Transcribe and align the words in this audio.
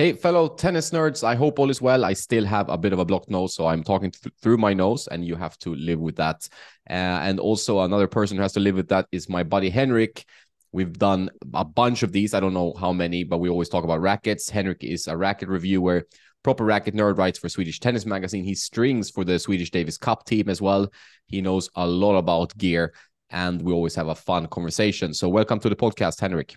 Hey, 0.00 0.14
fellow 0.14 0.48
tennis 0.48 0.92
nerds, 0.92 1.22
I 1.22 1.34
hope 1.34 1.58
all 1.58 1.68
is 1.68 1.82
well. 1.82 2.06
I 2.06 2.14
still 2.14 2.46
have 2.46 2.70
a 2.70 2.78
bit 2.78 2.94
of 2.94 3.00
a 3.00 3.04
blocked 3.04 3.28
nose, 3.28 3.54
so 3.54 3.66
I'm 3.66 3.82
talking 3.82 4.10
th- 4.10 4.34
through 4.40 4.56
my 4.56 4.72
nose, 4.72 5.06
and 5.08 5.26
you 5.26 5.36
have 5.36 5.58
to 5.58 5.74
live 5.74 6.00
with 6.00 6.16
that. 6.16 6.48
Uh, 6.88 7.20
and 7.28 7.38
also, 7.38 7.80
another 7.80 8.06
person 8.06 8.38
who 8.38 8.42
has 8.42 8.54
to 8.54 8.60
live 8.60 8.76
with 8.76 8.88
that 8.88 9.08
is 9.12 9.28
my 9.28 9.42
buddy 9.42 9.68
Henrik. 9.68 10.24
We've 10.72 10.98
done 10.98 11.28
a 11.52 11.66
bunch 11.66 12.02
of 12.02 12.12
these. 12.12 12.32
I 12.32 12.40
don't 12.40 12.54
know 12.54 12.72
how 12.80 12.94
many, 12.94 13.24
but 13.24 13.40
we 13.40 13.50
always 13.50 13.68
talk 13.68 13.84
about 13.84 14.00
rackets. 14.00 14.48
Henrik 14.48 14.82
is 14.82 15.06
a 15.06 15.14
racket 15.14 15.50
reviewer, 15.50 16.06
proper 16.42 16.64
racket 16.64 16.94
nerd, 16.94 17.18
writes 17.18 17.38
for 17.38 17.50
Swedish 17.50 17.78
Tennis 17.78 18.06
Magazine. 18.06 18.42
He 18.42 18.54
strings 18.54 19.10
for 19.10 19.22
the 19.22 19.38
Swedish 19.38 19.70
Davis 19.70 19.98
Cup 19.98 20.24
team 20.24 20.48
as 20.48 20.62
well. 20.62 20.90
He 21.26 21.42
knows 21.42 21.68
a 21.74 21.86
lot 21.86 22.16
about 22.16 22.56
gear, 22.56 22.94
and 23.28 23.60
we 23.60 23.74
always 23.74 23.96
have 23.96 24.08
a 24.08 24.14
fun 24.14 24.46
conversation. 24.46 25.12
So, 25.12 25.28
welcome 25.28 25.60
to 25.60 25.68
the 25.68 25.76
podcast, 25.76 26.22
Henrik. 26.22 26.56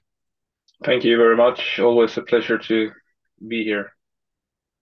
Thank 0.85 1.03
you 1.03 1.17
very 1.17 1.35
much. 1.35 1.77
Always 1.81 2.15
a 2.15 2.21
pleasure 2.21 2.57
to 2.57 2.91
be 3.45 3.63
here. 3.63 3.93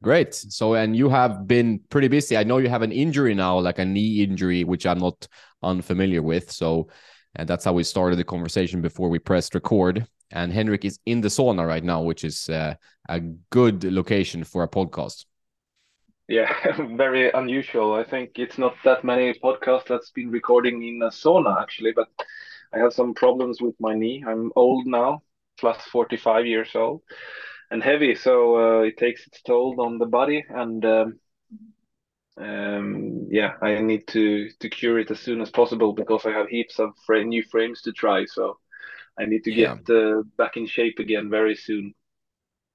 Great. 0.04 0.34
So, 0.34 0.74
and 0.74 0.96
you 0.96 1.10
have 1.10 1.46
been 1.48 1.80
pretty 1.90 2.08
busy. 2.08 2.36
I 2.36 2.44
know 2.44 2.58
you 2.58 2.70
have 2.70 2.82
an 2.82 2.92
injury 2.92 3.36
now, 3.36 3.60
like 3.60 3.78
a 3.78 3.86
knee 3.86 4.24
injury, 4.24 4.64
which 4.64 4.86
I'm 4.88 4.98
not 4.98 5.28
unfamiliar 5.62 6.24
with. 6.24 6.52
So, 6.52 6.90
and 7.36 7.48
that's 7.48 7.66
how 7.66 7.74
we 7.74 7.84
started 7.84 8.16
the 8.16 8.24
conversation 8.24 8.82
before 8.82 9.10
we 9.10 9.20
pressed 9.20 9.54
record. 9.54 10.08
And 10.32 10.52
Henrik 10.52 10.86
is 10.86 11.00
in 11.06 11.22
the 11.22 11.28
sauna 11.28 11.68
right 11.68 11.84
now, 11.84 12.02
which 12.02 12.24
is 12.24 12.50
uh, 12.50 12.76
a 13.10 13.20
good 13.52 13.84
location 13.84 14.44
for 14.44 14.64
a 14.64 14.68
podcast. 14.68 15.26
Yeah, 16.28 16.52
very 16.96 17.30
unusual. 17.32 17.94
I 17.94 18.04
think 18.04 18.40
it's 18.40 18.58
not 18.58 18.76
that 18.84 19.04
many 19.04 19.34
podcasts 19.34 19.88
that's 19.88 20.10
been 20.12 20.32
recording 20.32 20.82
in 20.82 21.02
a 21.04 21.10
sauna 21.10 21.62
actually, 21.62 21.92
but 21.92 22.08
I 22.74 22.80
have 22.80 22.94
some 22.94 23.14
problems 23.14 23.62
with 23.62 23.76
my 23.80 23.94
knee. 23.94 24.24
I'm 24.26 24.52
old 24.56 24.88
now, 24.88 25.22
plus 25.60 25.82
45 25.84 26.48
years 26.48 26.70
old 26.74 27.02
and 27.72 27.82
heavy, 27.82 28.16
so 28.16 28.58
uh, 28.58 28.82
it 28.82 28.98
takes 28.98 29.26
its 29.26 29.42
toll 29.42 29.80
on 29.80 29.98
the 29.98 30.06
body. 30.06 30.44
And 30.50 30.86
um, 30.86 31.20
um, 32.38 33.28
yeah, 33.32 33.54
I 33.62 33.80
need 33.80 34.08
to 34.08 34.50
to 34.60 34.70
cure 34.70 35.00
it 35.00 35.10
as 35.10 35.20
soon 35.20 35.42
as 35.42 35.50
possible 35.50 35.94
because 35.94 36.26
I 36.26 36.32
have 36.32 36.50
heaps 36.50 36.80
of 36.80 36.92
frame, 37.06 37.30
new 37.30 37.44
frames 37.44 37.82
to 37.84 37.94
try. 37.94 38.26
So 38.26 38.58
I 39.18 39.26
need 39.26 39.44
to 39.46 39.54
get 39.54 39.90
uh, 39.90 40.24
back 40.38 40.58
in 40.58 40.68
shape 40.68 41.00
again 41.00 41.30
very 41.30 41.56
soon. 41.56 41.94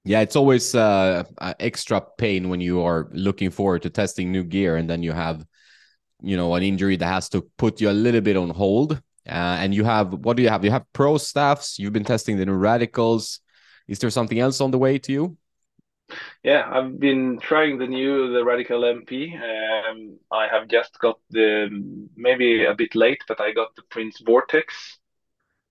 Yeah, 0.03 0.21
it's 0.21 0.35
always 0.35 0.73
uh, 0.73 1.25
extra 1.59 2.01
pain 2.17 2.49
when 2.49 2.61
you 2.61 2.81
are 2.81 3.09
looking 3.11 3.51
forward 3.51 3.81
to 3.83 3.89
testing 3.89 4.31
new 4.31 4.43
gear, 4.43 4.77
and 4.77 4.89
then 4.89 5.03
you 5.03 5.11
have, 5.11 5.45
you 6.21 6.37
know, 6.37 6.55
an 6.55 6.63
injury 6.63 6.95
that 6.95 7.05
has 7.05 7.29
to 7.29 7.41
put 7.57 7.81
you 7.81 7.89
a 7.89 7.91
little 7.91 8.21
bit 8.21 8.37
on 8.37 8.49
hold. 8.49 8.93
Uh, 9.27 9.59
and 9.61 9.75
you 9.75 9.83
have 9.83 10.13
what 10.13 10.37
do 10.37 10.43
you 10.43 10.49
have? 10.49 10.63
You 10.63 10.71
have 10.71 10.85
pro 10.93 11.17
staffs. 11.17 11.77
You've 11.77 11.93
been 11.93 12.05
testing 12.05 12.37
the 12.37 12.45
new 12.45 12.53
radicals. 12.53 13.41
Is 13.87 13.99
there 13.99 14.09
something 14.09 14.39
else 14.39 14.61
on 14.61 14.71
the 14.71 14.77
way 14.77 14.99
to 14.99 15.11
you? 15.11 15.37
Yeah, 16.43 16.69
I've 16.71 16.99
been 16.99 17.39
trying 17.39 17.77
the 17.77 17.87
new 17.87 18.31
the 18.31 18.43
Radical 18.43 18.81
MP. 18.81 19.33
Um, 19.35 20.19
I 20.31 20.47
have 20.47 20.67
just 20.67 20.97
got 20.99 21.19
the 21.29 21.67
maybe 22.15 22.65
a 22.65 22.73
bit 22.73 22.95
late, 22.95 23.21
but 23.27 23.41
I 23.41 23.51
got 23.51 23.75
the 23.75 23.83
Prince 23.89 24.21
Vortex. 24.25 24.99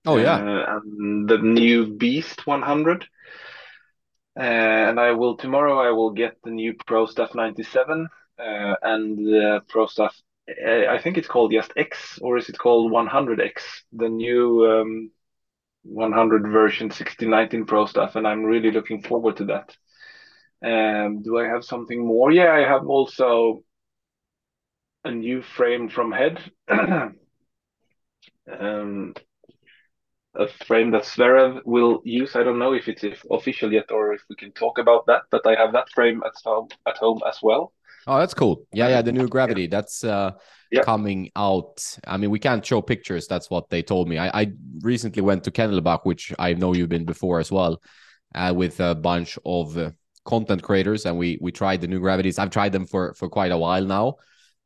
Oh 0.05 0.19
yeah, 0.19 0.37
uh, 0.37 0.77
and 0.77 1.29
the 1.29 1.39
new 1.39 1.87
Beast 1.87 2.47
100. 2.47 3.07
Uh, 4.39 4.43
and 4.43 5.01
I 5.01 5.13
will 5.13 5.37
tomorrow. 5.37 5.79
I 5.81 5.91
will 5.91 6.11
get 6.11 6.37
the 6.45 6.51
new 6.51 6.75
Pro 6.87 7.07
Staff 7.07 7.35
97 7.35 8.09
uh, 8.39 8.75
and 8.83 9.17
the 9.19 9.63
Pro 9.69 9.87
Staff. 9.87 10.15
Uh, 10.49 10.87
I 10.87 11.01
think 11.03 11.17
it's 11.17 11.29
called 11.29 11.53
just 11.53 11.73
X, 11.77 12.19
or 12.21 12.37
is 12.37 12.49
it 12.49 12.59
called 12.59 12.93
100X? 12.93 13.63
The 13.93 14.09
new 14.09 14.65
um, 14.71 15.11
100 15.87 16.43
version 16.51 16.91
1619 16.91 17.67
Pro 17.67 17.87
Staff, 17.87 18.17
and 18.17 18.27
I'm 18.27 18.45
really 18.45 18.71
looking 18.71 19.03
forward 19.03 19.37
to 19.39 19.45
that. 19.47 19.77
Um, 20.65 21.23
do 21.23 21.39
I 21.39 21.45
have 21.47 21.65
something 21.65 22.05
more? 22.07 22.31
Yeah, 22.33 22.53
I 22.53 22.61
have 22.61 22.87
also 22.87 23.63
a 25.05 25.11
new 25.11 25.43
frame 25.43 25.89
from 25.89 26.13
Head. 26.13 26.39
um, 26.69 27.17
a 30.35 30.47
frame 30.67 30.91
that 30.91 31.03
Zverev 31.05 31.63
will 31.65 32.01
use. 32.05 32.37
I 32.37 32.43
don't 32.43 32.59
know 32.59 32.75
if 32.75 32.89
it's 32.89 33.05
official 33.31 33.73
yet 33.73 33.91
or 33.91 34.13
if 34.13 34.23
we 34.29 34.37
can 34.37 34.53
talk 34.53 34.79
about 34.79 35.07
that, 35.07 35.23
but 35.31 35.47
I 35.47 35.55
have 35.57 35.73
that 35.73 35.89
frame 35.91 36.23
at 36.25 36.35
home 36.45 36.69
at 36.87 36.99
home 36.99 37.21
as 37.27 37.39
well. 37.43 37.73
Oh, 38.07 38.19
that's 38.19 38.35
cool. 38.35 38.67
Yeah, 38.73 38.89
yeah, 38.89 39.03
the 39.03 39.13
new 39.13 39.29
gravity. 39.29 39.63
Yeah. 39.63 39.69
That's 39.71 40.05
uh 40.05 40.33
yeah. 40.71 40.83
coming 40.83 41.31
out. 41.37 41.85
I 42.07 42.17
mean, 42.17 42.31
we 42.31 42.39
can't 42.39 42.65
show 42.65 42.83
pictures. 42.83 43.27
That's 43.27 43.51
what 43.51 43.69
they 43.71 43.83
told 43.83 44.09
me. 44.09 44.19
I, 44.19 44.43
I 44.43 44.53
recently 44.81 45.23
went 45.23 45.45
to 45.45 45.51
Kennelbach, 45.51 46.01
which 46.05 46.33
I 46.39 46.55
know 46.55 46.75
you've 46.75 46.89
been 46.89 47.05
before 47.05 47.41
as 47.41 47.51
well, 47.51 47.81
uh, 48.35 48.53
with 48.55 48.81
a 48.81 48.95
bunch 48.95 49.39
of 49.45 49.77
uh, 49.77 49.91
content 50.25 50.63
creators, 50.63 51.07
and 51.07 51.19
we 51.19 51.39
we 51.41 51.53
tried 51.53 51.81
the 51.81 51.89
new 51.89 52.01
gravities. 52.01 52.39
I've 52.39 52.51
tried 52.51 52.73
them 52.73 52.87
for 52.87 53.15
for 53.15 53.29
quite 53.29 53.53
a 53.53 53.59
while 53.59 53.85
now, 53.85 54.17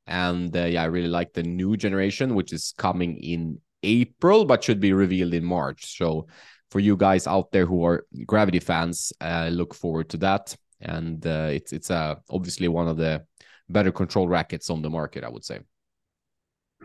and 0.06 0.54
uh, 0.56 0.64
yeah, 0.64 0.82
I 0.82 0.86
really 0.86 1.08
like 1.08 1.32
the 1.32 1.42
new 1.42 1.76
generation, 1.76 2.34
which 2.34 2.52
is 2.52 2.74
coming 2.76 3.16
in 3.18 3.60
April, 3.82 4.44
but 4.44 4.64
should 4.64 4.80
be 4.80 4.92
revealed 4.92 5.34
in 5.34 5.44
March. 5.44 5.96
So 5.96 6.26
for 6.70 6.80
you 6.80 6.96
guys 6.96 7.26
out 7.26 7.52
there 7.52 7.66
who 7.66 7.84
are 7.84 8.06
gravity 8.26 8.60
fans, 8.60 9.12
uh, 9.20 9.48
look 9.50 9.74
forward 9.74 10.08
to 10.10 10.18
that. 10.18 10.56
And 10.80 11.26
uh, 11.26 11.48
it's 11.52 11.72
it's 11.72 11.90
uh, 11.90 12.14
obviously 12.30 12.68
one 12.68 12.88
of 12.88 12.96
the 12.96 13.24
better 13.72 13.92
control 13.92 14.28
rackets 14.28 14.70
on 14.70 14.82
the 14.82 14.90
market, 14.90 15.24
I 15.24 15.28
would 15.28 15.44
say. 15.44 15.60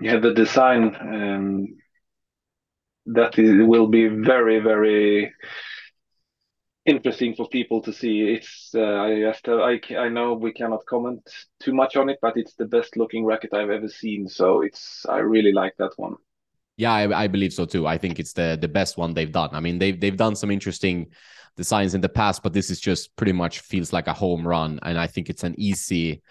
Yeah 0.02 0.20
the 0.20 0.34
design 0.34 0.96
um, 1.00 1.68
that 3.06 3.40
is, 3.40 3.66
will 3.66 3.88
be 3.88 4.08
very 4.08 4.60
very 4.60 5.34
interesting 6.86 7.34
for 7.34 7.48
people 7.50 7.82
to 7.82 7.92
see. 7.92 8.22
It's 8.22 8.72
uh, 8.76 8.82
I 8.82 9.10
have 9.22 9.42
to, 9.44 9.54
I, 9.62 9.80
I 9.98 10.10
know 10.10 10.34
we 10.34 10.54
cannot 10.54 10.86
comment 10.86 11.28
too 11.60 11.74
much 11.74 11.96
on 11.96 12.10
it 12.10 12.20
but 12.22 12.38
it's 12.38 12.54
the 12.56 12.66
best 12.66 12.96
looking 12.98 13.26
racket 13.26 13.54
I've 13.54 13.70
ever 13.70 13.88
seen 13.88 14.28
so 14.28 14.62
it's 14.62 15.06
I 15.08 15.18
really 15.18 15.52
like 15.52 15.74
that 15.78 15.94
one. 15.98 16.16
Yeah 16.78 16.94
I, 16.94 17.24
I 17.24 17.28
believe 17.28 17.54
so 17.54 17.66
too. 17.66 17.88
I 17.88 17.98
think 17.98 18.20
it's 18.20 18.34
the 18.34 18.58
the 18.60 18.68
best 18.68 18.98
one 18.98 19.14
they've 19.14 19.32
done. 19.32 19.50
I 19.54 19.60
mean 19.60 19.80
they've 19.80 20.00
they've 20.00 20.18
done 20.18 20.36
some 20.36 20.52
interesting 20.52 21.08
designs 21.58 21.96
in 21.96 22.02
the 22.02 22.10
past 22.10 22.44
but 22.44 22.54
this 22.54 22.70
is 22.70 22.80
just 22.80 23.16
pretty 23.16 23.32
much 23.32 23.62
feels 23.62 23.94
like 23.94 24.08
a 24.08 24.14
home 24.14 24.46
run 24.48 24.80
and 24.84 25.00
I 25.00 25.08
think 25.08 25.30
it's 25.30 25.44
an 25.44 25.56
easy 25.58 26.22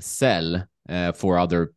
sell 0.00 0.66
uh, 0.88 1.12
for 1.12 1.38
other 1.38 1.72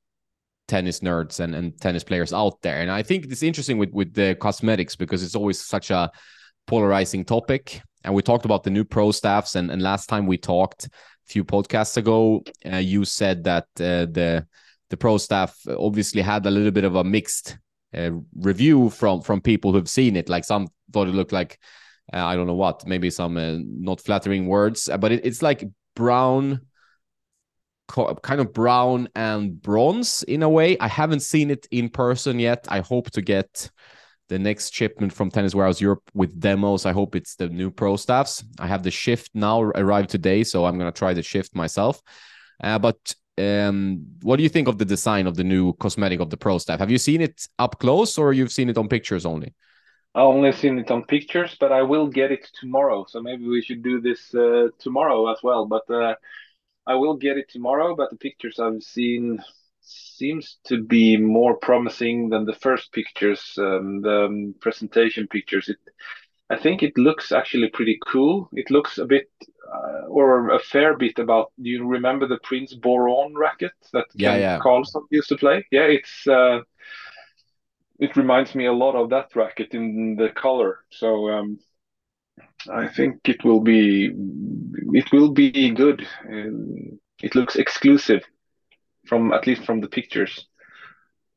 tennis 0.68 1.02
nerds 1.02 1.40
and, 1.40 1.54
and 1.54 1.80
tennis 1.80 2.04
players 2.04 2.32
out 2.34 2.62
there. 2.62 2.82
And 2.82 2.90
I 2.90 3.04
think 3.04 3.26
it's 3.26 3.44
interesting 3.44 3.78
with, 3.78 3.92
with 3.92 4.14
the 4.14 4.36
cosmetics 4.40 4.96
because 4.96 5.24
it's 5.24 5.36
always 5.36 5.60
such 5.60 5.92
a 5.92 6.12
polarizing 6.68 7.26
topic. 7.26 7.82
And 8.04 8.14
we 8.14 8.22
talked 8.22 8.46
about 8.46 8.64
the 8.64 8.70
new 8.70 8.84
pro 8.84 9.12
staffs. 9.12 9.56
And, 9.56 9.70
and 9.70 9.82
last 9.82 10.08
time 10.08 10.28
we 10.28 10.38
talked 10.38 10.86
a 10.86 10.90
few 11.28 11.44
podcasts 11.44 11.98
ago, 11.98 12.44
uh, 12.72 12.78
you 12.78 13.06
said 13.06 13.44
that 13.44 13.66
uh, 13.80 14.08
the 14.12 14.48
the 14.90 14.98
pro 14.98 15.18
staff 15.18 15.58
obviously 15.78 16.22
had 16.22 16.46
a 16.46 16.52
little 16.52 16.72
bit 16.72 16.84
of 16.84 16.96
a 16.96 17.04
mixed 17.04 17.58
uh, 17.96 18.12
review 18.36 18.90
from 18.90 19.22
from 19.22 19.42
people 19.42 19.72
who've 19.72 19.90
seen 19.90 20.16
it. 20.16 20.30
Like 20.30 20.46
some 20.46 20.68
thought 20.92 21.08
it 21.08 21.16
looked 21.16 21.32
like 21.32 21.60
uh, 22.14 22.26
I 22.26 22.36
don't 22.36 22.48
know 22.48 22.56
what, 22.56 22.86
maybe 22.86 23.10
some 23.10 23.38
uh, 23.38 23.58
not 23.60 24.02
flattering 24.02 24.48
words, 24.48 24.90
but 25.00 25.12
it, 25.12 25.26
it's 25.26 25.42
like 25.42 25.64
brown 25.96 26.62
kind 27.92 28.42
of 28.42 28.54
brown 28.54 29.10
and 29.16 29.62
bronze 29.62 30.24
in 30.24 30.44
a 30.44 30.50
way. 30.50 30.78
I 30.80 30.88
haven't 30.88 31.22
seen 31.22 31.52
it 31.52 31.68
in 31.72 31.90
person 31.90 32.40
yet. 32.40 32.66
I 32.70 32.80
hope 32.80 33.12
to 33.12 33.22
get 33.22 33.70
the 34.30 34.40
next 34.40 34.74
shipment 34.74 35.12
from 35.12 35.30
Tennis 35.30 35.54
Warehouse 35.54 35.82
Europe 35.82 36.04
with 36.14 36.40
demos. 36.40 36.86
I 36.86 36.94
hope 36.94 37.16
it's 37.16 37.36
the 37.36 37.50
new 37.50 37.70
pro 37.70 37.98
staffs. 37.98 38.44
I 38.60 38.68
have 38.68 38.84
the 38.84 38.92
shift 38.92 39.32
now 39.34 39.62
arrived 39.62 40.10
today, 40.10 40.44
so 40.44 40.66
I'm 40.66 40.78
gonna 40.78 40.92
try 40.92 41.14
the 41.14 41.22
shift 41.22 41.54
myself. 41.54 42.02
Uh, 42.64 42.80
but 42.80 43.14
um, 43.38 44.06
what 44.22 44.38
do 44.38 44.44
you 44.44 44.50
think 44.50 44.68
of 44.68 44.78
the 44.78 44.86
design 44.86 45.28
of 45.28 45.36
the 45.36 45.44
new 45.44 45.74
cosmetic 45.74 46.20
of 46.22 46.30
the 46.30 46.38
pro 46.38 46.58
staff? 46.60 46.80
Have 46.80 46.92
you 46.92 46.98
seen 46.98 47.22
it 47.22 47.48
up 47.60 47.80
close, 47.80 48.18
or 48.18 48.32
you've 48.32 48.52
seen 48.52 48.70
it 48.70 48.78
on 48.78 48.88
pictures 48.88 49.26
only? 49.26 49.54
I 50.14 50.22
only 50.22 50.52
seen 50.52 50.78
it 50.78 50.92
on 50.92 51.04
pictures, 51.06 51.56
but 51.60 51.72
I 51.72 51.84
will 51.84 52.08
get 52.08 52.32
it 52.32 52.46
tomorrow. 52.60 53.06
So 53.08 53.22
maybe 53.22 53.48
we 53.48 53.62
should 53.62 53.82
do 53.82 54.02
this 54.02 54.34
uh, 54.36 54.68
tomorrow 54.78 55.32
as 55.32 55.38
well. 55.42 55.66
But 55.66 55.90
uh, 55.90 56.16
I 56.88 56.96
will 56.96 57.16
get 57.16 57.38
it 57.38 57.50
tomorrow, 57.50 57.96
but 57.96 58.10
the 58.10 58.18
pictures 58.18 58.60
I've 58.60 58.82
seen 58.82 59.44
seems 59.82 60.58
to 60.66 60.84
be 60.84 61.18
more 61.18 61.58
promising 61.58 62.30
than 62.30 62.46
the 62.46 62.54
first 62.56 62.92
pictures, 62.92 63.56
um, 63.58 64.02
the 64.02 64.26
um, 64.26 64.56
presentation 64.60 65.28
pictures. 65.28 65.70
It, 65.70 65.78
I 66.50 66.58
think 66.58 66.84
it 66.84 66.98
looks 66.98 67.32
actually 67.32 67.70
pretty 67.70 68.00
cool. 68.06 68.50
It 68.54 68.70
looks 68.70 68.98
a 68.98 69.06
bit, 69.06 69.30
uh, 69.74 70.08
or 70.08 70.50
a 70.50 70.60
fair 70.60 70.98
bit 70.98 71.18
about. 71.20 71.52
Do 71.62 71.70
you 71.70 71.88
remember 71.88 72.28
the 72.28 72.40
Prince 72.44 72.74
Boron 72.74 73.36
racket 73.36 73.72
that 73.94 74.06
yeah, 74.14 74.32
Kent 74.32 74.42
yeah. 74.42 74.60
Carlsson 74.60 75.04
used 75.10 75.30
to 75.30 75.38
play? 75.38 75.66
Yeah, 75.72 75.86
it's. 75.86 76.28
Uh, 76.28 76.60
it 78.00 78.18
reminds 78.18 78.56
me 78.56 78.66
a 78.66 78.74
lot 78.74 78.96
of 78.96 79.12
that 79.12 79.36
racket 79.36 79.76
in 79.76 80.16
the 80.16 80.30
color. 80.30 80.80
So 80.90 81.30
um, 81.30 81.60
I 82.70 82.88
think 82.88 83.20
it 83.26 83.44
will 83.44 83.62
be 83.62 84.12
it 84.94 85.12
will 85.12 85.32
be 85.32 85.72
good. 85.72 86.08
it 87.24 87.36
looks 87.36 87.56
exclusive 87.56 88.24
from 89.06 89.34
at 89.34 89.48
least 89.48 89.66
from 89.66 89.82
the 89.82 89.88
pictures. 89.88 90.48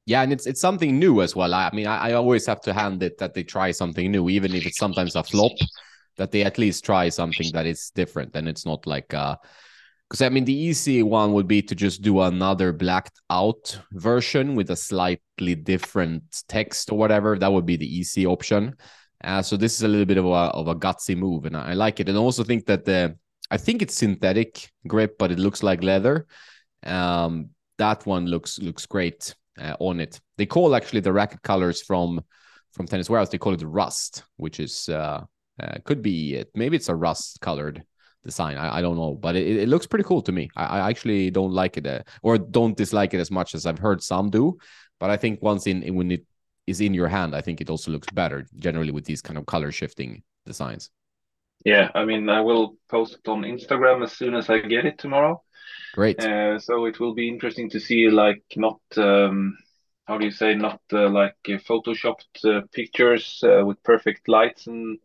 Yeah, 0.06 0.22
and 0.22 0.32
it's 0.32 0.46
it's 0.46 0.60
something 0.60 0.98
new 0.98 1.22
as 1.22 1.34
well. 1.34 1.54
I, 1.54 1.70
mean, 1.72 1.86
I, 1.86 2.10
I, 2.10 2.12
always 2.12 2.44
have 2.46 2.60
to 2.62 2.74
hand 2.74 3.02
it 3.02 3.16
that 3.18 3.32
they 3.32 3.42
try 3.42 3.70
something 3.70 4.10
new, 4.10 4.28
even 4.28 4.52
if 4.54 4.66
it's 4.66 4.76
sometimes 4.76 5.16
a 5.16 5.24
flop. 5.24 5.52
that 6.16 6.30
they 6.30 6.42
at 6.42 6.58
least 6.58 6.84
try 6.84 7.08
something 7.08 7.50
that 7.52 7.66
is 7.66 7.90
different 7.94 8.34
and 8.36 8.48
it's 8.48 8.64
not 8.64 8.86
like 8.86 9.12
uh 9.14 9.36
because 10.08 10.22
I 10.22 10.28
mean 10.28 10.44
the 10.44 10.54
easy 10.54 11.02
one 11.02 11.32
would 11.32 11.48
be 11.48 11.62
to 11.62 11.74
just 11.74 12.02
do 12.02 12.20
another 12.20 12.72
blacked 12.72 13.20
out 13.30 13.80
version 13.92 14.54
with 14.54 14.70
a 14.70 14.76
slightly 14.76 15.54
different 15.54 16.44
text 16.46 16.92
or 16.92 16.98
whatever. 16.98 17.38
That 17.38 17.52
would 17.52 17.66
be 17.66 17.76
the 17.76 17.98
easy 17.98 18.26
option. 18.26 18.76
Uh, 19.24 19.40
so 19.40 19.56
this 19.56 19.74
is 19.74 19.82
a 19.82 19.88
little 19.88 20.04
bit 20.04 20.18
of 20.18 20.26
a 20.26 20.28
of 20.28 20.68
a 20.68 20.74
gutsy 20.74 21.16
move, 21.16 21.46
and 21.46 21.56
I, 21.56 21.70
I 21.70 21.72
like 21.74 21.98
it. 21.98 22.08
And 22.08 22.18
I 22.18 22.20
also 22.20 22.44
think 22.44 22.66
that 22.66 22.84
the 22.84 23.16
I 23.50 23.56
think 23.56 23.82
it's 23.82 23.94
synthetic 23.94 24.70
grip, 24.86 25.16
but 25.18 25.32
it 25.32 25.38
looks 25.38 25.62
like 25.62 25.82
leather. 25.82 26.26
Um, 26.84 27.50
that 27.78 28.04
one 28.06 28.26
looks 28.26 28.58
looks 28.58 28.86
great 28.86 29.34
uh, 29.58 29.76
on 29.80 30.00
it. 30.00 30.20
They 30.36 30.46
call 30.46 30.74
actually 30.74 31.00
the 31.00 31.12
racket 31.12 31.42
colors 31.42 31.82
from 31.82 32.22
from 32.72 32.86
Tennis 32.86 33.08
Warehouse. 33.08 33.30
They 33.30 33.38
call 33.38 33.54
it 33.54 33.62
rust, 33.62 34.24
which 34.36 34.60
is 34.60 34.88
uh, 34.90 35.24
uh, 35.60 35.74
could 35.84 36.02
be 36.02 36.34
it. 36.34 36.50
Maybe 36.54 36.76
it's 36.76 36.90
a 36.90 36.94
rust 36.94 37.40
colored 37.40 37.82
design. 38.24 38.58
I, 38.58 38.78
I 38.78 38.82
don't 38.82 38.96
know, 38.96 39.14
but 39.14 39.36
it, 39.36 39.56
it 39.56 39.68
looks 39.68 39.86
pretty 39.86 40.04
cool 40.04 40.22
to 40.22 40.32
me. 40.32 40.50
I, 40.56 40.80
I 40.80 40.90
actually 40.90 41.30
don't 41.30 41.52
like 41.52 41.76
it 41.78 41.86
uh, 41.86 42.02
or 42.22 42.36
don't 42.36 42.76
dislike 42.76 43.14
it 43.14 43.20
as 43.20 43.30
much 43.30 43.54
as 43.54 43.64
I've 43.64 43.78
heard 43.78 44.02
some 44.02 44.30
do. 44.30 44.58
But 45.00 45.10
I 45.10 45.16
think 45.16 45.42
once 45.42 45.66
in 45.66 45.94
when 45.94 46.10
it 46.10 46.24
is 46.66 46.80
in 46.80 46.94
your 46.94 47.08
hand, 47.08 47.34
I 47.34 47.40
think 47.40 47.60
it 47.60 47.70
also 47.70 47.90
looks 47.90 48.08
better 48.12 48.46
generally 48.58 48.92
with 48.92 49.04
these 49.04 49.22
kind 49.22 49.38
of 49.38 49.46
color 49.46 49.72
shifting 49.72 50.22
designs. 50.46 50.90
Yeah, 51.64 51.90
I 51.94 52.04
mean, 52.04 52.28
I 52.28 52.40
will 52.40 52.76
post 52.88 53.14
it 53.14 53.28
on 53.28 53.42
Instagram 53.42 54.02
as 54.02 54.12
soon 54.12 54.34
as 54.34 54.50
I 54.50 54.60
get 54.60 54.84
it 54.84 54.98
tomorrow. 54.98 55.42
Great. 55.94 56.20
Uh, 56.20 56.58
so 56.58 56.84
it 56.86 57.00
will 57.00 57.14
be 57.14 57.28
interesting 57.28 57.70
to 57.70 57.80
see, 57.80 58.10
like, 58.10 58.42
not 58.56 58.80
um, 58.96 59.56
how 60.06 60.18
do 60.18 60.24
you 60.24 60.30
say, 60.30 60.54
not 60.54 60.80
uh, 60.92 61.08
like 61.08 61.36
uh, 61.48 61.52
photoshopped 61.52 62.44
uh, 62.44 62.62
pictures 62.72 63.42
uh, 63.42 63.64
with 63.64 63.82
perfect 63.82 64.28
lights 64.28 64.66
and 64.66 64.98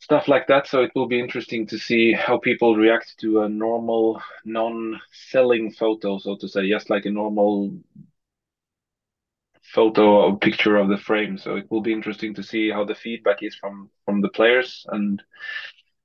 stuff 0.00 0.28
like 0.28 0.46
that. 0.48 0.66
So 0.66 0.82
it 0.82 0.92
will 0.94 1.08
be 1.08 1.18
interesting 1.18 1.66
to 1.68 1.78
see 1.78 2.12
how 2.12 2.38
people 2.38 2.76
react 2.76 3.18
to 3.20 3.42
a 3.42 3.48
normal, 3.48 4.20
non-selling 4.44 5.72
photo, 5.72 6.18
so 6.18 6.36
to 6.36 6.48
say, 6.48 6.68
just 6.68 6.90
like 6.90 7.06
a 7.06 7.10
normal 7.10 7.72
photo 9.74 10.26
or 10.26 10.38
picture 10.38 10.76
of 10.76 10.88
the 10.88 10.98
frame. 10.98 11.38
So 11.38 11.56
it 11.56 11.70
will 11.70 11.82
be 11.82 11.92
interesting 11.92 12.34
to 12.34 12.42
see 12.42 12.70
how 12.70 12.84
the 12.84 12.94
feedback 12.94 13.42
is 13.42 13.54
from 13.54 13.90
from 14.04 14.20
the 14.20 14.28
players, 14.28 14.86
and 14.88 15.22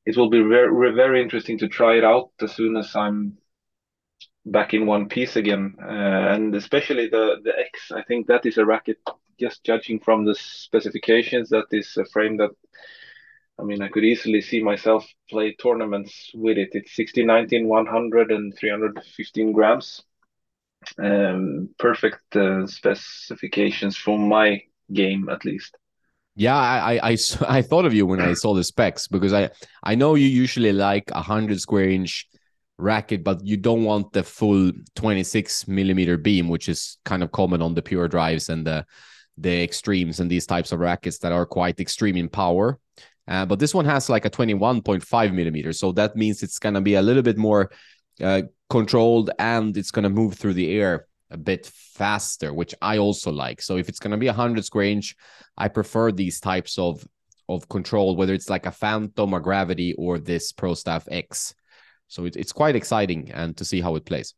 it 0.05 0.17
will 0.17 0.29
be 0.29 0.41
very 0.41 0.93
very 0.93 1.21
interesting 1.21 1.57
to 1.59 1.67
try 1.67 1.97
it 1.97 2.03
out 2.03 2.31
as 2.41 2.53
soon 2.53 2.77
as 2.77 2.95
I'm 2.95 3.37
back 4.45 4.73
in 4.73 4.85
one 4.85 5.07
piece 5.07 5.35
again, 5.35 5.75
uh, 5.81 6.33
and 6.33 6.55
especially 6.55 7.07
the 7.07 7.41
the 7.43 7.57
X. 7.57 7.91
I 7.91 8.03
think 8.03 8.27
that 8.27 8.45
is 8.45 8.57
a 8.57 8.65
racket. 8.65 8.97
Just 9.39 9.63
judging 9.63 9.99
from 9.99 10.23
the 10.25 10.35
specifications, 10.35 11.49
that 11.49 11.65
is 11.71 11.97
a 11.97 12.05
frame 12.05 12.37
that 12.37 12.51
I 13.61 13.63
mean, 13.63 13.81
I 13.81 13.89
could 13.89 14.03
easily 14.03 14.41
see 14.41 14.61
myself 14.63 15.05
play 15.29 15.53
tournaments 15.53 16.31
with 16.33 16.57
it. 16.57 16.69
It's 16.73 16.95
60, 16.95 17.23
19, 17.23 17.67
100, 17.67 18.31
and 18.31 18.57
315 18.57 19.51
grams. 19.51 20.03
Um, 20.98 21.69
perfect 21.78 22.36
uh, 22.36 22.68
specifications 22.68 23.98
for 23.98 24.18
my 24.18 24.62
game, 24.92 25.30
at 25.30 25.45
least. 25.45 25.78
Yeah, 26.36 26.56
I, 26.56 26.95
I, 26.95 27.10
I, 27.12 27.18
I 27.48 27.62
thought 27.62 27.86
of 27.86 27.94
you 27.94 28.06
when 28.06 28.22
I 28.22 28.33
saw 28.33 28.54
the 28.54 28.63
specs 28.63 29.07
because 29.07 29.33
I, 29.33 29.50
I 29.83 29.95
know 29.95 30.16
you 30.16 30.28
usually 30.28 30.74
like 30.74 31.12
a 31.12 31.22
hundred 31.22 31.60
square 31.60 31.89
inch 31.89 32.28
racket, 32.78 33.24
but 33.24 33.45
you 33.45 33.57
don't 33.57 33.83
want 33.83 34.12
the 34.13 34.24
full 34.24 34.72
26 34.95 35.68
millimeter 35.68 36.18
beam, 36.18 36.48
which 36.48 36.68
is 36.68 36.98
kind 37.06 37.24
of 37.24 37.31
common 37.31 37.62
on 37.62 37.75
the 37.75 37.81
pure 37.81 38.07
drives 38.07 38.50
and 38.50 38.66
the 38.66 38.86
the 39.38 39.63
extremes 39.63 40.19
and 40.19 40.30
these 40.30 40.45
types 40.45 40.72
of 40.72 40.80
rackets 40.80 41.18
that 41.19 41.31
are 41.31 41.45
quite 41.45 41.80
extreme 41.80 42.18
in 42.18 42.30
power. 42.30 42.80
Uh, 43.28 43.45
but 43.45 43.60
this 43.60 43.74
one 43.74 43.86
has 43.86 44.10
like 44.10 44.25
a 44.25 44.30
21.5 44.30 45.33
millimeter. 45.33 45.74
So 45.74 45.92
that 45.94 46.16
means 46.16 46.44
it's 46.44 46.60
going 46.60 46.75
to 46.75 46.81
be 46.81 46.95
a 46.95 47.01
little 47.01 47.24
bit 47.24 47.38
more 47.38 47.72
uh, 48.21 48.43
controlled 48.69 49.29
and 49.39 49.77
it's 49.77 49.91
going 49.91 50.03
to 50.03 50.09
move 50.09 50.35
through 50.35 50.53
the 50.53 50.71
air 50.77 51.07
a 51.29 51.37
bit 51.37 51.65
faster, 51.65 52.53
which 52.53 52.75
I 52.81 52.97
also 52.97 53.31
like. 53.31 53.61
So 53.61 53.77
if 53.77 53.87
it's 53.87 53.99
going 53.99 54.11
to 54.11 54.17
be 54.17 54.27
a 54.27 54.33
100 54.33 54.65
square 54.65 54.85
inch, 54.85 55.15
I 55.57 55.67
prefer 55.67 56.11
these 56.11 56.39
types 56.39 56.77
of 56.77 57.05
of 57.49 57.67
control, 57.67 58.15
whether 58.15 58.33
it's 58.33 58.49
like 58.49 58.65
a 58.65 58.71
Phantom 58.71 59.33
or 59.33 59.41
Gravity 59.41 59.93
or 59.97 60.19
this 60.19 60.53
Pro 60.53 60.73
Staff 60.73 61.05
X. 61.11 61.53
So 62.07 62.23
it, 62.23 62.37
it's 62.37 62.53
quite 62.53 62.77
exciting 62.77 63.29
and 63.33 63.57
to 63.57 63.65
see 63.65 63.81
how 63.81 63.95
it 63.95 64.05
plays. 64.05 64.33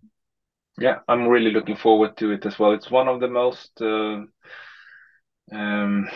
Yeah, 0.79 0.99
I'm 1.07 1.27
really 1.27 1.51
looking 1.51 1.75
forward 1.75 2.17
to 2.17 2.31
it 2.31 2.43
as 2.47 2.57
well. 2.57 2.71
It's 2.71 2.89
one 2.89 3.07
of 3.07 3.19
the 3.19 3.27
most 3.27 3.79
uh, 3.79 4.21
um, 5.51 6.09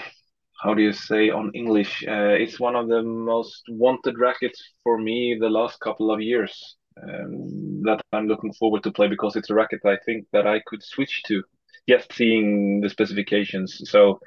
how 0.58 0.74
do 0.74 0.82
you 0.82 0.94
say 0.94 1.30
on 1.30 1.52
English? 1.54 2.04
Uh, 2.08 2.34
it's 2.34 2.60
one 2.60 2.76
of 2.76 2.88
the 2.88 3.04
most 3.04 3.64
wanted 3.70 4.18
rackets 4.18 4.62
for 4.84 4.98
me 4.98 5.38
the 5.40 5.50
last 5.50 5.80
couple 5.80 6.12
of 6.12 6.20
years. 6.20 6.76
Um, 7.04 7.82
that 7.84 8.02
I'm 8.12 8.28
looking 8.28 8.54
forward 8.54 8.84
to 8.84 8.92
play 8.92 9.08
because 9.08 9.36
it's 9.36 9.50
a 9.50 9.54
racket 9.54 9.82
I 9.86 9.98
think 10.06 10.26
that 10.34 10.48
I 10.48 10.62
could 10.66 10.84
switch 10.84 11.24
to 11.28 11.44
just 11.88 12.12
seeing 12.14 12.82
the 12.82 12.90
specifications. 12.90 13.82
So 13.90 14.20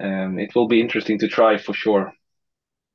um, 0.00 0.38
it 0.38 0.54
will 0.54 0.68
be 0.68 0.80
interesting 0.80 1.18
to 1.20 1.28
try 1.28 1.58
for 1.58 1.72
sure. 1.72 2.12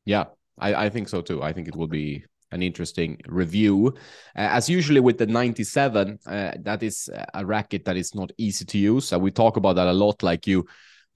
Yeah, 0.05 0.25
I, 0.59 0.85
I 0.85 0.89
think 0.89 1.09
so 1.09 1.21
too. 1.21 1.41
I 1.41 1.53
think 1.53 1.67
it 1.67 1.75
will 1.75 1.87
be 1.87 2.23
an 2.51 2.61
interesting 2.61 3.19
review. 3.27 3.87
Uh, 4.35 4.49
as 4.51 4.69
usually 4.69 4.99
with 4.99 5.17
the 5.17 5.25
97, 5.25 6.19
uh, 6.25 6.51
that 6.61 6.83
is 6.83 7.09
a 7.33 7.45
racket 7.45 7.85
that 7.85 7.97
is 7.97 8.13
not 8.13 8.31
easy 8.37 8.65
to 8.65 8.77
use. 8.77 9.11
We 9.11 9.31
talk 9.31 9.57
about 9.57 9.75
that 9.77 9.87
a 9.87 9.93
lot. 9.93 10.21
Like 10.21 10.45
you, 10.47 10.65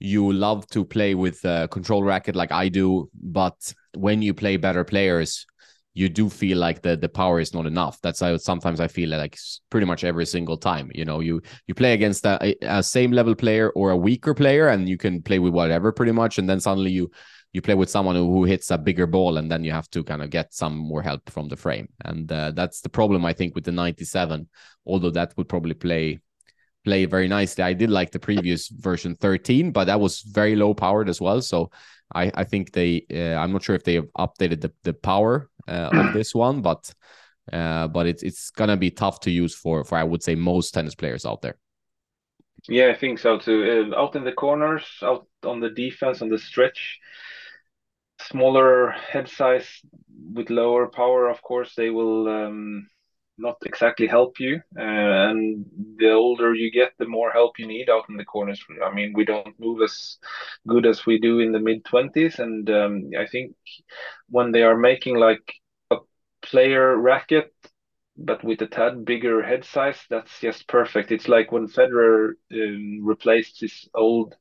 you 0.00 0.32
love 0.32 0.66
to 0.68 0.84
play 0.84 1.14
with 1.14 1.44
a 1.44 1.68
control 1.70 2.02
racket 2.02 2.34
like 2.34 2.52
I 2.52 2.68
do, 2.68 3.10
but 3.14 3.74
when 3.96 4.22
you 4.22 4.34
play 4.34 4.56
better 4.56 4.84
players, 4.84 5.46
you 5.94 6.08
do 6.08 6.28
feel 6.28 6.58
like 6.58 6.82
the 6.82 6.96
the 6.96 7.08
power 7.08 7.40
is 7.40 7.52
not 7.52 7.66
enough. 7.66 8.00
That's 8.00 8.20
how 8.20 8.36
sometimes 8.36 8.80
I 8.80 8.88
feel 8.88 9.08
like 9.10 9.36
pretty 9.70 9.86
much 9.86 10.04
every 10.04 10.26
single 10.26 10.56
time. 10.56 10.90
You 10.94 11.04
know, 11.04 11.20
you 11.20 11.42
you 11.66 11.74
play 11.74 11.94
against 11.94 12.24
a, 12.26 12.54
a 12.62 12.82
same 12.82 13.12
level 13.12 13.34
player 13.34 13.70
or 13.70 13.90
a 13.90 13.96
weaker 13.96 14.34
player, 14.34 14.68
and 14.68 14.88
you 14.88 14.96
can 14.96 15.22
play 15.22 15.38
with 15.38 15.52
whatever 15.52 15.92
pretty 15.92 16.12
much, 16.12 16.38
and 16.38 16.48
then 16.48 16.60
suddenly 16.60 16.92
you 16.92 17.10
you 17.52 17.60
play 17.60 17.74
with 17.74 17.90
someone 17.90 18.14
who, 18.14 18.44
hits 18.44 18.70
a 18.70 18.78
bigger 18.78 19.08
ball, 19.08 19.36
and 19.36 19.50
then 19.50 19.64
you 19.64 19.72
have 19.72 19.90
to 19.90 20.04
kind 20.04 20.22
of 20.22 20.30
get 20.30 20.54
some 20.54 20.76
more 20.76 21.02
help 21.02 21.28
from 21.28 21.48
the 21.48 21.56
frame, 21.56 21.88
and 22.04 22.30
uh, 22.30 22.52
that's 22.52 22.80
the 22.80 22.88
problem 22.88 23.24
I 23.24 23.32
think 23.32 23.56
with 23.56 23.64
the 23.64 23.72
97. 23.72 24.48
Although 24.86 25.10
that 25.10 25.36
would 25.36 25.48
probably 25.48 25.74
play 25.74 26.20
play 26.84 27.04
very 27.04 27.28
nicely. 27.28 27.64
I 27.64 27.72
did 27.72 27.90
like 27.90 28.10
the 28.10 28.18
previous 28.18 28.68
version 28.68 29.14
13, 29.14 29.72
but 29.72 29.84
that 29.84 30.00
was 30.00 30.22
very 30.22 30.56
low 30.56 30.72
powered 30.74 31.08
as 31.08 31.20
well. 31.20 31.42
So 31.42 31.70
I, 32.14 32.30
I 32.34 32.44
think 32.44 32.72
they, 32.72 33.06
uh, 33.12 33.40
I'm 33.40 33.52
not 33.52 33.62
sure 33.62 33.76
if 33.76 33.84
they 33.84 33.94
have 33.94 34.08
updated 34.18 34.60
the, 34.60 34.72
the 34.82 34.92
power 34.92 35.48
uh, 35.68 35.90
of 35.92 36.12
this 36.14 36.34
one, 36.34 36.62
but 36.62 36.92
uh, 37.52 37.88
but 37.88 38.06
it's 38.06 38.22
it's 38.22 38.50
gonna 38.50 38.76
be 38.76 38.90
tough 38.90 39.20
to 39.20 39.30
use 39.30 39.54
for 39.54 39.84
for 39.84 39.98
I 39.98 40.04
would 40.04 40.22
say 40.22 40.34
most 40.34 40.72
tennis 40.72 40.94
players 40.94 41.26
out 41.26 41.42
there. 41.42 41.56
Yeah, 42.68 42.88
I 42.88 42.94
think 42.94 43.18
so 43.18 43.38
too. 43.38 43.90
Uh, 43.92 43.98
out 43.98 44.14
in 44.16 44.24
the 44.24 44.32
corners, 44.32 44.84
out 45.02 45.26
on 45.44 45.60
the 45.60 45.70
defense, 45.70 46.22
on 46.22 46.28
the 46.28 46.38
stretch, 46.38 46.98
smaller 48.20 48.90
head 48.90 49.28
size 49.28 49.66
with 50.32 50.50
lower 50.50 50.88
power, 50.88 51.28
of 51.28 51.42
course, 51.42 51.74
they 51.74 51.90
will 51.90 52.28
um, 52.28 52.88
not 53.40 53.56
exactly 53.66 54.06
help 54.06 54.40
you. 54.40 54.56
Uh, 54.78 55.30
and 55.30 55.66
the 55.98 56.10
older 56.12 56.54
you 56.54 56.70
get, 56.70 56.92
the 56.98 57.06
more 57.06 57.30
help 57.32 57.58
you 57.58 57.66
need 57.66 57.90
out 57.90 58.04
in 58.08 58.16
the 58.16 58.24
corners. 58.24 58.62
I 58.84 58.92
mean, 58.94 59.12
we 59.16 59.24
don't 59.24 59.58
move 59.60 59.82
as 59.82 60.18
good 60.68 60.86
as 60.86 61.06
we 61.06 61.18
do 61.18 61.40
in 61.40 61.52
the 61.52 61.60
mid 61.60 61.84
20s. 61.84 62.38
And 62.38 62.68
um, 62.70 63.10
I 63.18 63.26
think 63.26 63.54
when 64.28 64.52
they 64.52 64.62
are 64.62 64.76
making 64.76 65.16
like 65.18 65.54
a 65.90 65.98
player 66.42 66.96
racket, 66.96 67.52
but 68.16 68.44
with 68.44 68.62
a 68.62 68.66
tad 68.66 69.04
bigger 69.04 69.42
head 69.42 69.64
size, 69.64 70.00
that's 70.10 70.40
just 70.40 70.68
perfect. 70.68 71.12
It's 71.12 71.28
like 71.28 71.52
when 71.52 71.68
Federer 71.68 72.32
um, 72.52 73.00
replaced 73.04 73.60
his 73.60 73.88
old 73.94 74.36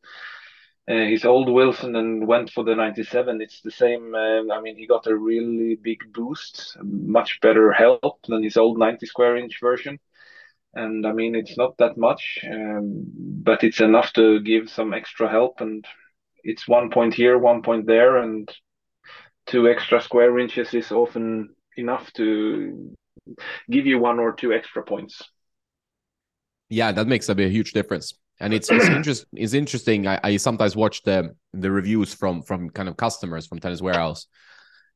uh, 0.89 1.05
his 1.05 1.23
old 1.23 1.47
Wilson 1.49 1.95
and 1.95 2.25
went 2.25 2.49
for 2.49 2.63
the 2.63 2.73
97. 2.73 3.41
It's 3.41 3.61
the 3.61 3.69
same. 3.69 4.15
Um, 4.15 4.51
I 4.51 4.59
mean, 4.59 4.75
he 4.75 4.87
got 4.87 5.05
a 5.05 5.15
really 5.15 5.75
big 5.75 5.99
boost, 6.13 6.77
much 6.81 7.39
better 7.41 7.71
help 7.71 8.25
than 8.27 8.41
his 8.41 8.57
old 8.57 8.79
90 8.79 9.05
square 9.05 9.37
inch 9.37 9.59
version. 9.61 9.99
And 10.73 11.05
I 11.05 11.13
mean, 11.13 11.35
it's 11.35 11.57
not 11.57 11.77
that 11.77 11.97
much, 11.97 12.39
um, 12.49 13.05
but 13.43 13.63
it's 13.63 13.81
enough 13.81 14.13
to 14.13 14.39
give 14.39 14.69
some 14.69 14.93
extra 14.93 15.29
help. 15.29 15.61
And 15.61 15.85
it's 16.43 16.67
one 16.67 16.89
point 16.89 17.13
here, 17.13 17.37
one 17.37 17.61
point 17.61 17.85
there, 17.85 18.17
and 18.17 18.49
two 19.45 19.69
extra 19.69 20.01
square 20.01 20.39
inches 20.39 20.73
is 20.73 20.91
often 20.91 21.55
enough 21.77 22.11
to 22.13 22.95
give 23.69 23.85
you 23.85 23.99
one 23.99 24.19
or 24.19 24.33
two 24.33 24.53
extra 24.53 24.83
points. 24.83 25.21
Yeah, 26.69 26.91
that 26.91 27.07
makes 27.07 27.29
a, 27.29 27.33
a 27.33 27.49
huge 27.49 27.73
difference 27.73 28.13
and 28.39 28.53
it's 28.53 28.69
it's, 28.71 28.85
interest, 28.85 29.25
it's 29.33 29.53
interesting. 29.53 30.07
I, 30.07 30.19
I 30.23 30.37
sometimes 30.37 30.75
watch 30.75 31.03
the 31.03 31.35
the 31.53 31.71
reviews 31.71 32.13
from 32.13 32.41
from 32.41 32.69
kind 32.69 32.87
of 32.87 32.97
customers 32.97 33.47
from 33.47 33.59
Tennis 33.59 33.81
Warehouse, 33.81 34.27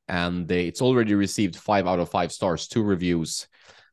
and 0.07 0.47
they, 0.47 0.67
it's 0.67 0.81
already 0.81 1.13
received 1.15 1.55
five 1.55 1.87
out 1.87 1.99
of 1.99 2.09
five 2.09 2.31
stars, 2.31 2.67
two 2.67 2.83
reviews, 2.83 3.47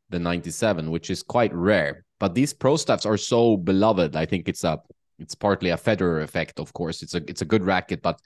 the 0.08 0.18
97, 0.18 0.90
which 0.90 1.10
is 1.10 1.22
quite 1.22 1.54
rare. 1.54 2.04
But 2.18 2.34
these 2.34 2.52
pro 2.52 2.76
staffs 2.76 3.06
are 3.06 3.16
so 3.16 3.56
beloved. 3.56 4.14
I 4.16 4.26
think 4.26 4.48
it's 4.48 4.64
a 4.64 4.80
it's 5.18 5.34
partly 5.34 5.70
a 5.70 5.76
Federer 5.76 6.22
effect, 6.22 6.60
of 6.60 6.72
course. 6.72 7.02
It's 7.02 7.14
a 7.14 7.22
it's 7.28 7.42
a 7.42 7.46
good 7.46 7.64
racket, 7.64 8.02
but 8.02 8.20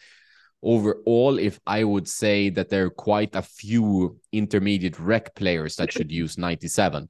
overall, 0.63 1.39
if 1.39 1.59
I 1.67 1.85
would 1.85 2.09
say 2.09 2.51
that 2.51 2.69
there 2.69 2.87
are 2.87 2.91
quite 2.91 3.35
a 3.35 3.43
few 3.43 4.19
intermediate 4.33 4.99
rec 4.99 5.35
players 5.35 5.77
that 5.77 5.93
should 5.93 6.11
use 6.11 6.39
97. 6.39 7.09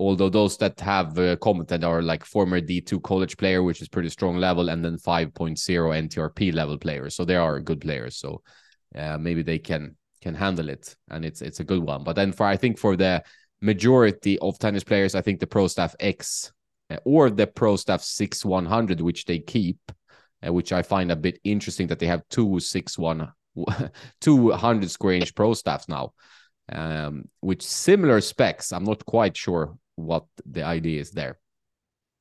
Although 0.00 0.30
those 0.30 0.56
that 0.56 0.80
have 0.80 1.18
uh, 1.18 1.36
commented 1.36 1.84
are 1.84 2.00
like 2.00 2.24
former 2.24 2.58
D2 2.58 3.02
college 3.02 3.36
player, 3.36 3.62
which 3.62 3.82
is 3.82 3.88
pretty 3.88 4.08
strong 4.08 4.38
level, 4.38 4.70
and 4.70 4.82
then 4.82 4.96
5.0 4.96 5.58
NTRP 5.58 6.54
level 6.54 6.78
players. 6.78 7.14
So 7.14 7.26
they 7.26 7.36
are 7.36 7.60
good 7.60 7.82
players. 7.82 8.16
So 8.16 8.40
uh, 8.96 9.18
maybe 9.18 9.42
they 9.42 9.58
can 9.58 9.96
can 10.22 10.34
handle 10.34 10.70
it, 10.70 10.96
and 11.10 11.22
it's 11.26 11.42
it's 11.42 11.60
a 11.60 11.64
good 11.64 11.82
one. 11.82 12.02
But 12.02 12.16
then 12.16 12.32
for 12.32 12.46
I 12.46 12.56
think 12.56 12.78
for 12.78 12.96
the 12.96 13.22
majority 13.60 14.38
of 14.38 14.58
tennis 14.58 14.84
players, 14.84 15.14
I 15.14 15.20
think 15.20 15.38
the 15.38 15.46
Pro 15.46 15.66
Staff 15.68 15.94
X 16.00 16.50
uh, 16.88 16.96
or 17.04 17.28
the 17.28 17.46
Pro 17.46 17.76
Staff 17.76 18.02
6100, 18.02 19.02
which 19.02 19.26
they 19.26 19.38
keep, 19.38 19.92
uh, 20.42 20.50
which 20.50 20.72
I 20.72 20.80
find 20.80 21.12
a 21.12 21.16
bit 21.16 21.38
interesting 21.44 21.88
that 21.88 21.98
they 21.98 22.06
have 22.06 22.22
two 22.30 22.58
six 22.58 22.96
one, 22.96 23.30
200 24.22 24.90
square 24.90 25.14
inch 25.16 25.34
pro 25.34 25.52
staffs 25.52 25.90
now, 25.90 26.14
um, 26.72 27.28
with 27.42 27.60
similar 27.60 28.22
specs. 28.22 28.72
I'm 28.72 28.84
not 28.84 29.04
quite 29.04 29.36
sure 29.36 29.76
what 29.96 30.26
the 30.46 30.62
idea 30.62 31.00
is 31.00 31.10
there. 31.10 31.38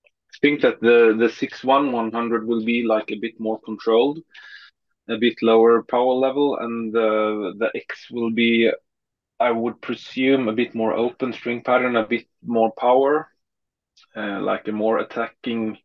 I 0.06 0.38
think 0.42 0.62
that 0.62 0.80
the 0.80 1.16
the 1.18 1.30
six 1.30 1.64
one 1.64 1.92
one 1.92 2.12
hundred 2.12 2.48
will 2.48 2.64
be 2.64 2.84
like 2.84 3.12
a 3.12 3.20
bit 3.20 3.40
more 3.40 3.60
controlled, 3.60 4.20
a 5.10 5.18
bit 5.18 5.36
lower 5.42 5.84
power 5.84 6.14
level, 6.14 6.58
and 6.58 6.94
the 6.94 7.54
the 7.58 7.72
X 7.76 8.10
will 8.12 8.32
be, 8.32 8.72
I 9.40 9.52
would 9.52 9.82
presume, 9.82 10.48
a 10.48 10.54
bit 10.54 10.76
more 10.76 10.94
open 10.94 11.34
string 11.34 11.64
pattern, 11.64 11.96
a 11.96 12.08
bit 12.08 12.28
more 12.44 12.72
power, 12.72 13.30
uh, 14.16 14.40
like 14.42 14.68
a 14.68 14.72
more 14.72 15.00
attacking 15.00 15.78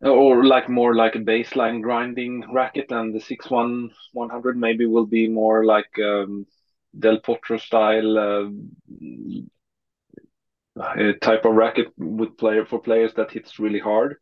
or 0.00 0.44
like 0.44 0.68
more 0.68 0.94
like 0.94 1.14
a 1.14 1.20
baseline 1.20 1.80
grinding 1.80 2.44
racket 2.52 2.90
and 2.90 3.14
the 3.14 3.20
6-1 3.20 3.90
100 4.12 4.56
maybe 4.56 4.86
will 4.86 5.06
be 5.06 5.28
more 5.28 5.64
like 5.64 5.96
um, 5.98 6.44
del 6.98 7.20
potro 7.20 7.60
style 7.60 8.18
uh, 8.18 8.50
type 11.20 11.44
of 11.44 11.54
racket 11.54 11.88
with 11.98 12.36
player 12.36 12.64
for 12.64 12.80
players 12.80 13.12
that 13.14 13.30
hits 13.30 13.58
really 13.58 13.78
hard 13.78 14.16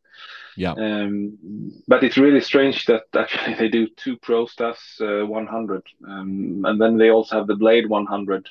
yeah 0.57 0.73
um, 0.73 1.38
but 1.87 2.02
it's 2.02 2.19
really 2.19 2.40
strange 2.40 2.87
that 2.87 3.02
actually 3.16 3.54
they 3.54 3.69
do 3.69 3.87
two 3.97 4.16
pro 4.16 4.47
staffs 4.47 5.00
uh, 5.00 5.25
100 5.25 5.83
um, 6.09 6.62
and 6.64 6.80
then 6.80 6.97
they 6.97 7.11
also 7.11 7.38
have 7.38 7.47
the 7.47 7.54
blade 7.54 7.88
100 7.88 8.49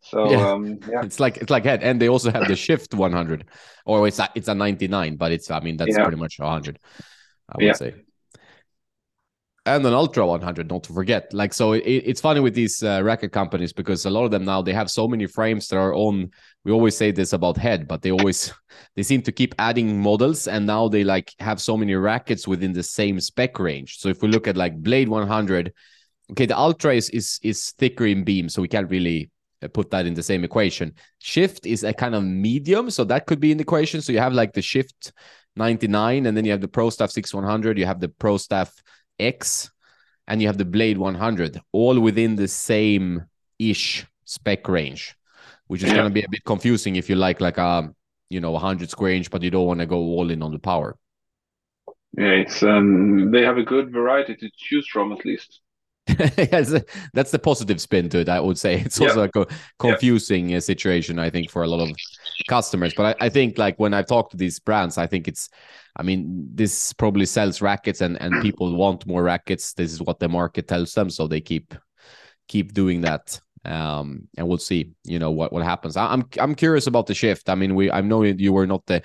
so 0.00 0.30
yeah. 0.30 0.52
Um, 0.52 0.78
yeah. 0.88 1.02
it's 1.02 1.20
like 1.20 1.36
it's 1.38 1.50
like 1.50 1.64
head, 1.64 1.82
and 1.82 2.00
they 2.00 2.08
also 2.08 2.30
have 2.30 2.48
the 2.48 2.56
shift 2.56 2.94
100, 2.94 3.44
or 3.84 4.06
it's 4.08 4.18
a, 4.18 4.28
it's 4.34 4.48
a 4.48 4.54
99, 4.54 5.16
but 5.16 5.32
it's 5.32 5.50
I 5.50 5.60
mean 5.60 5.76
that's 5.76 5.96
yeah. 5.96 6.02
pretty 6.02 6.16
much 6.16 6.38
100. 6.38 6.78
I 7.50 7.64
would 7.64 7.76
say. 7.76 7.94
And 9.68 9.86
an 9.86 9.92
ultra 9.92 10.26
100, 10.26 10.66
Don't 10.66 10.86
forget. 10.86 11.32
Like 11.34 11.52
so, 11.52 11.72
it, 11.72 11.82
it's 11.82 12.20
funny 12.20 12.40
with 12.40 12.54
these 12.54 12.82
uh, 12.82 13.02
racket 13.04 13.32
companies 13.32 13.72
because 13.72 14.06
a 14.06 14.10
lot 14.10 14.24
of 14.24 14.30
them 14.30 14.44
now 14.44 14.62
they 14.62 14.72
have 14.72 14.90
so 14.90 15.06
many 15.06 15.26
frames 15.26 15.68
that 15.68 15.76
are 15.76 15.94
on. 15.94 16.30
We 16.64 16.72
always 16.72 16.96
say 16.96 17.10
this 17.10 17.34
about 17.34 17.58
head, 17.58 17.86
but 17.86 18.00
they 18.00 18.10
always 18.10 18.52
they 18.96 19.02
seem 19.02 19.20
to 19.22 19.32
keep 19.32 19.54
adding 19.58 20.00
models, 20.00 20.48
and 20.48 20.66
now 20.66 20.88
they 20.88 21.04
like 21.04 21.34
have 21.38 21.60
so 21.60 21.76
many 21.76 21.94
rackets 21.94 22.48
within 22.48 22.72
the 22.72 22.82
same 22.82 23.20
spec 23.20 23.58
range. 23.58 23.98
So 23.98 24.08
if 24.08 24.22
we 24.22 24.28
look 24.28 24.48
at 24.48 24.56
like 24.56 24.82
Blade 24.82 25.08
100, 25.08 25.72
okay, 26.32 26.46
the 26.46 26.58
ultra 26.58 26.94
is 26.94 27.10
is 27.10 27.38
is 27.42 27.72
thicker 27.72 28.06
in 28.06 28.24
beam, 28.24 28.48
so 28.48 28.62
we 28.62 28.68
can't 28.68 28.90
really 28.90 29.30
uh, 29.62 29.68
put 29.68 29.90
that 29.90 30.06
in 30.06 30.14
the 30.14 30.22
same 30.22 30.44
equation. 30.44 30.94
Shift 31.18 31.66
is 31.66 31.84
a 31.84 31.92
kind 31.92 32.14
of 32.14 32.24
medium, 32.24 32.90
so 32.90 33.04
that 33.04 33.26
could 33.26 33.40
be 33.40 33.52
in 33.52 33.58
the 33.58 33.62
equation. 33.62 34.00
So 34.00 34.12
you 34.12 34.18
have 34.18 34.32
like 34.32 34.54
the 34.54 34.62
Shift 34.62 35.12
99, 35.56 36.24
and 36.24 36.36
then 36.36 36.44
you 36.44 36.52
have 36.52 36.62
the 36.62 36.68
Pro 36.68 36.88
Staff 36.88 37.10
6100, 37.10 37.78
you 37.78 37.84
have 37.84 38.00
the 38.00 38.08
Pro 38.08 38.38
Staff 38.38 38.72
X, 39.18 39.70
and 40.26 40.40
you 40.40 40.46
have 40.46 40.58
the 40.58 40.64
Blade 40.64 40.98
100, 40.98 41.60
all 41.72 41.98
within 42.00 42.36
the 42.36 42.48
same 42.48 43.24
ish 43.58 44.06
spec 44.24 44.68
range, 44.68 45.16
which 45.66 45.82
is 45.82 45.88
yeah. 45.88 45.96
going 45.96 46.08
to 46.08 46.14
be 46.14 46.22
a 46.22 46.28
bit 46.28 46.44
confusing 46.44 46.96
if 46.96 47.08
you 47.08 47.16
like 47.16 47.40
like 47.40 47.58
a 47.58 47.90
you 48.30 48.40
know 48.40 48.52
100 48.52 48.90
square 48.90 49.12
inch, 49.12 49.30
but 49.30 49.42
you 49.42 49.50
don't 49.50 49.66
want 49.66 49.80
to 49.80 49.86
go 49.86 49.96
all 49.96 50.30
in 50.30 50.42
on 50.42 50.52
the 50.52 50.58
power. 50.58 50.96
Yeah, 52.16 52.30
it's 52.30 52.62
um 52.62 53.30
they 53.30 53.42
have 53.42 53.58
a 53.58 53.62
good 53.62 53.92
variety 53.92 54.34
to 54.36 54.50
choose 54.56 54.88
from 54.88 55.12
at 55.12 55.24
least. 55.24 55.60
yes, 56.18 56.74
that's 57.12 57.30
the 57.30 57.38
positive 57.38 57.80
spin 57.80 58.08
to 58.08 58.20
it. 58.20 58.28
I 58.28 58.40
would 58.40 58.58
say 58.58 58.80
it's 58.80 59.00
also 59.00 59.28
yeah. 59.34 59.42
a 59.42 59.46
confusing 59.78 60.48
yeah. 60.48 60.60
situation. 60.60 61.18
I 61.18 61.28
think 61.28 61.50
for 61.50 61.62
a 61.62 61.66
lot 61.66 61.80
of 61.80 61.94
customers, 62.48 62.94
but 62.96 63.16
I, 63.20 63.26
I, 63.26 63.28
think 63.28 63.58
like 63.58 63.78
when 63.78 63.92
I've 63.92 64.06
talked 64.06 64.30
to 64.30 64.38
these 64.38 64.58
brands, 64.58 64.96
I 64.96 65.06
think 65.06 65.28
it's, 65.28 65.50
I 65.98 66.02
mean, 66.02 66.48
this 66.54 66.92
probably 66.92 67.26
sells 67.26 67.60
rackets, 67.60 68.00
and 68.00 68.20
and 68.20 68.42
people 68.42 68.74
want 68.74 69.06
more 69.06 69.22
rackets. 69.22 69.74
This 69.74 69.92
is 69.92 70.00
what 70.02 70.20
the 70.20 70.28
market 70.28 70.68
tells 70.68 70.92
them, 70.94 71.10
so 71.10 71.26
they 71.26 71.40
keep 71.40 71.74
keep 72.48 72.72
doing 72.72 73.02
that. 73.02 73.40
Um, 73.64 74.28
and 74.36 74.48
we'll 74.48 74.58
see, 74.58 74.92
you 75.04 75.18
know, 75.18 75.30
what 75.30 75.52
what 75.52 75.64
happens. 75.64 75.96
I, 75.96 76.06
I'm 76.12 76.28
I'm 76.38 76.54
curious 76.54 76.86
about 76.86 77.06
the 77.06 77.14
shift. 77.14 77.48
I 77.48 77.54
mean, 77.54 77.74
we 77.74 77.90
I 77.90 78.00
know 78.00 78.22
you 78.22 78.52
were 78.52 78.66
not 78.66 78.86
the 78.86 79.02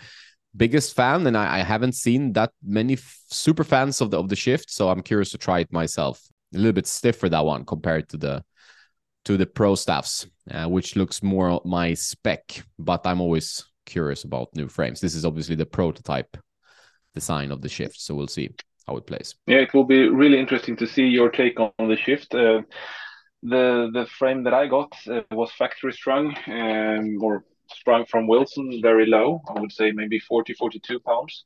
biggest 0.55 0.95
fan, 0.95 1.25
and 1.27 1.37
I, 1.37 1.59
I 1.59 1.63
haven't 1.63 1.93
seen 1.93 2.33
that 2.33 2.51
many 2.63 2.97
super 3.29 3.63
fans 3.63 4.01
of 4.01 4.11
the 4.11 4.19
of 4.19 4.29
the 4.29 4.35
shift, 4.35 4.69
so 4.69 4.89
I'm 4.89 5.01
curious 5.01 5.31
to 5.31 5.37
try 5.37 5.59
it 5.59 5.71
myself 5.71 6.21
a 6.53 6.57
little 6.57 6.73
bit 6.73 6.87
stiffer 6.87 7.29
that 7.29 7.45
one 7.45 7.65
compared 7.65 8.09
to 8.09 8.17
the 8.17 8.43
to 9.25 9.37
the 9.37 9.45
pro 9.45 9.75
staffs, 9.75 10.27
uh, 10.51 10.67
which 10.67 10.95
looks 10.95 11.23
more 11.23 11.61
my 11.65 11.93
spec. 11.93 12.63
But 12.77 13.05
I'm 13.05 13.21
always 13.21 13.65
curious 13.85 14.23
about 14.23 14.55
new 14.55 14.67
frames. 14.67 15.01
This 15.01 15.15
is 15.15 15.25
obviously 15.25 15.55
the 15.55 15.65
prototype 15.65 16.37
design 17.13 17.51
of 17.51 17.61
the 17.61 17.69
shift, 17.69 17.99
so 17.99 18.15
we'll 18.15 18.27
see 18.27 18.49
how 18.87 18.97
it 18.97 19.07
plays. 19.07 19.35
Yeah, 19.47 19.57
it 19.57 19.73
will 19.73 19.85
be 19.85 20.09
really 20.09 20.39
interesting 20.39 20.75
to 20.77 20.87
see 20.87 21.05
your 21.05 21.29
take 21.29 21.59
on 21.59 21.71
the 21.79 21.97
shift. 21.97 22.33
Uh, 22.33 22.61
the 23.41 23.89
the 23.93 24.05
frame 24.17 24.43
that 24.43 24.53
I 24.53 24.67
got 24.67 24.93
uh, 25.07 25.21
was 25.31 25.51
factory 25.51 25.93
strung 25.93 26.35
um, 26.47 27.21
or 27.21 27.43
sprung 27.69 28.05
from 28.05 28.27
Wilson, 28.27 28.79
very 28.81 29.05
low. 29.05 29.41
I 29.47 29.59
would 29.59 29.71
say 29.71 29.91
maybe 29.91 30.19
40, 30.19 30.53
42 30.53 30.99
pounds. 30.99 31.45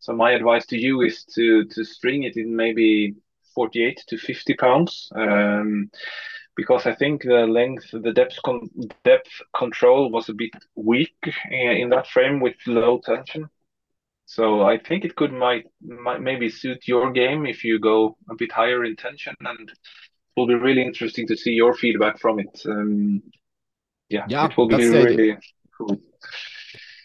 So 0.00 0.12
my 0.12 0.32
advice 0.32 0.66
to 0.66 0.78
you 0.78 1.02
is 1.02 1.24
to 1.34 1.64
to 1.64 1.84
string 1.84 2.24
it 2.24 2.36
in 2.36 2.54
maybe 2.54 3.14
48 3.54 4.02
to 4.08 4.18
50 4.18 4.54
pounds. 4.54 5.10
Um, 5.14 5.90
because 6.56 6.86
I 6.86 6.94
think 6.94 7.22
the 7.22 7.46
length, 7.46 7.90
the 7.90 8.12
depth 8.12 8.38
con 8.44 8.68
depth 9.02 9.42
control 9.56 10.10
was 10.10 10.28
a 10.28 10.34
bit 10.34 10.52
weak 10.76 11.16
in 11.50 11.88
that 11.90 12.06
frame 12.06 12.40
with 12.40 12.54
low 12.66 13.00
tension. 13.04 13.48
So 14.34 14.62
I 14.62 14.78
think 14.78 15.04
it 15.04 15.14
could 15.14 15.32
might, 15.32 15.64
might 15.80 16.20
maybe 16.20 16.48
suit 16.48 16.88
your 16.88 17.12
game 17.12 17.46
if 17.46 17.62
you 17.62 17.78
go 17.78 18.16
a 18.30 18.34
bit 18.34 18.52
higher 18.52 18.84
in 18.84 18.96
tension, 18.96 19.34
and 19.40 19.70
it 19.70 19.78
will 20.36 20.46
be 20.46 20.54
really 20.54 20.82
interesting 20.82 21.26
to 21.28 21.36
see 21.36 21.52
your 21.52 21.74
feedback 21.74 22.18
from 22.18 22.40
it. 22.40 22.62
Um, 22.66 23.22
yeah, 24.08 24.24
yeah, 24.28 24.46
it 24.46 24.56
will 24.56 24.68
be 24.68 24.86
really 24.86 25.36
cool. 25.76 25.96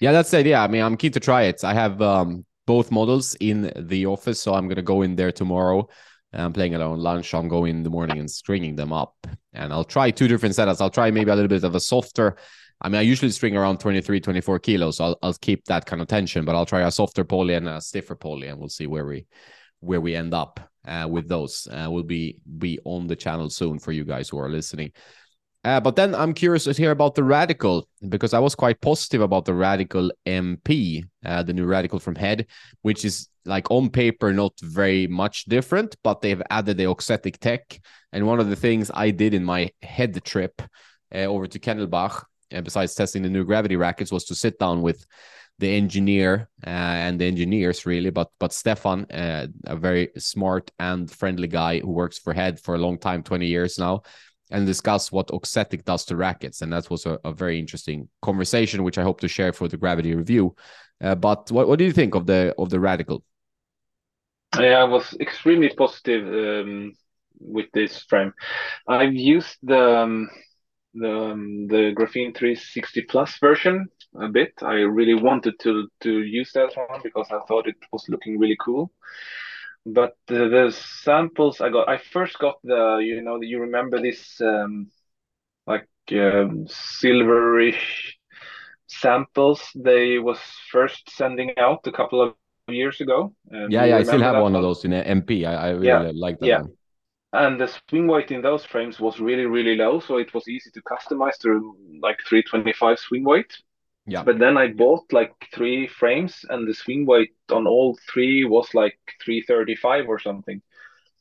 Yeah, 0.02 0.12
that's 0.12 0.32
the 0.32 0.38
idea. 0.38 0.58
I 0.58 0.68
mean, 0.68 0.82
I'm 0.82 0.98
keen 0.98 1.12
to 1.12 1.20
try 1.20 1.44
it. 1.44 1.64
I 1.64 1.74
have 1.74 2.02
um, 2.02 2.46
both 2.66 2.92
models 2.92 3.36
in 3.40 3.72
the 3.76 4.06
office, 4.06 4.42
so 4.42 4.54
I'm 4.54 4.68
gonna 4.68 4.82
go 4.82 5.02
in 5.02 5.16
there 5.16 5.32
tomorrow 5.32 5.88
I'm 6.34 6.54
playing 6.54 6.74
it 6.74 6.82
on 6.82 7.00
lunch. 7.00 7.34
I'm 7.34 7.48
going 7.48 7.78
in 7.78 7.84
the 7.84 7.90
morning 7.90 8.20
and 8.20 8.30
stringing 8.30 8.76
them 8.76 8.94
up. 8.94 9.16
And 9.54 9.74
I'll 9.74 9.84
try 9.84 10.12
two 10.12 10.28
different 10.28 10.56
setups. 10.56 10.80
I'll 10.80 10.90
try 10.90 11.10
maybe 11.12 11.32
a 11.32 11.36
little 11.36 11.50
bit 11.50 11.64
of 11.64 11.76
a 11.76 11.80
softer. 11.80 12.38
I 12.82 12.90
mean, 12.90 13.00
I 13.00 13.02
usually 13.02 13.32
string 13.32 13.58
around 13.58 13.80
23, 13.80 14.22
24 14.22 14.60
kilos. 14.60 14.98
So 14.98 15.06
I'll, 15.06 15.20
I'll 15.22 15.34
keep 15.34 15.66
that 15.66 15.86
kind 15.86 16.02
of 16.02 16.08
tension, 16.08 16.46
but 16.46 16.56
I'll 16.56 16.66
try 16.66 16.82
a 16.82 16.92
softer 16.92 17.24
poly 17.24 17.56
and 17.56 17.68
a 17.68 17.82
stiffer 17.82 18.16
poly, 18.16 18.48
and 18.48 18.60
we'll 18.60 18.70
see 18.70 18.88
where 18.88 19.06
we 19.06 19.26
where 19.82 20.02
we 20.02 20.16
end 20.16 20.34
up 20.34 20.60
uh, 20.88 21.08
with 21.10 21.28
those. 21.28 21.68
Uh, 21.72 21.88
we'll 21.90 22.04
be 22.04 22.38
be 22.58 22.80
on 22.86 23.08
the 23.08 23.16
channel 23.16 23.50
soon 23.50 23.80
for 23.80 23.92
you 23.92 24.06
guys 24.06 24.30
who 24.30 24.40
are 24.40 24.50
listening. 24.50 24.92
Uh, 25.66 25.80
but 25.80 25.98
then 25.98 26.16
I'm 26.16 26.34
curious 26.34 26.64
to 26.64 26.74
hear 26.74 26.92
about 26.92 27.16
the 27.16 27.24
Radical 27.24 27.88
because 28.08 28.34
I 28.34 28.40
was 28.40 28.56
quite 28.56 28.80
positive 28.80 29.20
about 29.20 29.44
the 29.44 29.54
Radical 29.54 30.10
MP, 30.26 31.04
uh, 31.26 31.44
the 31.44 31.54
new 31.54 31.66
Radical 31.66 32.00
from 32.00 32.16
Head, 32.16 32.48
which 32.82 33.04
is 33.04 33.28
like 33.44 33.70
on 33.70 33.90
paper 33.90 34.32
not 34.32 34.54
very 34.62 35.06
much 35.08 35.46
different, 35.46 35.98
but 36.02 36.22
they've 36.22 36.42
added 36.50 36.78
the 36.78 36.86
Auxetic 36.86 37.40
tech. 37.40 37.78
And 38.14 38.26
one 38.26 38.40
of 38.40 38.50
the 38.50 38.56
things 38.56 38.90
I 38.94 39.12
did 39.12 39.34
in 39.34 39.44
my 39.44 39.70
head 39.82 40.24
trip 40.24 40.62
uh, 41.14 41.26
over 41.26 41.46
to 41.48 41.60
Kennelbach, 41.60 42.24
uh, 42.54 42.62
besides 42.62 42.96
testing 42.96 43.24
the 43.24 43.30
new 43.30 43.44
gravity 43.44 43.76
rackets, 43.76 44.12
was 44.12 44.26
to 44.26 44.36
sit 44.36 44.60
down 44.60 44.82
with 44.82 45.06
the 45.60 45.70
engineer 45.70 46.50
uh, 46.66 46.70
and 46.70 47.20
the 47.20 47.26
engineers 47.26 47.86
really, 47.86 48.10
but 48.10 48.32
but 48.40 48.54
Stefan, 48.54 49.06
uh, 49.12 49.48
a 49.66 49.76
very 49.76 50.10
smart 50.18 50.72
and 50.80 51.12
friendly 51.12 51.48
guy 51.48 51.80
who 51.80 51.92
works 51.92 52.18
for 52.18 52.34
Head 52.34 52.60
for 52.60 52.76
a 52.76 52.78
long 52.80 52.98
time, 52.98 53.24
twenty 53.24 53.48
years 53.48 53.78
now, 53.78 54.02
and 54.52 54.66
discuss 54.66 55.12
what 55.12 55.32
auxetic 55.32 55.84
does 55.86 56.06
to 56.06 56.16
rackets. 56.16 56.62
And 56.62 56.72
that 56.74 56.90
was 56.90 57.06
a, 57.06 57.20
a, 57.24 57.34
very 57.34 57.60
interesting 57.60 58.10
conversation, 58.22 58.84
which 58.84 58.98
I 58.98 59.04
hope 59.04 59.20
to 59.22 59.28
share 59.28 59.54
for 59.54 59.68
the 59.68 59.78
Gravity 59.78 60.16
review. 60.16 60.56
Uh, 61.02 61.16
but 61.16 61.52
what, 61.52 61.68
what 61.68 61.78
do 61.78 61.86
you 61.86 61.94
think 61.94 62.16
of 62.16 62.26
the 62.26 62.54
of 62.58 62.70
the 62.70 62.80
Radical? 62.80 63.24
Yeah, 64.58 64.80
I 64.80 64.84
was 64.86 65.16
extremely 65.20 65.70
positive 65.70 66.26
um, 66.26 66.94
with 67.40 67.68
this 67.74 68.04
frame. 68.04 68.34
I've 68.88 69.14
used 69.14 69.58
the 69.62 70.00
um, 70.00 70.30
the 70.94 71.32
um, 71.32 71.68
the 71.68 71.94
Graphene 71.96 72.36
360 72.36 73.02
Plus 73.04 73.38
version 73.40 73.88
a 74.20 74.28
bit. 74.28 74.54
I 74.62 74.74
really 74.74 75.16
wanted 75.16 75.60
to 75.62 75.88
to 76.02 76.22
use 76.24 76.52
that 76.54 76.76
one 76.76 77.02
because 77.04 77.28
I 77.32 77.40
thought 77.48 77.68
it 77.68 77.76
was 77.92 78.08
looking 78.10 78.40
really 78.40 78.58
cool. 78.60 78.92
but 79.86 80.18
the, 80.28 80.50
the, 80.50 80.72
samples 80.72 81.62
I 81.62 81.70
got, 81.70 81.88
I 81.88 81.98
first 81.98 82.38
got 82.38 82.56
the, 82.64 82.98
you 82.98 83.22
know, 83.22 83.42
you 83.42 83.62
remember 83.62 84.02
this 84.02 84.40
um, 84.42 84.92
like 85.66 85.88
um, 86.12 86.68
silverish 86.68 88.14
samples 88.88 89.62
they 89.76 90.18
was 90.18 90.40
first 90.72 91.10
sending 91.12 91.52
out 91.58 91.86
a 91.86 91.92
couple 91.92 92.22
of 92.22 92.34
years 92.68 93.02
ago. 93.02 93.34
Um, 93.54 93.68
yeah, 93.70 93.86
yeah, 93.86 93.98
I 93.98 94.04
still 94.04 94.22
have 94.22 94.36
one, 94.36 94.54
one, 94.54 94.56
of 94.56 94.62
those 94.64 94.84
in 94.86 94.92
MP. 94.92 95.46
I, 95.46 95.54
I 95.54 95.70
really 95.70 95.88
yeah, 95.88 96.12
like 96.14 96.40
that 96.40 96.46
yeah. 96.46 96.62
one. 96.62 96.74
And 97.32 97.60
the 97.62 97.72
swing 97.90 98.08
weight 98.08 98.32
in 98.32 98.42
those 98.42 98.66
frames 98.66 99.00
was 99.00 99.20
really, 99.20 99.46
really 99.46 99.76
low, 99.76 100.00
so 100.00 100.18
it 100.18 100.34
was 100.34 100.48
easy 100.48 100.72
to 100.72 100.82
customize 100.82 101.38
to 101.42 101.76
like 102.02 102.20
325 102.28 102.98
swing 102.98 103.24
weight. 103.24 103.56
Yeah. 104.08 104.24
But 104.24 104.40
then 104.40 104.58
I 104.58 104.70
bought 104.74 105.14
like 105.14 105.34
three 105.54 105.88
frames, 105.88 106.44
and 106.50 106.68
the 106.68 106.74
swing 106.74 107.06
weight 107.06 107.36
on 107.52 107.68
all 107.68 107.98
three 108.12 108.46
was 108.46 108.74
like 108.74 108.98
335 109.24 110.08
or 110.08 110.18
something. 110.18 110.62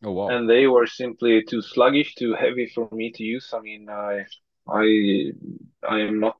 Oh 0.02 0.12
wow! 0.12 0.28
And 0.28 0.48
they 0.48 0.66
were 0.66 0.86
simply 0.86 1.42
too 1.42 1.60
sluggish, 1.60 2.14
too 2.14 2.34
heavy 2.34 2.70
for 2.74 2.88
me 2.90 3.12
to 3.12 3.22
use. 3.22 3.52
I 3.52 3.60
mean, 3.60 3.90
I, 3.90 4.24
I, 4.66 5.32
I 5.86 6.00
am 6.00 6.20
not 6.20 6.38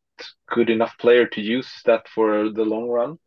good 0.48 0.70
enough 0.70 0.96
player 0.98 1.26
to 1.26 1.40
use 1.42 1.70
that 1.84 2.08
for 2.08 2.50
the 2.50 2.64
long 2.64 2.88
run. 2.88 3.18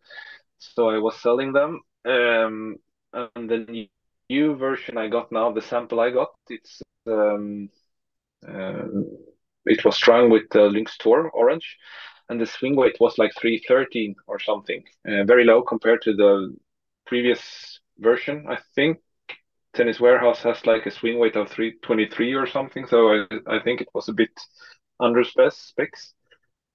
So 0.57 0.89
I 0.89 0.97
was 0.97 1.21
selling 1.21 1.53
them. 1.53 1.81
Um, 2.05 2.77
and 3.13 3.49
the 3.49 3.89
new 4.31 4.55
version 4.55 4.97
I 4.97 5.07
got 5.07 5.31
now, 5.31 5.51
the 5.51 5.61
sample 5.61 5.99
I 5.99 6.09
got, 6.11 6.31
it's 6.49 6.81
um, 7.05 7.69
uh, 8.47 8.87
it 9.65 9.83
was 9.85 9.95
strung 9.95 10.29
with 10.29 10.49
the 10.51 10.63
Lynx 10.63 10.97
Tour 10.97 11.29
orange, 11.33 11.77
and 12.29 12.39
the 12.39 12.45
swing 12.45 12.75
weight 12.75 12.97
was 12.99 13.17
like 13.17 13.31
313 13.39 14.15
or 14.27 14.39
something, 14.39 14.83
uh, 15.07 15.23
very 15.25 15.43
low 15.43 15.61
compared 15.61 16.01
to 16.03 16.13
the 16.13 16.55
previous 17.05 17.41
version. 17.99 18.45
I 18.49 18.57
think 18.75 18.99
Tennis 19.73 19.99
Warehouse 19.99 20.41
has 20.43 20.65
like 20.65 20.85
a 20.85 20.91
swing 20.91 21.19
weight 21.19 21.35
of 21.35 21.49
323 21.49 22.33
or 22.33 22.47
something, 22.47 22.87
so 22.87 22.97
I, 23.09 23.25
I 23.47 23.59
think 23.63 23.81
it 23.81 23.89
was 23.93 24.07
a 24.09 24.13
bit 24.13 24.33
under 24.99 25.23
specs. 25.23 26.13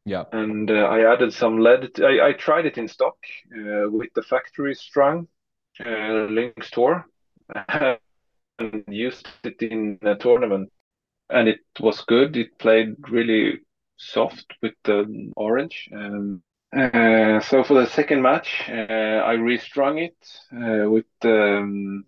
Yeah. 0.05 0.25
And 0.33 0.71
uh, 0.71 0.87
I 0.97 1.13
added 1.13 1.33
some 1.33 1.59
lead. 1.59 2.01
I, 2.01 2.29
I 2.29 2.33
tried 2.33 2.67
it 2.67 2.79
in 2.79 2.87
stock 2.87 3.17
uh, 3.53 3.91
with 3.91 4.11
the 4.15 4.23
factory 4.23 4.75
strung 4.75 5.27
uh, 5.85 6.27
Lynx 6.31 6.71
Tour 6.71 7.05
and 8.59 8.85
used 8.89 9.29
it 9.45 9.61
in 9.63 9.99
a 10.03 10.17
tournament. 10.17 10.71
And 11.29 11.49
it 11.49 11.61
was 11.81 12.03
good. 12.03 12.37
It 12.37 12.59
played 12.59 12.97
really 13.09 13.61
soft 13.97 14.55
with 14.63 14.75
the 14.85 15.33
orange. 15.37 15.89
Um, 15.93 16.43
uh, 16.77 17.41
so 17.41 17.65
for 17.65 17.75
the 17.75 17.87
second 17.87 18.23
match, 18.23 18.63
uh, 18.69 18.73
I 18.73 19.33
restrung 19.33 19.99
it 19.99 20.17
uh, 20.53 20.89
with 20.91 21.07
the 21.21 21.59
um, 21.59 22.05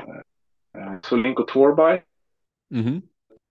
uh, 0.00 0.98
Solinco 1.02 1.46
Tour 1.46 1.74
Bite 1.74 2.04
mm-hmm. 2.72 2.98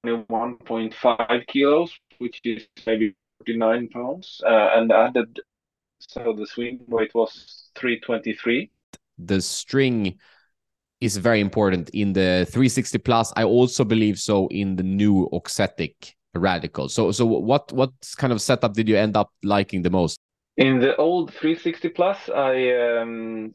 1.5 0.06 1.48
kilos, 1.48 1.92
which 2.20 2.40
is 2.44 2.68
maybe 2.86 3.16
49 3.40 3.90
pounds 3.90 4.42
uh, 4.46 4.70
and 4.76 4.92
added 4.92 5.40
so 6.00 6.34
the 6.38 6.46
swing 6.46 6.80
weight 6.88 7.14
was 7.14 7.70
323 7.76 8.70
the 9.18 9.42
string 9.42 10.18
is 11.02 11.18
very 11.18 11.40
important. 11.40 11.90
In 11.92 12.14
the 12.14 12.46
360 12.50 12.98
plus 13.00 13.34
i 13.36 13.44
also 13.44 13.84
believe 13.84 14.20
so 14.20 14.48
in 14.48 14.76
the 14.76 14.84
new 14.84 15.30
auxetic 15.34 16.16
radical. 16.36 16.90
So 16.90 17.12
so 17.12 17.26
what 17.26 17.72
what 17.74 17.92
kind 18.18 18.34
of 18.34 18.42
setup 18.42 18.74
did 18.74 18.88
you 18.88 18.98
end 18.98 19.16
up 19.18 19.32
liking 19.44 19.82
the 19.82 19.90
most? 19.90 20.20
In 20.58 20.80
the 20.80 20.96
old 20.96 21.34
360 21.34 21.90
plus 21.90 22.30
i 22.30 22.74
um 22.74 23.54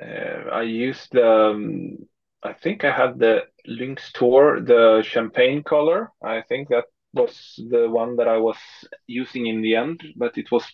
uh, 0.00 0.50
i 0.52 0.62
used 0.62 1.12
the 1.12 1.26
um, 1.26 1.96
i 2.42 2.52
think 2.52 2.84
i 2.84 2.90
had 2.90 3.18
the 3.18 3.44
lynx 3.66 4.12
tour 4.12 4.60
the 4.60 5.02
champagne 5.02 5.62
color. 5.62 6.12
I 6.22 6.42
think 6.42 6.68
that 6.68 6.84
was 7.12 7.58
the 7.70 7.88
one 7.88 8.16
that 8.16 8.28
I 8.28 8.36
was 8.36 8.58
using 9.06 9.46
in 9.46 9.62
the 9.62 9.74
end, 9.74 10.02
but 10.16 10.36
it 10.38 10.50
was 10.50 10.64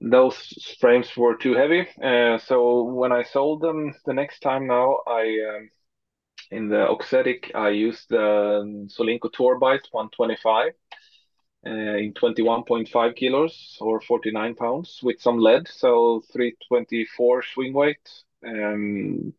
those 0.00 0.76
frames 0.80 1.16
were 1.16 1.36
too 1.36 1.54
heavy. 1.54 1.86
Uh, 2.02 2.38
so 2.38 2.82
when 2.84 3.12
I 3.12 3.22
sold 3.22 3.60
them 3.62 3.94
the 4.04 4.14
next 4.14 4.40
time 4.40 4.66
now, 4.66 4.98
I 5.06 5.22
um, 5.56 5.70
in 6.50 6.68
the 6.68 6.86
Auxetic 6.88 7.54
I 7.54 7.70
used 7.70 8.08
the 8.10 8.88
Solinco 8.88 9.32
Tour 9.32 9.58
Bite 9.58 9.86
125 9.90 10.72
uh, 11.66 11.70
in 11.70 12.12
21.5 12.14 13.16
kilos 13.16 13.78
or 13.80 14.00
49 14.00 14.54
pounds 14.54 15.00
with 15.02 15.20
some 15.20 15.38
lead, 15.38 15.68
so 15.68 16.22
324 16.32 17.42
swing 17.42 17.72
weight. 17.74 18.08
Um, 18.46 19.32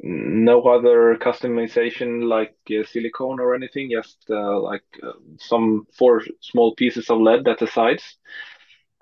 no 0.00 0.62
other 0.62 1.16
customization 1.16 2.28
like 2.28 2.56
uh, 2.70 2.84
silicone 2.84 3.40
or 3.40 3.54
anything, 3.54 3.90
just 3.90 4.18
uh, 4.30 4.60
like 4.60 4.84
uh, 5.02 5.12
some 5.38 5.86
four 5.96 6.22
small 6.40 6.74
pieces 6.74 7.10
of 7.10 7.20
lead 7.20 7.46
at 7.48 7.58
the 7.58 7.66
sides. 7.66 8.18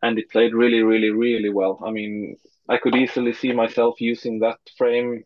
And 0.03 0.19
it 0.19 0.31
played 0.31 0.55
really, 0.55 0.83
really, 0.83 1.11
really 1.11 1.51
well. 1.51 1.81
I 1.85 1.91
mean, 1.91 2.37
I 2.69 2.79
could 2.79 2.97
easily 2.97 3.33
see 3.33 3.53
myself 3.53 4.01
using 4.01 4.41
that 4.41 4.59
frame. 4.77 5.25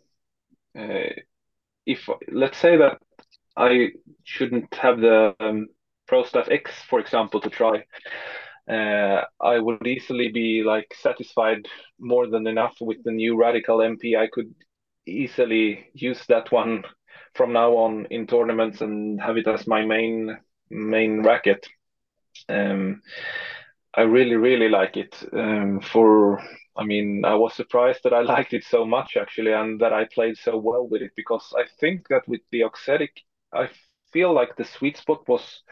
Uh, 0.78 1.14
if 1.86 2.08
let's 2.30 2.58
say 2.58 2.76
that 2.76 2.98
I 3.56 3.90
shouldn't 4.24 4.74
have 4.74 5.00
the 5.00 5.34
um, 5.40 5.68
ProStaff 6.10 6.50
X, 6.50 6.72
for 6.88 7.00
example, 7.00 7.40
to 7.40 7.50
try, 7.50 7.84
uh, 8.68 9.22
I 9.40 9.58
would 9.58 9.86
easily 9.86 10.28
be 10.28 10.62
like 10.64 10.92
satisfied 10.94 11.66
more 11.98 12.26
than 12.28 12.46
enough 12.46 12.76
with 12.80 13.02
the 13.04 13.12
new 13.12 13.36
Radical 13.36 13.78
MP. 13.78 14.16
I 14.16 14.28
could 14.32 14.54
easily 15.06 15.88
use 15.94 16.24
that 16.28 16.50
one 16.52 16.84
from 17.34 17.52
now 17.52 17.72
on 17.76 18.06
in 18.10 18.26
tournaments 18.26 18.80
and 18.80 19.20
have 19.20 19.36
it 19.36 19.46
as 19.46 19.66
my 19.66 19.84
main 19.84 20.36
main 20.70 21.22
racket. 21.22 21.66
Um, 22.48 23.02
I 23.96 24.02
really 24.02 24.36
really 24.36 24.68
like 24.68 24.96
it. 24.96 25.14
Um, 25.32 25.80
for 25.80 26.40
I 26.76 26.84
mean, 26.84 27.24
I 27.24 27.34
was 27.34 27.54
surprised 27.54 28.02
that 28.04 28.12
I 28.12 28.20
liked 28.34 28.52
it 28.52 28.64
so 28.64 28.84
much 28.84 29.16
actually, 29.16 29.52
and 29.52 29.80
that 29.80 29.92
I 29.92 30.04
played 30.04 30.36
so 30.38 30.56
well 30.58 30.86
with 30.86 31.02
it 31.02 31.12
because 31.16 31.52
I 31.56 31.64
think 31.80 32.08
that 32.08 32.28
with 32.28 32.42
the 32.52 32.62
Auxetic, 32.64 33.24
I 33.52 33.70
feel 34.12 34.32
like 34.32 34.56
the 34.56 34.64
sweet 34.64 34.96
spot 34.96 35.26
was. 35.28 35.62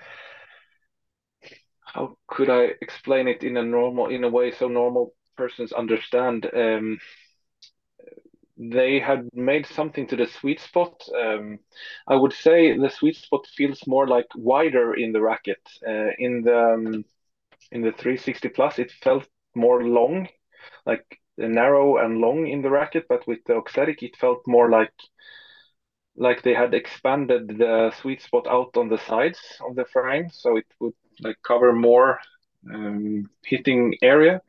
How 1.87 2.18
could 2.26 2.50
I 2.50 2.74
explain 2.82 3.26
it 3.28 3.42
in 3.42 3.56
a 3.56 3.62
normal 3.62 4.08
in 4.08 4.22
a 4.24 4.28
way 4.28 4.50
so 4.50 4.68
normal 4.68 5.14
persons 5.37 5.72
understand? 5.72 6.44
Um, 6.52 6.98
they 8.56 9.00
had 9.00 9.28
made 9.34 9.66
something 9.66 10.06
to 10.06 10.16
the 10.16 10.26
sweet 10.26 10.60
spot. 10.60 11.02
Um, 11.20 11.58
I 12.06 12.14
would 12.14 12.32
say 12.32 12.76
the 12.76 12.88
sweet 12.88 13.16
spot 13.16 13.46
feels 13.56 13.84
more 13.87 14.06
like 14.06 14.26
wider 14.37 14.94
in 14.94 15.12
the 15.12 15.20
racket. 15.20 15.60
Uh, 15.87 16.10
in 16.18 16.42
the 16.42 16.56
um, 16.74 17.04
in 17.74 17.82
the 17.82 17.92
360 17.92 18.48
plus, 18.50 18.78
it 18.78 18.92
felt 18.92 19.28
more 19.54 19.84
long, 19.84 20.28
like 20.87 21.20
narrow 21.38 21.98
and 21.98 22.18
long 22.18 22.46
in 22.48 22.62
the 22.62 22.70
racket. 22.70 23.06
But 23.08 23.26
with 23.26 23.40
the 23.46 23.54
Auxetic, 23.54 24.02
it 24.02 24.16
felt 24.16 24.46
more 24.46 24.70
like 24.70 24.92
like 26.16 26.42
they 26.42 26.54
had 26.54 26.74
expanded 26.74 27.48
the 27.58 27.90
sweet 28.00 28.22
spot 28.22 28.46
out 28.46 28.76
on 28.76 28.88
the 28.88 28.98
sides 28.98 29.40
of 29.68 29.74
the 29.76 29.84
frame, 29.87 30.28
so 30.30 30.56
it 30.56 30.66
would 30.80 30.94
like 31.20 31.37
cover 31.46 31.72
more 31.72 32.18
um, 32.72 33.28
hitting 33.44 33.94
area. 34.02 34.40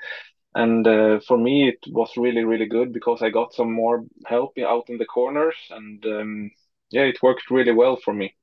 And 0.56 0.88
uh, 0.88 1.20
for 1.28 1.38
me, 1.38 1.70
it 1.70 1.80
was 1.94 2.18
really, 2.18 2.44
really 2.46 2.68
good 2.68 2.94
because 2.94 3.22
I 3.24 3.30
got 3.32 3.54
some 3.54 3.74
more 3.74 4.06
help 4.28 4.58
out 4.60 4.90
in 4.90 4.98
the 5.00 5.06
corners, 5.06 5.56
and 5.72 6.06
um, 6.06 6.52
yeah, 6.92 7.04
it 7.04 7.24
worked 7.24 7.52
really 7.52 7.74
well 7.74 7.98
for 7.98 8.14
me. 8.14 8.36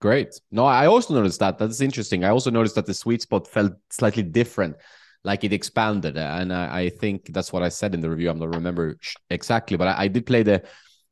Great. 0.00 0.38
No, 0.50 0.66
I 0.66 0.86
also 0.86 1.14
noticed 1.14 1.40
that. 1.40 1.58
That's 1.58 1.80
interesting. 1.80 2.24
I 2.24 2.28
also 2.28 2.50
noticed 2.50 2.74
that 2.74 2.86
the 2.86 2.94
sweet 2.94 3.22
spot 3.22 3.48
felt 3.48 3.72
slightly 3.90 4.22
different, 4.22 4.76
like 5.22 5.44
it 5.44 5.52
expanded, 5.52 6.18
and 6.18 6.52
I, 6.52 6.80
I 6.80 6.88
think 6.90 7.32
that's 7.32 7.52
what 7.52 7.62
I 7.62 7.70
said 7.70 7.94
in 7.94 8.00
the 8.00 8.10
review. 8.10 8.28
I'm 8.28 8.38
not 8.38 8.54
remember 8.54 8.98
exactly, 9.30 9.76
but 9.76 9.88
I, 9.88 10.02
I 10.04 10.08
did 10.08 10.26
play 10.26 10.42
the 10.42 10.62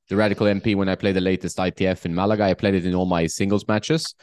the 0.09 0.17
Radical 0.17 0.47
MP 0.47 0.75
when 0.75 0.91
I 0.91 0.95
played 0.95 1.17
the 1.17 1.23
latest 1.23 1.59
ITF 1.59 2.05
in 2.05 2.15
Malaga. 2.15 2.45
I 2.45 2.55
played 2.55 2.75
it 2.75 2.85
in 2.85 2.95
all 2.95 3.07
my 3.07 3.27
singles 3.27 3.67
matches, 3.67 4.15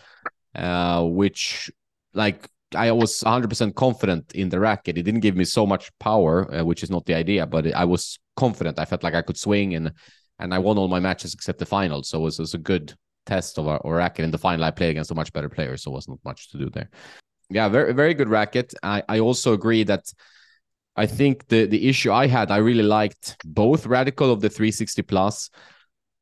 uh, 0.54 1.04
which 1.04 1.72
like 2.14 2.48
I 2.76 2.92
was 2.92 3.24
100% 3.24 3.74
confident 3.74 4.34
in 4.34 4.50
the 4.50 4.60
racket. 4.60 4.98
It 4.98 5.04
didn't 5.04 5.22
give 5.22 5.36
me 5.36 5.46
so 5.46 5.66
much 5.66 5.90
power, 6.00 6.54
uh, 6.54 6.64
which 6.64 6.84
is 6.84 6.92
not 6.92 7.06
the 7.06 7.16
idea, 7.16 7.48
but 7.48 7.74
I 7.74 7.86
was 7.86 8.20
confident. 8.36 8.78
I 8.78 8.86
felt 8.86 9.04
like 9.04 9.16
I 9.16 9.24
could 9.24 9.38
swing 9.38 9.74
and 9.74 9.94
and 10.38 10.54
I 10.54 10.60
won 10.60 10.78
all 10.78 10.88
my 10.88 11.00
matches 11.00 11.34
except 11.34 11.60
the 11.60 11.66
final. 11.66 12.04
So 12.04 12.20
it 12.20 12.24
was, 12.24 12.40
it 12.40 12.44
was 12.44 12.54
a 12.54 12.60
good 12.60 12.94
test 13.34 13.58
of 13.60 13.68
our, 13.68 13.80
our, 13.86 13.96
racket. 13.96 14.26
In 14.26 14.32
the 14.32 14.38
final, 14.38 14.66
I 14.66 14.72
played 14.72 14.92
against 14.92 15.12
a 15.12 15.16
much 15.16 15.32
better 15.34 15.50
player, 15.50 15.78
so 15.78 15.92
it 15.92 15.94
wasn't 16.00 16.20
much 16.26 16.50
to 16.52 16.58
do 16.58 16.70
there. 16.70 16.90
Yeah, 17.50 17.68
very 17.70 17.94
very 17.94 18.14
good 18.14 18.30
racket. 18.30 18.74
I, 18.84 19.04
I 19.16 19.20
also 19.20 19.54
agree 19.54 19.84
that 19.92 20.06
I 20.96 21.06
think 21.06 21.48
the 21.48 21.66
the 21.66 21.82
issue 21.92 22.12
I 22.12 22.28
had, 22.28 22.52
I 22.52 22.58
really 22.70 22.88
liked 23.00 23.38
both 23.46 23.86
Radical 23.86 24.32
of 24.32 24.42
the 24.42 24.50
360 24.50 25.02
plus, 25.04 25.50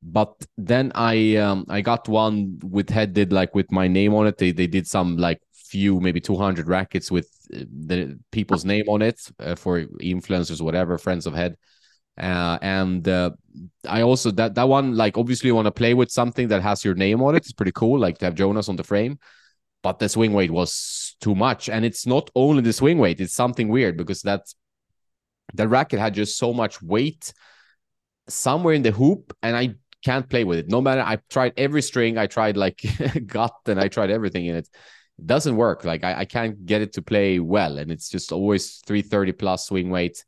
but 0.02 0.34
then 0.58 0.92
I 0.96 1.36
um 1.46 1.66
I 1.70 1.82
got 1.82 2.08
one 2.08 2.60
with 2.64 2.90
headed 2.90 3.34
like 3.34 3.54
with 3.56 3.72
my 3.72 3.88
name 3.88 4.14
on 4.14 4.28
it. 4.28 4.38
They 4.38 4.52
they 4.52 4.68
did 4.68 4.88
some 4.88 5.18
like 5.18 5.42
few, 5.54 6.00
maybe 6.00 6.22
200 6.22 6.68
rackets 6.68 7.12
with 7.12 7.30
uh, 7.54 7.66
the 7.88 8.20
people's 8.32 8.66
name 8.66 8.88
on 8.88 9.02
it 9.02 9.20
uh, 9.40 9.56
for 9.56 9.84
influencers, 10.02 10.62
whatever, 10.62 10.98
friends 10.98 11.26
of 11.28 11.34
head. 11.34 11.58
Uh, 12.18 12.58
and 12.62 13.08
uh, 13.08 13.32
I 13.88 14.02
also 14.02 14.32
that 14.32 14.56
that 14.56 14.68
one 14.68 14.96
like 14.96 15.18
obviously 15.18 15.48
you 15.48 15.56
want 15.56 15.66
to 15.68 15.72
play 15.72 15.94
with 15.94 16.12
something 16.12 16.48
that 16.50 16.62
has 16.62 16.84
your 16.84 16.96
name 16.96 17.22
on 17.22 17.36
it. 17.36 17.44
It's 17.44 17.54
pretty 17.54 17.72
cool, 17.72 18.00
like 18.00 18.18
to 18.20 18.26
have 18.26 18.36
Jonas 18.36 18.70
on 18.70 18.76
the 18.76 18.84
frame. 18.84 19.20
But 19.84 20.00
the 20.00 20.10
swing 20.10 20.34
weight 20.34 20.52
was 20.52 21.16
too 21.22 21.36
much, 21.36 21.70
and 21.70 21.86
it's 21.86 22.06
not 22.06 22.30
only 22.36 22.62
the 22.62 22.74
swing 22.74 22.98
weight; 22.98 23.22
it's 23.22 23.34
something 23.34 23.70
weird 23.70 23.98
because 23.98 24.22
that 24.24 24.42
that 25.54 25.68
racket 25.68 26.00
had 26.00 26.14
just 26.14 26.38
so 26.38 26.54
much 26.54 26.82
weight 26.82 27.34
somewhere 28.28 28.74
in 28.74 28.82
the 28.82 28.92
hoop, 28.92 29.34
and 29.42 29.56
I 29.56 29.76
can't 30.04 30.30
play 30.30 30.44
with 30.44 30.60
it. 30.60 30.70
No 30.70 30.82
matter 30.82 31.02
I 31.02 31.20
tried 31.30 31.54
every 31.58 31.82
string, 31.82 32.18
I 32.18 32.28
tried 32.28 32.58
like 32.58 32.82
gut, 33.26 33.54
and 33.66 33.80
I 33.80 33.88
tried 33.88 34.12
everything 34.12 34.46
in 34.46 34.56
it. 34.56 34.70
It 35.20 35.26
doesn't 35.26 35.56
work. 35.56 35.86
Like 35.86 36.04
I, 36.04 36.20
I 36.20 36.26
can't 36.26 36.66
get 36.66 36.82
it 36.82 36.94
to 36.94 37.02
play 37.02 37.40
well, 37.40 37.78
and 37.78 37.92
it's 37.92 38.10
just 38.10 38.32
always 38.32 38.82
330 38.88 39.32
plus 39.34 39.68
swing 39.68 39.90
weight. 39.90 40.24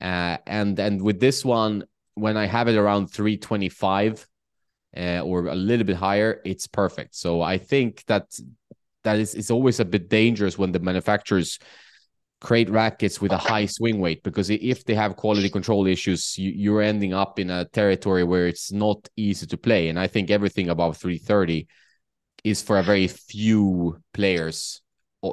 Uh, 0.00 0.36
and 0.46 0.78
and 0.78 1.02
with 1.02 1.20
this 1.20 1.44
one, 1.44 1.84
when 2.14 2.36
I 2.36 2.46
have 2.46 2.68
it 2.68 2.76
around 2.76 3.08
325 3.08 4.26
uh, 4.96 5.20
or 5.20 5.46
a 5.46 5.54
little 5.54 5.86
bit 5.86 5.96
higher, 5.96 6.40
it's 6.44 6.66
perfect. 6.66 7.14
So 7.14 7.42
I 7.42 7.58
think 7.58 8.04
that 8.06 8.38
that 9.04 9.18
is 9.18 9.34
it's 9.34 9.50
always 9.50 9.80
a 9.80 9.84
bit 9.84 10.08
dangerous 10.08 10.58
when 10.58 10.72
the 10.72 10.80
manufacturers 10.80 11.58
create 12.40 12.68
rackets 12.68 13.20
with 13.20 13.32
a 13.32 13.38
high 13.38 13.64
swing 13.66 13.98
weight 13.98 14.22
because 14.22 14.50
if 14.50 14.84
they 14.84 14.94
have 14.94 15.16
quality 15.16 15.48
control 15.48 15.86
issues, 15.86 16.36
you, 16.36 16.50
you're 16.50 16.82
ending 16.82 17.14
up 17.14 17.38
in 17.38 17.50
a 17.50 17.64
territory 17.64 18.24
where 18.24 18.46
it's 18.46 18.70
not 18.72 19.08
easy 19.16 19.46
to 19.46 19.56
play. 19.56 19.88
And 19.88 19.98
I 19.98 20.06
think 20.06 20.30
everything 20.30 20.68
above 20.68 20.98
330 20.98 21.66
is 22.44 22.62
for 22.62 22.78
a 22.78 22.82
very 22.82 23.08
few 23.08 24.00
players 24.12 24.82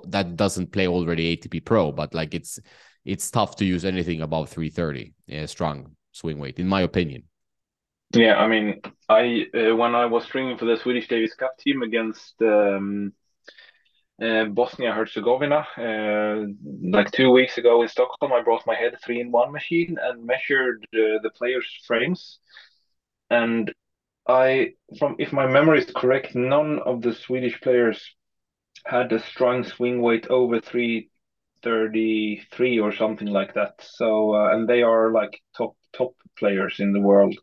that 0.08 0.36
doesn't 0.36 0.72
play 0.72 0.88
already 0.88 1.36
ATP 1.36 1.66
Pro, 1.66 1.92
but 1.92 2.14
like 2.14 2.34
it's 2.34 2.60
it's 3.06 3.30
tough 3.30 3.56
to 3.58 3.66
use 3.66 3.86
anything 3.86 4.22
above 4.22 4.50
330 4.50 5.14
yeah, 5.28 5.46
strong 5.46 5.96
swing 6.12 6.40
weight, 6.40 6.60
in 6.60 6.68
my 6.68 6.82
opinion. 6.82 7.24
Yeah, 8.14 8.36
I 8.36 8.48
mean, 8.48 8.82
I 9.10 9.48
uh, 9.56 9.76
when 9.76 9.96
I 9.96 10.06
was 10.06 10.28
training 10.28 10.58
for 10.58 10.66
the 10.66 10.78
Swedish 10.78 11.08
Davis 11.08 11.34
Cup 11.34 11.58
team 11.58 11.82
against 11.82 12.36
um, 12.42 13.14
uh, 14.22 14.46
Bosnia 14.46 14.94
Herzegovina, 14.94 15.66
uh, 15.78 16.46
like 16.84 17.12
two 17.12 17.32
weeks 17.32 17.58
ago 17.58 17.82
in 17.82 17.88
Stockholm, 17.88 18.32
I 18.32 18.44
brought 18.44 18.68
my 18.68 18.76
head 18.76 18.96
three 19.04 19.20
in 19.20 19.32
one 19.32 19.52
machine 19.52 19.98
and 20.00 20.26
measured 20.26 20.86
uh, 20.94 21.18
the 21.24 21.32
players' 21.36 21.66
frames, 21.88 22.38
and 23.32 23.74
I, 24.28 24.74
from 25.00 25.16
if 25.18 25.34
my 25.34 25.48
memory 25.48 25.80
is 25.80 25.92
correct, 25.96 26.36
none 26.36 26.80
of 26.86 27.02
the 27.02 27.14
Swedish 27.14 27.60
players 27.62 28.00
had 28.86 29.12
a 29.12 29.24
strong 29.24 29.64
swing 29.64 30.02
weight 30.02 30.28
over 30.28 30.62
three 30.62 31.10
33 31.64 32.80
or 32.80 32.94
something 32.94 33.28
like 33.28 33.54
that. 33.54 33.76
So 33.82 34.36
uh, 34.36 34.54
and 34.54 34.68
they 34.68 34.84
are 34.84 35.12
like 35.12 35.42
top 35.56 35.76
top 35.94 36.14
players 36.38 36.80
in 36.80 36.94
the 36.94 37.00
world. 37.00 37.36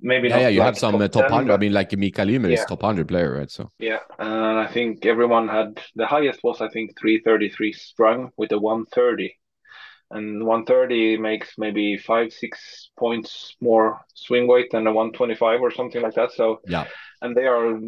Maybe 0.00 0.28
yeah, 0.28 0.40
yeah. 0.40 0.48
You 0.48 0.60
like 0.60 0.66
have 0.66 0.78
some 0.78 0.92
top, 0.92 1.00
uh, 1.00 1.08
top 1.08 1.22
10, 1.22 1.32
hundred. 1.32 1.54
I 1.54 1.56
mean, 1.56 1.72
like 1.72 1.96
Mikael 1.96 2.28
Ymer 2.30 2.48
yeah. 2.48 2.54
is 2.54 2.64
top 2.66 2.82
hundred 2.82 3.08
player, 3.08 3.38
right? 3.38 3.50
So 3.50 3.70
yeah, 3.78 3.98
and 4.18 4.58
I 4.58 4.66
think 4.66 5.04
everyone 5.06 5.48
had 5.48 5.80
the 5.96 6.06
highest 6.06 6.40
was 6.44 6.60
I 6.60 6.68
think 6.68 6.98
333 6.98 7.72
strung 7.72 8.30
with 8.36 8.52
a 8.52 8.58
130, 8.58 9.34
and 10.10 10.44
130 10.44 11.18
makes 11.18 11.54
maybe 11.58 11.96
five 11.96 12.32
six 12.32 12.90
points 12.96 13.56
more 13.60 14.00
swing 14.14 14.46
weight 14.46 14.70
than 14.70 14.86
a 14.86 14.92
125 14.92 15.60
or 15.60 15.72
something 15.72 16.02
like 16.02 16.14
that. 16.14 16.30
So 16.32 16.60
yeah, 16.66 16.86
and 17.20 17.36
they 17.36 17.46
are 17.46 17.80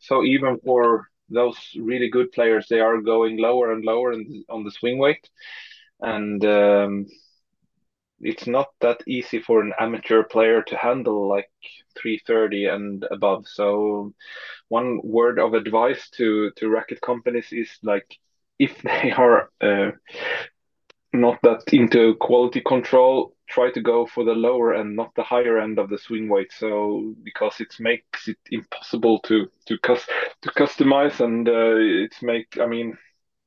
so 0.00 0.24
even 0.24 0.58
for 0.62 1.08
those 1.28 1.58
really 1.80 2.08
good 2.08 2.32
players 2.32 2.66
they 2.68 2.80
are 2.80 3.00
going 3.00 3.38
lower 3.38 3.72
and 3.72 3.84
lower 3.84 4.12
in, 4.12 4.44
on 4.48 4.64
the 4.64 4.70
swing 4.70 4.98
weight, 4.98 5.28
and 6.00 6.44
um, 6.44 7.06
it's 8.20 8.46
not 8.46 8.68
that 8.80 9.02
easy 9.06 9.40
for 9.40 9.60
an 9.60 9.72
amateur 9.78 10.22
player 10.22 10.62
to 10.62 10.76
handle 10.76 11.28
like 11.28 11.50
330 12.00 12.66
and 12.66 13.04
above. 13.10 13.46
So 13.46 14.12
one 14.68 15.00
word 15.04 15.38
of 15.38 15.54
advice 15.54 16.08
to 16.10 16.50
to 16.56 16.68
racket 16.68 17.00
companies 17.00 17.48
is 17.52 17.70
like 17.82 18.16
if 18.58 18.80
they 18.82 19.12
are 19.12 19.50
uh, 19.60 19.92
not 21.12 21.38
that 21.42 21.62
into 21.72 22.14
quality 22.16 22.60
control 22.60 23.33
try 23.48 23.70
to 23.72 23.80
go 23.80 24.06
for 24.06 24.24
the 24.24 24.32
lower 24.34 24.72
and 24.72 24.96
not 24.96 25.14
the 25.14 25.22
higher 25.22 25.58
end 25.58 25.78
of 25.78 25.88
the 25.88 25.98
swing 25.98 26.28
weight. 26.28 26.52
So 26.52 27.14
because 27.22 27.60
it 27.60 27.74
makes 27.80 28.28
it 28.28 28.38
impossible 28.50 29.20
to 29.20 29.48
to 29.66 29.78
cus- 29.78 30.08
to 30.42 30.50
customize 30.50 31.20
and 31.20 31.48
uh, 31.48 31.76
it's 32.04 32.22
make 32.22 32.58
i 32.60 32.66
mean 32.66 32.96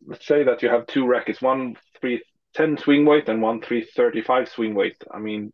let's 0.08 0.26
say 0.28 0.44
that 0.44 0.62
you 0.62 0.70
have 0.70 0.88
two 0.88 1.06
rackets 1.08 1.42
one 1.42 1.76
310 2.00 2.78
swing 2.78 3.06
weight 3.06 3.30
and 3.30 3.42
one 3.42 3.62
335 3.62 4.48
swing 4.50 4.74
weight. 4.76 4.98
I 5.12 5.20
mean 5.20 5.52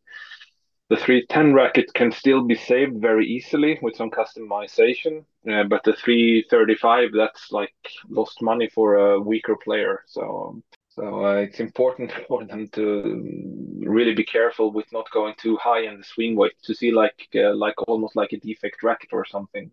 the 0.89 0.97
310 0.97 1.53
racket 1.53 1.93
can 1.93 2.12
still 2.12 2.43
be 2.45 2.56
saved 2.56 3.01
very 3.01 3.25
easily 3.25 3.79
with 3.82 3.95
some 3.95 4.12
customization 4.12 5.23
uh, 5.51 5.63
but 5.63 5.84
the 5.84 5.93
335 5.93 7.10
that's 7.15 7.51
like 7.51 7.73
lost 8.10 8.41
money 8.41 8.69
for 8.69 8.95
a 8.95 9.19
weaker 9.19 9.56
player. 9.56 10.03
So 10.08 10.62
so 10.95 11.25
uh, 11.25 11.36
it's 11.36 11.60
important 11.60 12.12
for 12.27 12.45
them 12.45 12.67
to 12.69 13.79
really 13.86 14.13
be 14.13 14.23
careful 14.23 14.71
with 14.71 14.91
not 14.91 15.10
going 15.12 15.34
too 15.38 15.58
high 15.58 15.82
in 15.82 15.97
the 15.97 16.03
swing 16.03 16.36
weight 16.36 16.53
to 16.63 16.75
see 16.75 16.91
like 16.91 17.27
uh, 17.36 17.56
like 17.56 17.75
almost 17.88 18.15
like 18.15 18.34
a 18.34 18.39
defect 18.39 18.84
racket 18.84 19.10
or 19.12 19.25
something. 19.25 19.71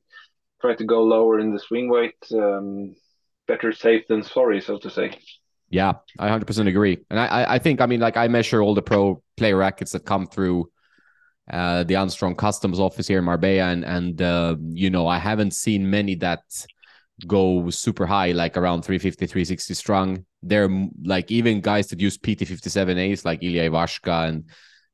Try 0.61 0.75
to 0.75 0.85
go 0.85 1.03
lower 1.03 1.41
in 1.41 1.53
the 1.53 1.59
swing 1.59 1.89
weight. 1.89 2.17
Um, 2.33 2.95
better 3.47 3.73
safe 3.73 4.07
than 4.09 4.23
sorry, 4.23 4.61
so 4.61 4.79
to 4.79 4.91
say. 4.91 5.19
Yeah, 5.71 5.95
I 6.19 6.29
100% 6.29 6.69
agree. 6.69 6.99
And 7.11 7.19
I, 7.19 7.55
I 7.55 7.59
think, 7.59 7.81
I 7.81 7.87
mean, 7.87 8.01
like 8.01 8.17
I 8.17 8.29
measure 8.29 8.61
all 8.61 8.75
the 8.75 8.83
pro 8.83 9.23
player 9.37 9.57
rackets 9.57 9.93
that 9.93 10.05
come 10.05 10.27
through 10.27 10.69
uh, 11.51 11.85
the 11.85 11.95
Unstrung 11.95 12.35
Customs 12.35 12.79
office 12.79 13.09
here 13.09 13.19
in 13.19 13.25
Marbella, 13.25 13.71
and 13.71 13.85
and 13.85 14.23
uh, 14.23 14.57
you 14.69 14.91
know, 14.91 15.07
I 15.07 15.19
haven't 15.19 15.53
seen 15.53 15.91
many 15.91 16.15
that 16.17 16.43
go 17.27 17.71
super 17.71 18.07
high, 18.07 18.33
like 18.33 18.57
around 18.57 18.83
350, 18.83 19.27
360 19.27 19.75
strung. 19.75 20.25
They're 20.43 20.71
like 21.03 21.31
even 21.31 21.61
guys 21.61 21.89
that 21.89 22.01
use 22.01 22.19
PT57As, 22.19 23.25
like 23.25 23.43
Ilya 23.43 23.71
Ivashka 23.71 24.29
and 24.29 24.45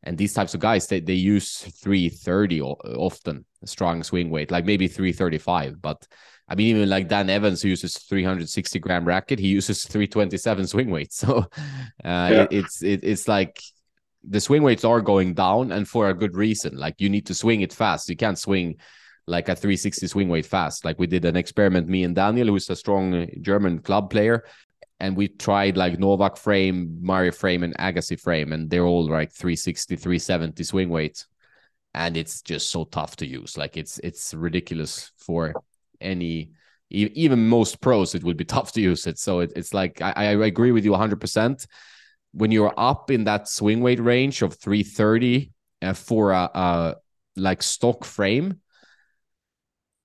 and 0.02 0.16
these 0.16 0.32
types 0.32 0.54
of 0.54 0.60
guys, 0.60 0.86
they, 0.86 1.00
they 1.00 1.14
use 1.14 1.58
330 1.58 2.60
often, 2.60 3.44
strong 3.64 4.04
swing 4.04 4.30
weight, 4.30 4.52
like 4.52 4.64
maybe 4.64 4.86
335. 4.86 5.82
But 5.82 6.06
I 6.48 6.54
mean, 6.54 6.76
even 6.76 6.88
like 6.88 7.08
Dan 7.08 7.28
Evans 7.28 7.60
who 7.60 7.68
uses 7.68 7.98
360 7.98 8.78
gram 8.78 9.04
racket, 9.04 9.40
he 9.40 9.48
uses 9.48 9.84
327 9.84 10.66
swing 10.68 10.90
weight. 10.90 11.12
So 11.12 11.38
uh, 11.38 11.44
yeah. 12.04 12.42
it, 12.42 12.48
it's 12.52 12.82
it, 12.82 13.00
it's 13.02 13.26
like 13.26 13.60
the 14.22 14.40
swing 14.40 14.62
weights 14.62 14.84
are 14.84 15.00
going 15.00 15.34
down, 15.34 15.72
and 15.72 15.88
for 15.88 16.08
a 16.08 16.14
good 16.14 16.36
reason. 16.36 16.76
Like 16.76 17.00
you 17.00 17.08
need 17.08 17.26
to 17.26 17.34
swing 17.34 17.62
it 17.62 17.72
fast. 17.72 18.08
You 18.08 18.16
can't 18.16 18.38
swing 18.38 18.76
like 19.26 19.48
a 19.48 19.56
360 19.56 20.06
swing 20.06 20.28
weight 20.28 20.46
fast. 20.46 20.84
Like 20.84 21.00
we 21.00 21.08
did 21.08 21.24
an 21.24 21.36
experiment, 21.36 21.88
me 21.88 22.04
and 22.04 22.14
Daniel, 22.14 22.48
who's 22.48 22.70
a 22.70 22.76
strong 22.76 23.28
German 23.40 23.80
club 23.80 24.10
player, 24.10 24.44
and 25.00 25.16
we 25.16 25.28
tried 25.28 25.76
like 25.76 25.98
Novak 25.98 26.36
frame, 26.36 26.98
Mario 27.00 27.32
frame, 27.32 27.62
and 27.62 27.76
Agassi 27.76 28.18
frame, 28.18 28.52
and 28.52 28.70
they're 28.70 28.86
all 28.86 29.06
like 29.06 29.32
360, 29.32 29.96
370 29.96 30.64
swing 30.64 30.88
weights. 30.88 31.26
And 31.94 32.16
it's 32.16 32.42
just 32.42 32.70
so 32.70 32.84
tough 32.84 33.16
to 33.16 33.26
use. 33.26 33.56
Like 33.56 33.76
it's 33.76 33.98
it's 34.00 34.34
ridiculous 34.34 35.12
for 35.18 35.54
any 36.00 36.50
even 36.90 37.48
most 37.48 37.80
pros, 37.80 38.14
it 38.14 38.24
would 38.24 38.36
be 38.36 38.44
tough 38.56 38.72
to 38.72 38.80
use 38.80 39.06
it. 39.06 39.18
So 39.18 39.40
it, 39.40 39.52
it's 39.56 39.74
like 39.74 40.00
I, 40.00 40.12
I 40.12 40.46
agree 40.46 40.72
with 40.72 40.84
you 40.84 40.92
100%. 40.92 41.66
When 42.32 42.50
you're 42.50 42.74
up 42.76 43.10
in 43.10 43.24
that 43.24 43.48
swing 43.48 43.80
weight 43.80 44.00
range 44.00 44.42
of 44.42 44.54
330 44.54 45.50
uh, 45.82 45.94
for 45.94 46.32
a, 46.32 46.50
a 46.54 46.94
like 47.36 47.62
stock 47.62 48.04
frame, 48.04 48.60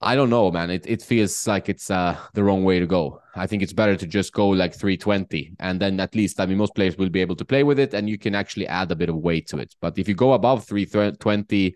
I 0.04 0.16
don't 0.16 0.32
know, 0.32 0.50
man. 0.52 0.72
It 0.72 0.86
it 0.88 1.02
feels 1.04 1.48
like 1.48 1.70
it's 1.70 1.92
uh 1.92 2.18
the 2.34 2.44
wrong 2.44 2.64
way 2.64 2.80
to 2.80 2.88
go. 2.88 3.22
I 3.36 3.46
think 3.46 3.62
it's 3.62 3.74
better 3.74 3.96
to 3.96 4.08
just 4.08 4.34
go 4.34 4.50
like 4.50 4.74
320, 4.74 5.54
and 5.60 5.80
then 5.80 6.00
at 6.00 6.16
least 6.16 6.40
I 6.40 6.48
mean 6.48 6.58
most 6.58 6.74
players 6.74 6.98
will 6.98 7.10
be 7.10 7.22
able 7.22 7.36
to 7.36 7.46
play 7.46 7.64
with 7.64 7.78
it, 7.80 7.94
and 7.94 8.10
you 8.10 8.18
can 8.18 8.34
actually 8.34 8.68
add 8.68 8.92
a 8.92 8.96
bit 8.96 9.10
of 9.10 9.18
weight 9.18 9.48
to 9.50 9.58
it. 9.60 9.76
But 9.80 10.00
if 10.00 10.08
you 10.08 10.16
go 10.16 10.34
above 10.34 10.66
320 10.66 11.76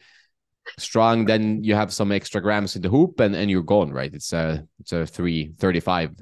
strong, 0.80 1.26
then 1.26 1.64
you 1.64 1.76
have 1.76 1.94
some 1.94 2.12
extra 2.12 2.42
grams 2.42 2.76
in 2.76 2.82
the 2.82 2.90
hoop, 2.90 3.20
and 3.20 3.36
and 3.36 3.52
you're 3.52 3.64
gone, 3.64 3.92
right? 3.92 4.14
It's 4.14 4.34
a 4.34 4.68
it's 4.80 4.92
a 4.92 5.06
335 5.06 6.16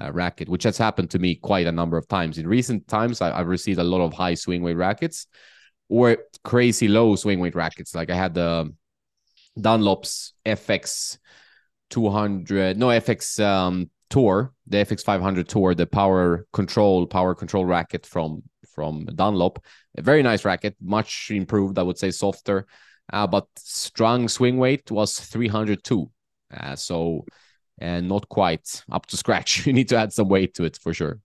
uh, 0.00 0.12
racket, 0.12 0.48
which 0.48 0.62
has 0.62 0.78
happened 0.78 1.10
to 1.10 1.18
me 1.18 1.34
quite 1.34 1.66
a 1.66 1.72
number 1.72 1.96
of 1.96 2.06
times 2.06 2.38
in 2.38 2.46
recent 2.46 2.86
times. 2.86 3.20
I, 3.20 3.36
I've 3.36 3.48
received 3.48 3.80
a 3.80 3.84
lot 3.84 4.00
of 4.00 4.12
high 4.12 4.34
swing 4.34 4.62
weight 4.62 4.76
rackets 4.76 5.26
or 5.88 6.18
crazy 6.44 6.86
low 6.86 7.16
swing 7.16 7.40
weight 7.40 7.56
rackets. 7.56 7.96
Like 7.96 8.10
I 8.10 8.14
had 8.16 8.34
the 8.34 8.72
Dunlop's 9.60 10.34
FX 10.46 11.18
200 11.90 12.76
no 12.76 12.88
FX 12.88 13.42
um, 13.44 13.90
Tour, 14.10 14.52
the 14.66 14.78
FX 14.78 15.04
500 15.04 15.48
Tour, 15.48 15.74
the 15.74 15.86
power 15.86 16.46
control 16.52 17.06
power 17.06 17.34
control 17.34 17.64
racket 17.64 18.06
from 18.06 18.42
from 18.74 19.06
Dunlop. 19.06 19.62
A 19.96 20.02
very 20.02 20.22
nice 20.22 20.44
racket, 20.44 20.76
much 20.80 21.30
improved, 21.30 21.78
I 21.78 21.82
would 21.82 21.98
say, 21.98 22.10
softer. 22.10 22.66
Uh, 23.12 23.26
but 23.26 23.46
strong 23.56 24.28
swing 24.28 24.58
weight 24.58 24.90
was 24.90 25.18
302. 25.18 26.10
Uh, 26.54 26.76
so 26.76 27.24
and 27.78 28.08
not 28.08 28.28
quite 28.28 28.82
up 28.90 29.06
to 29.06 29.16
scratch. 29.16 29.66
you 29.66 29.72
need 29.72 29.88
to 29.88 29.96
add 29.96 30.12
some 30.12 30.28
weight 30.28 30.54
to 30.54 30.64
it 30.64 30.78
for 30.80 30.94
sure. 30.94 31.20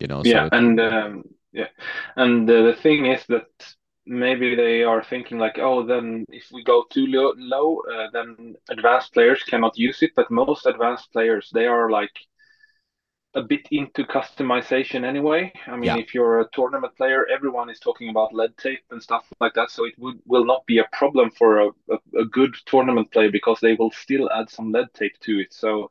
You 0.00 0.08
know. 0.08 0.22
Yeah, 0.24 0.44
so 0.44 0.56
and 0.56 0.80
um, 0.80 1.24
yeah, 1.52 1.68
and 2.16 2.48
uh, 2.50 2.62
the 2.62 2.74
thing 2.74 3.06
is 3.06 3.24
that 3.28 3.46
maybe 4.06 4.54
they 4.54 4.82
are 4.82 5.02
thinking 5.02 5.38
like, 5.38 5.58
oh, 5.58 5.84
then 5.84 6.24
if 6.28 6.50
we 6.52 6.62
go 6.64 6.84
too 6.90 7.06
low, 7.06 7.32
low 7.36 7.80
uh, 7.92 8.08
then 8.12 8.54
advanced 8.70 9.12
players 9.12 9.42
cannot 9.42 9.78
use 9.78 10.02
it. 10.02 10.12
But 10.16 10.30
most 10.30 10.66
advanced 10.66 11.12
players, 11.12 11.50
they 11.52 11.66
are 11.66 11.90
like 11.90 12.12
a 13.34 13.42
bit 13.42 13.66
into 13.72 14.04
customization 14.04 15.04
anyway. 15.04 15.52
I 15.66 15.76
mean, 15.76 15.84
Yeah. 15.84 15.96
if 15.96 16.14
you're 16.14 16.40
a 16.40 16.48
tournament 16.52 16.96
player, 16.96 17.26
everyone 17.26 17.68
is 17.70 17.80
talking 17.80 18.08
about 18.08 18.32
lead 18.32 18.56
tape 18.56 18.84
and 18.90 19.02
stuff 19.02 19.26
like 19.40 19.54
that. 19.54 19.70
So 19.70 19.84
it 19.86 19.94
would 19.98 20.20
will 20.24 20.44
not 20.44 20.64
be 20.66 20.78
a 20.78 20.88
problem 20.92 21.30
for 21.30 21.60
a, 21.60 21.68
a, 21.90 21.98
a 22.20 22.24
good 22.26 22.54
tournament 22.66 23.10
player 23.10 23.30
because 23.32 23.58
they 23.60 23.74
will 23.74 23.90
still 23.90 24.30
add 24.30 24.50
some 24.50 24.70
lead 24.70 24.88
tape 24.94 25.18
to 25.22 25.40
it. 25.40 25.52
So 25.52 25.90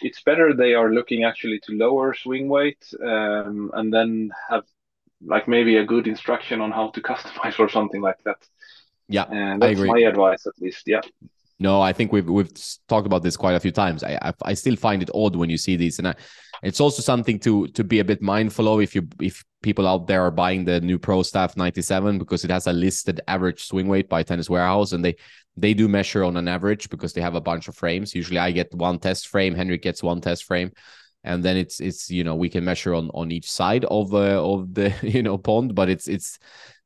it's 0.00 0.22
better 0.22 0.54
they 0.54 0.74
are 0.74 0.90
looking 0.92 1.24
actually 1.24 1.60
to 1.60 1.72
lower 1.76 2.14
swing 2.14 2.48
weight 2.48 2.82
um, 3.04 3.70
and 3.74 3.92
then 3.92 4.30
have 4.48 4.64
like 5.24 5.48
maybe 5.48 5.76
a 5.76 5.84
good 5.84 6.06
instruction 6.06 6.60
on 6.60 6.70
how 6.70 6.88
to 6.90 7.00
customize 7.10 7.58
or 7.58 7.68
something 7.68 8.00
like 8.00 8.22
that. 8.24 8.36
Yeah, 9.08 9.24
And 9.30 9.62
that's 9.62 9.80
my 9.80 10.00
advice 10.00 10.46
at 10.46 10.52
least. 10.60 10.82
Yeah. 10.86 11.00
No, 11.60 11.80
I 11.80 11.92
think 11.92 12.12
we've 12.12 12.28
we've 12.28 12.52
talked 12.86 13.06
about 13.06 13.22
this 13.22 13.36
quite 13.36 13.56
a 13.56 13.60
few 13.60 13.72
times. 13.72 14.04
I 14.04 14.18
I, 14.22 14.32
I 14.44 14.54
still 14.54 14.76
find 14.76 15.02
it 15.02 15.10
odd 15.14 15.34
when 15.34 15.50
you 15.50 15.56
see 15.56 15.76
these, 15.76 15.98
and 15.98 16.08
I, 16.08 16.14
it's 16.62 16.80
also 16.80 17.02
something 17.02 17.38
to 17.40 17.66
to 17.68 17.82
be 17.82 17.98
a 17.98 18.04
bit 18.04 18.22
mindful 18.22 18.72
of 18.72 18.80
if 18.80 18.94
you 18.94 19.08
if 19.20 19.42
people 19.62 19.88
out 19.88 20.06
there 20.06 20.22
are 20.22 20.30
buying 20.30 20.64
the 20.64 20.80
new 20.80 20.98
Pro 20.98 21.22
Staff 21.22 21.56
97 21.56 22.18
because 22.18 22.44
it 22.44 22.50
has 22.50 22.68
a 22.68 22.72
listed 22.72 23.20
average 23.26 23.64
swing 23.64 23.88
weight 23.88 24.08
by 24.08 24.22
Tennis 24.22 24.48
Warehouse, 24.48 24.92
and 24.92 25.04
they 25.04 25.16
they 25.56 25.74
do 25.74 25.88
measure 25.88 26.22
on 26.22 26.36
an 26.36 26.46
average 26.46 26.90
because 26.90 27.12
they 27.12 27.20
have 27.20 27.34
a 27.34 27.40
bunch 27.40 27.66
of 27.66 27.74
frames. 27.74 28.14
Usually, 28.14 28.38
I 28.38 28.52
get 28.52 28.72
one 28.72 28.98
test 29.00 29.26
frame, 29.26 29.54
Henrik 29.54 29.82
gets 29.82 30.02
one 30.02 30.20
test 30.20 30.44
frame, 30.44 30.70
and 31.24 31.44
then 31.44 31.56
it's 31.56 31.80
it's 31.80 32.10
you 32.10 32.24
know 32.24 32.34
we 32.34 32.48
can 32.48 32.64
measure 32.64 32.94
on 32.94 33.10
on 33.14 33.30
each 33.30 33.50
side 33.50 33.84
of 33.86 34.14
uh, 34.14 34.42
of 34.42 34.74
the 34.74 34.94
you 35.02 35.22
know 35.22 35.38
pond, 35.38 35.74
but 35.74 35.88
it's 35.88 36.08
it's 36.08 36.38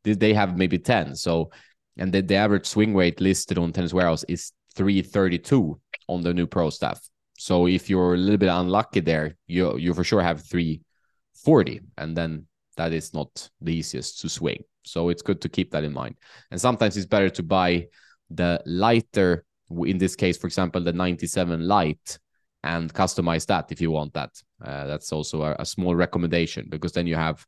they 0.05 0.35
have 0.35 0.57
maybe 0.57 0.79
ten. 0.79 1.15
So 1.15 1.51
and 1.97 2.13
the, 2.13 2.23
the 2.23 2.37
average 2.37 2.67
swing 2.67 2.95
weight 2.95 3.21
listed 3.21 3.59
on 3.59 3.73
Tennis 3.73 3.93
Warehouse 3.93 4.25
is 4.25 4.53
332 4.75 5.79
on 6.09 6.23
the 6.23 6.33
new 6.33 6.47
pro 6.47 6.71
staff. 6.71 7.01
So 7.39 7.67
if 7.67 7.91
you're 7.91 8.15
a 8.15 8.17
little 8.17 8.39
bit 8.39 8.49
unlucky 8.49 9.01
there, 9.01 9.37
you 9.47 9.77
you 9.77 9.95
for 9.95 10.05
sure 10.05 10.23
have 10.23 10.43
340, 10.43 11.81
and 11.99 12.17
then 12.17 12.47
that 12.77 12.93
is 12.93 13.13
not 13.13 13.51
the 13.61 13.75
easiest 13.75 14.21
to 14.21 14.29
swing. 14.29 14.63
So 14.85 15.11
it's 15.11 15.23
good 15.23 15.41
to 15.43 15.49
keep 15.49 15.71
that 15.73 15.85
in 15.85 15.93
mind. 15.93 16.17
And 16.51 16.61
sometimes 16.61 16.97
it's 16.97 17.07
better 17.07 17.31
to 17.31 17.43
buy 17.43 17.89
the 18.31 18.63
lighter, 18.65 19.45
in 19.71 19.99
this 19.99 20.17
case, 20.17 20.37
for 20.37 20.47
example, 20.47 20.83
the 20.83 20.93
97 20.93 21.67
light, 21.67 22.19
and 22.65 22.93
customize 22.95 23.47
that 23.47 23.73
if 23.73 23.81
you 23.81 23.91
want 23.91 24.15
that. 24.15 24.31
Uh, 24.65 24.87
that's 24.87 25.13
also 25.13 25.43
a, 25.43 25.57
a 25.59 25.67
small 25.67 25.95
recommendation 25.95 26.67
because 26.69 26.93
then 26.93 27.07
you 27.07 27.17
have 27.17 27.45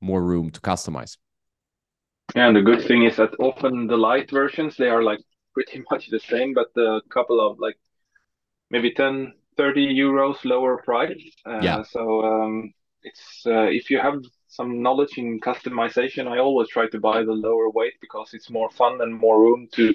more 0.00 0.22
room 0.22 0.50
to 0.50 0.60
customize. 0.60 1.16
And 2.34 2.56
the 2.56 2.62
good 2.62 2.82
thing 2.82 3.02
is 3.04 3.16
that 3.16 3.34
often 3.38 3.86
the 3.86 3.96
light 3.96 4.30
versions 4.30 4.76
they 4.76 4.88
are 4.88 5.02
like 5.02 5.20
pretty 5.54 5.82
much 5.90 6.08
the 6.08 6.20
same, 6.20 6.54
but 6.54 6.68
a 6.76 7.00
couple 7.10 7.40
of 7.40 7.58
like 7.58 7.76
maybe 8.70 8.92
10, 8.92 9.34
30 9.56 9.86
euros 9.94 10.44
lower 10.44 10.78
price. 10.82 11.22
Uh, 11.46 11.60
Yeah. 11.60 11.82
So 11.82 12.22
um, 12.24 12.72
it's 13.02 13.44
uh, 13.46 13.68
if 13.80 13.90
you 13.90 13.98
have 14.00 14.22
some 14.48 14.82
knowledge 14.82 15.18
in 15.18 15.40
customization, 15.40 16.28
I 16.28 16.38
always 16.38 16.68
try 16.68 16.88
to 16.90 17.00
buy 17.00 17.24
the 17.24 17.32
lower 17.34 17.70
weight 17.70 17.94
because 18.00 18.34
it's 18.34 18.50
more 18.50 18.70
fun 18.70 19.00
and 19.02 19.14
more 19.14 19.40
room 19.40 19.68
to 19.74 19.94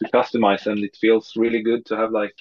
to 0.00 0.06
customize, 0.12 0.66
and 0.66 0.84
it 0.84 0.96
feels 1.00 1.36
really 1.36 1.62
good 1.62 1.86
to 1.86 1.96
have 1.96 2.12
like 2.12 2.36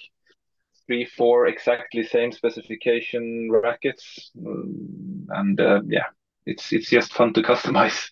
three, 0.92 1.06
four 1.06 1.48
exactly 1.48 2.04
same 2.04 2.32
specification 2.34 3.50
rackets, 3.50 4.32
Um, 4.46 5.26
and 5.30 5.60
uh, 5.60 5.82
yeah, 5.88 6.08
it's 6.46 6.74
it's 6.74 6.90
just 6.90 7.14
fun 7.14 7.34
to 7.34 7.42
customize. 7.52 8.10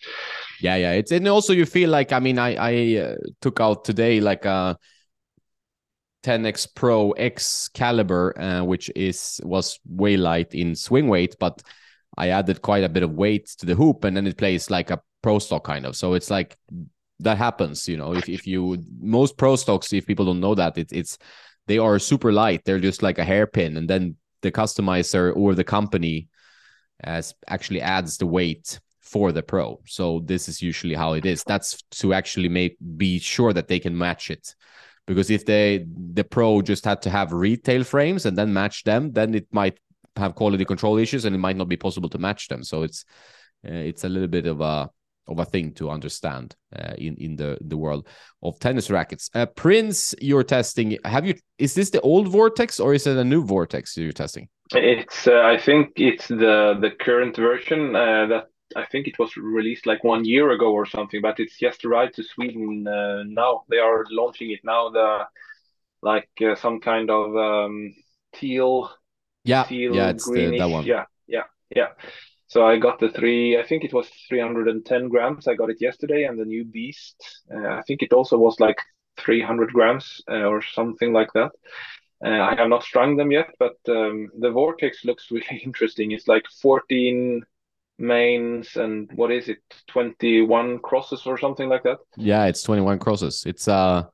Yeah, 0.62 0.76
yeah. 0.76 0.92
It's 0.92 1.12
and 1.12 1.28
also 1.28 1.52
you 1.52 1.66
feel 1.66 1.90
like 1.90 2.12
I 2.12 2.20
mean 2.20 2.38
I 2.38 2.54
I 2.54 3.02
uh, 3.02 3.16
took 3.42 3.60
out 3.60 3.84
today 3.84 4.20
like 4.20 4.46
a 4.46 4.78
10x 6.22 6.66
Pro 6.74 7.10
X 7.12 7.68
caliber, 7.68 8.32
uh, 8.40 8.64
which 8.64 8.90
is 8.96 9.40
was 9.44 9.78
way 9.86 10.16
light 10.16 10.54
in 10.54 10.74
swing 10.74 11.08
weight, 11.08 11.36
but 11.38 11.62
I 12.16 12.28
added 12.28 12.62
quite 12.62 12.84
a 12.84 12.88
bit 12.88 13.02
of 13.02 13.12
weight 13.12 13.46
to 13.58 13.66
the 13.66 13.74
hoop, 13.74 14.04
and 14.04 14.16
then 14.16 14.26
it 14.26 14.38
plays 14.38 14.70
like 14.70 14.90
a 14.90 15.02
pro 15.22 15.38
stock 15.38 15.64
kind 15.64 15.84
of. 15.84 15.96
So 15.96 16.14
it's 16.14 16.30
like 16.30 16.56
that 17.18 17.36
happens, 17.36 17.86
you 17.86 17.98
know. 17.98 18.14
If 18.14 18.28
if 18.28 18.46
you 18.46 18.78
most 19.02 19.36
pro 19.36 19.56
stocks, 19.56 19.92
if 19.92 20.06
people 20.06 20.24
don't 20.24 20.40
know 20.40 20.54
that, 20.54 20.78
it, 20.78 20.92
it's 20.92 21.18
they 21.70 21.78
are 21.78 22.00
super 22.00 22.32
light. 22.32 22.64
They're 22.64 22.80
just 22.80 23.00
like 23.00 23.18
a 23.20 23.24
hairpin, 23.24 23.76
and 23.76 23.88
then 23.88 24.16
the 24.42 24.50
customizer 24.50 25.34
or 25.36 25.54
the 25.54 25.62
company 25.64 26.28
as 27.04 27.32
actually 27.46 27.80
adds 27.80 28.18
the 28.18 28.26
weight 28.26 28.80
for 29.00 29.30
the 29.30 29.42
pro. 29.42 29.80
So 29.86 30.20
this 30.24 30.48
is 30.48 30.60
usually 30.60 30.94
how 30.94 31.12
it 31.12 31.24
is. 31.24 31.44
That's 31.44 31.82
to 32.02 32.12
actually 32.12 32.48
make 32.48 32.76
be 32.96 33.20
sure 33.20 33.52
that 33.52 33.68
they 33.68 33.78
can 33.78 33.96
match 33.96 34.30
it. 34.30 34.54
Because 35.06 35.30
if 35.30 35.46
they 35.46 35.86
the 36.14 36.24
pro 36.24 36.60
just 36.60 36.84
had 36.84 37.02
to 37.02 37.10
have 37.10 37.32
retail 37.32 37.84
frames 37.84 38.26
and 38.26 38.36
then 38.36 38.52
match 38.52 38.82
them, 38.82 39.12
then 39.12 39.34
it 39.34 39.46
might 39.52 39.78
have 40.16 40.34
quality 40.34 40.64
control 40.64 40.98
issues 40.98 41.24
and 41.24 41.34
it 41.36 41.38
might 41.38 41.56
not 41.56 41.68
be 41.68 41.76
possible 41.76 42.08
to 42.08 42.18
match 42.18 42.48
them. 42.48 42.64
So 42.64 42.82
it's 42.82 43.04
uh, 43.64 43.84
it's 43.90 44.04
a 44.04 44.08
little 44.08 44.28
bit 44.28 44.46
of 44.46 44.60
a 44.60 44.90
of 45.30 45.38
a 45.38 45.44
thing 45.44 45.72
to 45.74 45.90
understand 45.90 46.56
uh, 46.76 46.94
in 46.98 47.16
in 47.16 47.36
the 47.36 47.56
the 47.60 47.76
world 47.76 48.06
of 48.42 48.58
tennis 48.58 48.90
rackets. 48.90 49.30
Uh, 49.34 49.46
Prince, 49.46 50.14
you're 50.20 50.44
testing. 50.44 50.98
Have 51.04 51.26
you? 51.26 51.34
Is 51.58 51.74
this 51.74 51.90
the 51.90 52.00
old 52.00 52.28
Vortex 52.28 52.80
or 52.80 52.94
is 52.94 53.06
it 53.06 53.16
a 53.16 53.24
new 53.24 53.44
Vortex 53.44 53.96
you're 53.96 54.12
testing? 54.12 54.48
It's 54.72 55.26
uh, 55.26 55.42
I 55.42 55.58
think 55.58 55.92
it's 55.96 56.28
the 56.28 56.76
the 56.80 56.90
current 56.98 57.36
version 57.36 57.96
uh, 57.96 58.26
that 58.26 58.46
I 58.76 58.86
think 58.86 59.08
it 59.08 59.18
was 59.18 59.36
released 59.36 59.86
like 59.86 60.04
one 60.04 60.24
year 60.24 60.50
ago 60.50 60.72
or 60.72 60.86
something, 60.86 61.20
but 61.20 61.40
it's 61.40 61.58
just 61.58 61.84
arrived 61.84 62.14
to 62.14 62.22
Sweden 62.22 62.86
uh, 62.86 63.24
now. 63.26 63.64
They 63.68 63.78
are 63.78 64.04
launching 64.10 64.50
it 64.50 64.60
now. 64.64 64.90
The 64.90 65.26
like 66.02 66.30
uh, 66.40 66.54
some 66.54 66.80
kind 66.80 67.10
of 67.10 67.36
um, 67.36 67.94
teal, 68.32 68.90
Yeah, 69.44 69.64
teal 69.64 69.94
yeah, 69.94 70.10
it's 70.10 70.28
the, 70.30 70.58
that 70.58 70.70
one. 70.70 70.84
Yeah, 70.84 71.04
yeah, 71.26 71.44
yeah. 71.74 71.88
So 72.50 72.66
I 72.66 72.78
got 72.78 72.98
the 72.98 73.08
three. 73.08 73.56
I 73.56 73.62
think 73.62 73.84
it 73.84 73.94
was 73.94 74.08
310 74.28 75.08
grams. 75.08 75.46
I 75.46 75.54
got 75.54 75.70
it 75.70 75.80
yesterday, 75.80 76.24
and 76.24 76.36
the 76.36 76.44
new 76.44 76.64
Beast. 76.64 77.42
Uh, 77.48 77.68
I 77.68 77.82
think 77.86 78.02
it 78.02 78.12
also 78.12 78.36
was 78.38 78.58
like 78.58 78.78
300 79.18 79.72
grams 79.72 80.20
uh, 80.28 80.46
or 80.46 80.60
something 80.60 81.12
like 81.12 81.32
that. 81.34 81.52
Uh, 82.24 82.42
I 82.42 82.56
have 82.56 82.68
not 82.68 82.82
strung 82.82 83.16
them 83.16 83.30
yet, 83.30 83.54
but 83.60 83.76
um, 83.88 84.30
the 84.36 84.50
Vortex 84.50 85.04
looks 85.04 85.30
really 85.30 85.62
interesting. 85.64 86.10
It's 86.10 86.26
like 86.26 86.44
14 86.60 87.44
mains 88.00 88.76
and 88.76 89.08
what 89.14 89.30
is 89.30 89.48
it, 89.48 89.58
21 89.86 90.80
crosses 90.80 91.26
or 91.26 91.38
something 91.38 91.68
like 91.68 91.84
that. 91.84 91.98
Yeah, 92.16 92.46
it's 92.46 92.64
21 92.64 92.98
crosses. 92.98 93.44
It's 93.46 93.68
uh 93.68 94.06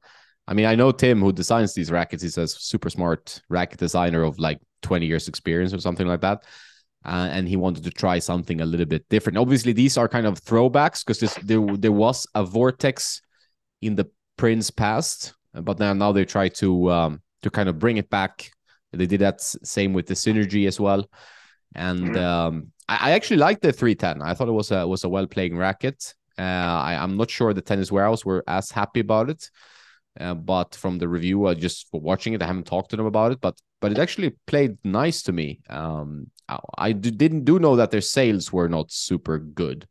I 0.49 0.55
mean, 0.55 0.67
I 0.67 0.75
know 0.75 0.93
Tim 0.93 1.21
who 1.21 1.33
designs 1.33 1.73
these 1.75 1.91
rackets. 1.91 2.23
He's 2.23 2.39
a 2.39 2.47
super 2.47 2.91
smart 2.91 3.41
racket 3.49 3.79
designer 3.79 4.23
of 4.23 4.39
like 4.39 4.61
20 4.83 5.07
years 5.07 5.27
experience 5.27 5.73
or 5.73 5.81
something 5.81 6.07
like 6.07 6.21
that. 6.21 6.45
Uh, 7.07 7.29
and 7.31 7.49
he 7.49 7.57
wanted 7.57 7.85
to 7.85 7.91
try 7.91 8.19
something 8.19 8.61
a 8.61 8.67
little 8.67 8.87
bit 8.87 9.07
different. 9.09 9.39
Obviously, 9.39 9.73
these 9.73 9.97
are 9.97 10.09
kind 10.09 10.27
of 10.27 10.43
throwbacks 10.43 11.07
because 11.07 11.21
there, 11.43 11.65
there 11.77 11.93
was 11.93 12.27
a 12.35 12.45
vortex 12.45 13.23
in 13.83 13.95
the 13.95 14.09
Prince 14.37 14.71
past, 14.71 15.35
but 15.55 15.79
now 15.79 15.93
now 15.95 16.13
they 16.13 16.25
try 16.25 16.49
to 16.49 16.91
um 16.91 17.23
to 17.43 17.51
kind 17.51 17.69
of 17.69 17.79
bring 17.79 17.97
it 17.97 18.11
back. 18.11 18.51
They 18.93 19.07
did 19.07 19.21
that 19.21 19.41
same 19.41 19.93
with 19.95 20.07
the 20.07 20.15
synergy 20.15 20.67
as 20.67 20.81
well. 20.81 21.07
And 21.75 22.15
Mhm. 22.15 22.23
um 22.23 22.73
I, 22.89 22.99
I 23.03 23.13
actually 23.13 23.39
liked 23.39 23.63
the 23.63 23.73
310. 23.73 24.23
I 24.23 24.35
thought 24.35 24.49
it 24.49 24.53
was 24.53 24.71
a 24.71 24.87
was 24.87 25.05
a 25.05 25.09
well 25.09 25.27
playing 25.27 25.57
racket. 25.57 26.15
Uh, 26.39 26.43
I, 26.43 26.97
I'm 27.03 27.17
not 27.17 27.31
sure 27.31 27.55
the 27.55 27.63
tennis 27.63 27.91
warehouse 27.91 28.25
were 28.25 28.45
as 28.47 28.71
happy 28.71 29.01
about 29.01 29.31
it, 29.31 29.51
uh, 30.21 30.35
but 30.35 30.75
from 30.75 30.99
the 30.99 31.09
review, 31.09 31.47
uh, 31.47 31.55
just 31.55 31.91
for 31.91 32.01
watching 32.01 32.33
it, 32.35 32.43
I 32.43 32.47
haven't 32.47 32.67
talked 32.67 32.91
to 32.91 32.97
them 32.97 33.07
about 33.07 33.33
it. 33.33 33.41
But 33.41 33.61
but 33.81 33.93
it 33.93 33.99
actually 33.99 34.35
played 34.47 34.79
nice 34.85 35.23
to 35.23 35.33
me. 35.33 35.61
Um, 35.69 36.31
I, 36.49 36.59
I 36.79 36.93
didn't 36.93 37.45
do 37.45 37.59
know 37.59 37.77
that 37.77 37.91
their 37.91 38.01
sales 38.01 38.53
were 38.53 38.69
not 38.69 38.91
super 38.91 39.39
good, 39.39 39.87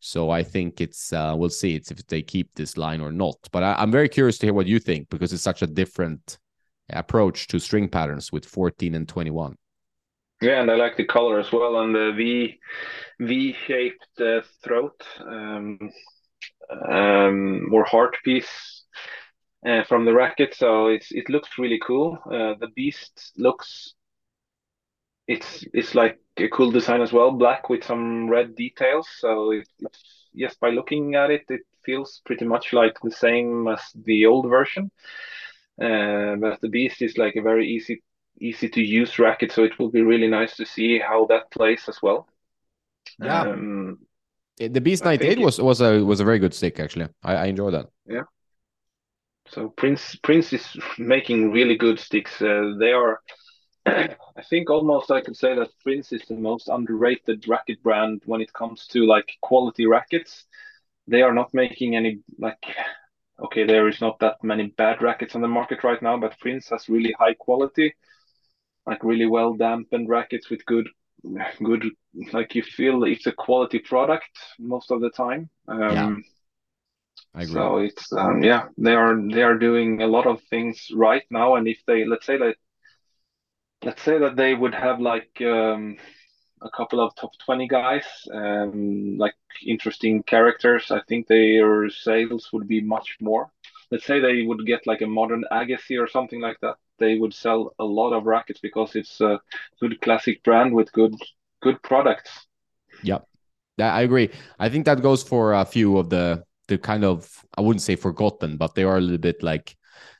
so 0.00 0.30
I 0.30 0.42
think 0.42 0.80
it's 0.80 1.12
uh, 1.12 1.34
we'll 1.36 1.50
see 1.50 1.74
it's 1.74 1.90
if 1.90 2.06
they 2.06 2.22
keep 2.22 2.50
this 2.54 2.76
line 2.76 3.00
or 3.00 3.12
not. 3.12 3.36
But 3.52 3.62
I, 3.62 3.74
I'm 3.74 3.90
very 3.90 4.08
curious 4.08 4.38
to 4.38 4.46
hear 4.46 4.54
what 4.54 4.66
you 4.66 4.78
think 4.78 5.08
because 5.08 5.32
it's 5.32 5.42
such 5.42 5.62
a 5.62 5.66
different 5.66 6.38
approach 6.90 7.46
to 7.48 7.58
string 7.58 7.88
patterns 7.88 8.32
with 8.32 8.44
14 8.44 8.94
and 8.94 9.08
21. 9.08 9.56
Yeah, 10.42 10.60
and 10.60 10.70
I 10.70 10.74
like 10.74 10.96
the 10.96 11.04
color 11.04 11.38
as 11.38 11.52
well, 11.52 11.80
and 11.80 11.94
the 11.94 12.12
V 12.16 12.58
V-shaped 13.20 14.20
uh, 14.20 14.40
throat 14.64 15.00
um, 15.20 15.78
um, 16.90 17.68
or 17.72 17.84
heart 17.84 18.16
piece 18.24 18.81
uh, 19.66 19.84
from 19.84 20.04
the 20.04 20.12
racket. 20.12 20.54
So 20.54 20.88
it's 20.88 21.12
it 21.12 21.28
looks 21.28 21.58
really 21.58 21.80
cool. 21.84 22.18
Uh, 22.26 22.54
the 22.58 22.68
Beast 22.74 23.32
looks 23.36 23.94
it's 25.26 25.64
it's 25.72 25.94
like 25.94 26.18
a 26.36 26.48
cool 26.48 26.70
design 26.70 27.00
as 27.00 27.12
well, 27.12 27.30
black 27.30 27.68
with 27.68 27.84
some 27.84 28.28
red 28.28 28.54
details. 28.54 29.08
So 29.18 29.52
it, 29.52 29.68
it's 29.80 30.28
just 30.36 30.60
by 30.60 30.70
looking 30.70 31.14
at 31.14 31.30
it, 31.30 31.44
it 31.48 31.62
feels 31.84 32.20
pretty 32.24 32.44
much 32.44 32.72
like 32.72 32.98
the 33.02 33.10
same 33.10 33.68
as 33.68 33.80
the 33.94 34.26
old 34.26 34.48
version. 34.48 34.90
Uh, 35.80 36.36
but 36.36 36.60
the 36.60 36.68
Beast 36.68 37.02
is 37.02 37.16
like 37.16 37.36
a 37.36 37.42
very 37.42 37.68
easy 37.68 38.02
easy 38.40 38.68
to 38.68 38.82
use 38.82 39.18
racket, 39.18 39.52
so 39.52 39.62
it 39.64 39.78
will 39.78 39.90
be 39.90 40.02
really 40.02 40.28
nice 40.28 40.56
to 40.56 40.66
see 40.66 40.98
how 40.98 41.26
that 41.26 41.50
plays 41.50 41.84
as 41.88 41.98
well. 42.02 42.28
Yeah. 43.18 43.42
Um, 43.42 43.98
the 44.58 44.80
Beast 44.80 45.04
ninety 45.04 45.26
eight 45.26 45.38
was 45.38 45.60
was 45.60 45.80
a 45.80 46.04
was 46.04 46.20
a 46.20 46.24
very 46.24 46.38
good 46.38 46.54
stick 46.54 46.80
actually. 46.80 47.08
I, 47.22 47.36
I 47.36 47.44
enjoy 47.46 47.70
that. 47.70 47.86
Yeah. 48.06 48.24
So 49.48 49.68
Prince 49.76 50.16
Prince 50.16 50.52
is 50.52 50.76
making 50.98 51.52
really 51.52 51.76
good 51.76 51.98
sticks. 51.98 52.40
Uh, 52.40 52.74
they 52.78 52.92
are, 52.92 53.20
I 53.86 54.42
think, 54.48 54.70
almost 54.70 55.10
I 55.10 55.20
could 55.20 55.36
say 55.36 55.54
that 55.54 55.78
Prince 55.82 56.12
is 56.12 56.22
the 56.28 56.36
most 56.36 56.68
underrated 56.68 57.46
racket 57.48 57.82
brand 57.82 58.22
when 58.24 58.40
it 58.40 58.52
comes 58.52 58.86
to 58.88 59.06
like 59.06 59.28
quality 59.42 59.86
rackets. 59.86 60.44
They 61.06 61.22
are 61.22 61.34
not 61.34 61.52
making 61.52 61.96
any 61.96 62.20
like, 62.38 62.64
okay, 63.44 63.66
there 63.66 63.88
is 63.88 64.00
not 64.00 64.18
that 64.20 64.42
many 64.42 64.68
bad 64.68 65.02
rackets 65.02 65.34
on 65.34 65.42
the 65.42 65.48
market 65.48 65.84
right 65.84 66.00
now, 66.00 66.16
but 66.18 66.38
Prince 66.38 66.68
has 66.70 66.88
really 66.88 67.14
high 67.18 67.34
quality, 67.34 67.94
like 68.86 69.02
really 69.02 69.26
well 69.26 69.54
dampened 69.54 70.08
rackets 70.08 70.48
with 70.50 70.64
good 70.66 70.88
good 71.62 71.84
like 72.32 72.54
you 72.54 72.62
feel 72.62 73.04
it's 73.04 73.26
a 73.26 73.32
quality 73.32 73.78
product 73.78 74.30
most 74.58 74.90
of 74.90 75.00
the 75.00 75.10
time 75.10 75.48
um, 75.68 75.80
yeah. 75.80 76.16
I 77.34 77.42
agree. 77.42 77.54
so 77.54 77.78
it's 77.78 78.12
um, 78.12 78.42
yeah 78.42 78.68
they 78.78 78.94
are 78.94 79.16
they 79.30 79.42
are 79.42 79.56
doing 79.58 80.02
a 80.02 80.06
lot 80.06 80.26
of 80.26 80.40
things 80.50 80.88
right 80.94 81.24
now 81.30 81.54
and 81.56 81.66
if 81.68 81.78
they 81.86 82.04
let's 82.04 82.26
say 82.26 82.36
that 82.36 82.56
let's 83.84 84.02
say 84.02 84.18
that 84.18 84.36
they 84.36 84.54
would 84.54 84.74
have 84.74 85.00
like 85.00 85.30
um, 85.42 85.96
a 86.62 86.70
couple 86.70 87.00
of 87.00 87.14
top 87.16 87.32
20 87.44 87.66
guys 87.68 88.04
um, 88.32 89.16
like 89.18 89.34
interesting 89.66 90.22
characters 90.22 90.90
i 90.90 91.00
think 91.08 91.26
their 91.26 91.88
sales 91.90 92.50
would 92.52 92.68
be 92.68 92.80
much 92.80 93.16
more 93.20 93.50
let's 93.90 94.06
say 94.06 94.20
they 94.20 94.42
would 94.42 94.64
get 94.66 94.86
like 94.86 95.02
a 95.02 95.06
modern 95.06 95.44
agassi 95.52 96.00
or 96.00 96.06
something 96.06 96.40
like 96.40 96.58
that 96.60 96.76
they 96.98 97.18
would 97.18 97.34
sell 97.34 97.74
a 97.78 97.84
lot 97.84 98.12
of 98.12 98.26
rackets 98.26 98.60
because 98.60 98.94
it's 98.94 99.20
a 99.20 99.40
good 99.80 100.00
classic 100.00 100.42
brand 100.44 100.72
with 100.72 100.92
good 100.92 101.14
good 101.60 101.82
products. 101.82 102.46
Yep. 103.02 103.26
Yeah, 103.78 103.94
I 103.94 104.02
agree. 104.02 104.30
I 104.58 104.68
think 104.68 104.84
that 104.84 105.02
goes 105.02 105.22
for 105.22 105.54
a 105.54 105.64
few 105.64 105.96
of 105.98 106.10
the 106.10 106.44
kind 106.78 107.04
of 107.04 107.44
I 107.56 107.60
wouldn't 107.60 107.82
say 107.82 107.96
forgotten, 107.96 108.56
but 108.56 108.74
they 108.74 108.84
are 108.84 108.98
a 108.98 109.00
little 109.00 109.18
bit 109.18 109.42
like 109.42 109.76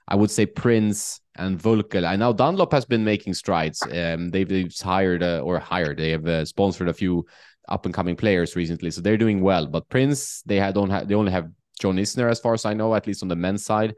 I 0.09 0.17
would 0.17 0.31
say 0.31 0.47
Prince 0.47 1.21
and 1.37 1.59
Völkl. 1.59 2.05
I 2.05 2.17
know 2.17 2.33
Dunlop 2.33 2.73
has 2.73 2.85
been 2.85 3.05
making 3.05 3.35
strides. 3.35 3.83
Um, 3.83 4.31
they've, 4.31 4.49
they've 4.49 4.75
hired 4.83 5.23
uh, 5.23 5.41
or 5.41 5.59
hired. 5.59 5.99
They 5.99 6.11
have 6.11 6.27
uh, 6.27 6.45
sponsored 6.45 6.89
a 6.89 6.93
few 6.93 7.25
up 7.69 7.87
and 7.87 7.95
coming 7.95 8.17
players 8.17 8.57
recently, 8.57 8.91
so 8.91 9.01
they're 9.01 9.17
doing 9.17 9.41
well. 9.41 9.67
But 9.67 9.89
Prince, 9.89 10.43
they 10.43 10.57
had, 10.57 10.75
don't 10.75 10.91
have. 10.91 11.09
They 11.09 11.15
only 11.15 11.33
have 11.33 11.49
John 11.81 11.97
Isner, 11.97 12.31
as 12.31 12.41
far 12.41 12.53
as 12.53 12.67
I 12.67 12.75
know, 12.75 12.95
at 12.95 13.07
least 13.07 13.23
on 13.23 13.29
the 13.29 13.37
men's 13.37 13.65
side 13.65 13.95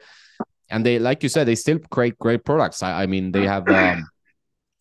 and 0.70 0.84
they 0.84 0.98
like 0.98 1.22
you 1.22 1.28
said 1.28 1.46
they 1.46 1.54
still 1.54 1.78
create 1.90 2.18
great 2.18 2.44
products 2.44 2.82
i, 2.82 3.02
I 3.02 3.06
mean 3.06 3.32
they 3.32 3.46
have 3.46 3.68
um, 3.68 4.06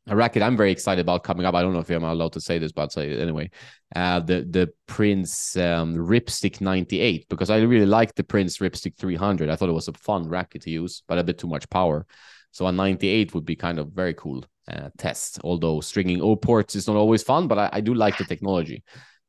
a 0.08 0.16
racket 0.16 0.42
i'm 0.44 0.58
very 0.58 0.72
excited 0.72 1.02
about 1.02 1.24
coming 1.24 1.46
up. 1.46 1.56
I 1.56 1.62
don't 1.62 1.74
know 1.74 1.80
if 1.80 1.90
i'm 1.90 2.04
allowed 2.04 2.34
to 2.34 2.42
say 2.42 2.58
this 2.60 2.72
but 2.72 2.92
say 2.92 3.20
anyway. 3.20 3.50
Uh, 3.96 4.20
the 4.20 4.42
the 4.50 4.74
prince 4.88 5.56
um, 5.58 5.96
ripstick 5.96 6.60
98 6.60 7.28
because 7.30 7.50
i 7.50 7.58
really 7.58 7.86
like 7.86 8.16
the 8.16 8.24
prince 8.24 8.58
ripstick 8.58 8.98
300 8.98 9.50
i 9.50 9.56
thought 9.56 9.70
it 9.70 9.74
was 9.74 9.88
a 9.88 9.94
fun 9.94 10.28
racket 10.28 10.64
to 10.64 10.72
use 10.72 11.04
but 11.08 11.18
a 11.18 11.24
bit 11.24 11.38
too 11.38 11.48
much 11.48 11.70
power. 11.70 12.06
So 12.52 12.68
a 12.68 12.72
98 12.72 13.34
would 13.34 13.46
be 13.46 13.56
kind 13.56 13.80
of 13.80 13.94
very 13.94 14.14
cool 14.14 14.46
uh, 14.68 14.90
test. 14.98 15.40
Although 15.44 15.82
stringing 15.82 16.22
o 16.22 16.36
ports 16.36 16.76
is 16.76 16.88
not 16.88 16.96
always 16.96 17.24
fun 17.24 17.48
but 17.48 17.58
i, 17.58 17.70
I 17.74 17.82
do 17.82 17.94
like 17.94 18.18
the 18.18 18.26
technology 18.26 18.84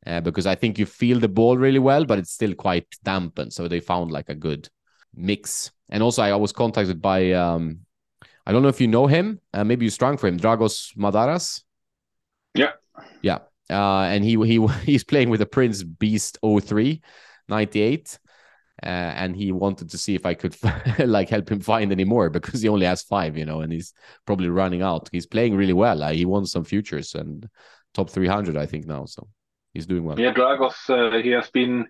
uh, 0.06 0.20
because 0.20 0.46
i 0.46 0.54
think 0.54 0.78
you 0.78 0.86
feel 0.86 1.20
the 1.20 1.28
ball 1.28 1.56
really 1.56 1.78
well 1.78 2.04
but 2.04 2.18
it's 2.18 2.32
still 2.32 2.54
quite 2.54 2.86
dampened. 3.02 3.52
So 3.52 3.68
they 3.68 3.80
found 3.80 4.10
like 4.10 4.28
a 4.28 4.34
good 4.34 4.68
mix. 5.16 5.70
And 5.90 6.02
also, 6.02 6.22
I 6.22 6.34
was 6.36 6.52
contacted 6.52 7.00
by 7.00 7.32
um, 7.32 7.80
I 8.46 8.52
don't 8.52 8.62
know 8.62 8.68
if 8.68 8.80
you 8.80 8.88
know 8.88 9.06
him. 9.06 9.40
Uh, 9.52 9.64
maybe 9.64 9.86
you 9.86 9.90
strung 9.90 10.16
for 10.16 10.26
him, 10.26 10.38
Dragos 10.38 10.96
Madaras. 10.96 11.62
Yeah, 12.54 12.72
yeah. 13.22 13.38
Uh, 13.70 14.02
and 14.02 14.24
he 14.24 14.36
he 14.46 14.66
he's 14.84 15.04
playing 15.04 15.30
with 15.30 15.40
the 15.40 15.46
Prince 15.46 15.82
Beast 15.82 16.38
O3, 16.42 17.00
98. 17.48 18.18
Uh, 18.82 18.86
and 18.86 19.36
he 19.36 19.52
wanted 19.52 19.88
to 19.88 19.96
see 19.96 20.14
if 20.14 20.26
I 20.26 20.34
could 20.34 20.56
like 20.98 21.30
help 21.30 21.50
him 21.50 21.60
find 21.60 21.92
any 21.92 22.04
more 22.04 22.28
because 22.28 22.60
he 22.60 22.68
only 22.68 22.86
has 22.86 23.02
five, 23.02 23.38
you 23.38 23.44
know, 23.44 23.60
and 23.60 23.72
he's 23.72 23.94
probably 24.26 24.48
running 24.48 24.82
out. 24.82 25.08
He's 25.12 25.26
playing 25.26 25.56
really 25.56 25.72
well. 25.72 26.02
Uh, 26.02 26.12
he 26.12 26.24
won 26.24 26.44
some 26.44 26.64
futures 26.64 27.14
and 27.14 27.48
top 27.94 28.10
300, 28.10 28.56
I 28.56 28.66
think 28.66 28.86
now. 28.86 29.04
So 29.06 29.28
he's 29.72 29.86
doing 29.86 30.04
well. 30.04 30.18
Yeah, 30.18 30.34
Dragos, 30.34 30.74
uh, 30.90 31.22
he 31.22 31.30
has 31.30 31.48
been 31.50 31.86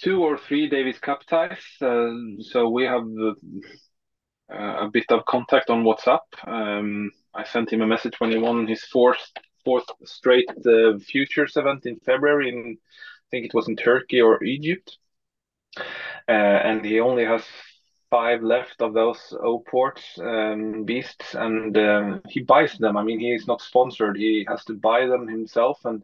two 0.00 0.22
or 0.22 0.38
three 0.38 0.68
Davis 0.68 0.98
Cup 0.98 1.24
ties, 1.26 1.64
uh, 1.80 2.10
so 2.40 2.68
we 2.68 2.84
have 2.84 3.02
uh, 3.02 3.32
a 4.50 4.88
bit 4.92 5.10
of 5.10 5.24
contact 5.24 5.70
on 5.70 5.84
WhatsApp. 5.84 6.20
Um, 6.46 7.12
I 7.34 7.44
sent 7.44 7.72
him 7.72 7.82
a 7.82 7.86
message 7.86 8.18
when 8.18 8.30
he 8.30 8.38
won 8.38 8.66
his 8.66 8.84
fourth 8.84 9.30
fourth 9.64 9.84
straight 10.04 10.48
uh, 10.66 10.98
futures 10.98 11.56
event 11.56 11.86
in 11.86 11.98
February. 12.00 12.48
In 12.48 12.78
I 12.78 13.26
think 13.30 13.46
it 13.46 13.54
was 13.54 13.68
in 13.68 13.76
Turkey 13.76 14.20
or 14.20 14.42
Egypt, 14.42 14.98
uh, 15.76 16.32
and 16.32 16.84
he 16.84 16.98
only 16.98 17.24
has 17.24 17.44
five 18.10 18.42
left 18.42 18.82
of 18.82 18.92
those 18.92 19.32
O 19.40 19.60
ports 19.60 20.18
um, 20.18 20.84
beasts, 20.84 21.34
and 21.34 21.76
um, 21.78 22.22
he 22.28 22.40
buys 22.40 22.76
them. 22.78 22.96
I 22.96 23.04
mean, 23.04 23.20
he 23.20 23.32
is 23.32 23.46
not 23.46 23.62
sponsored; 23.62 24.16
he 24.16 24.44
has 24.48 24.64
to 24.64 24.74
buy 24.74 25.06
them 25.06 25.28
himself, 25.28 25.84
and 25.84 26.02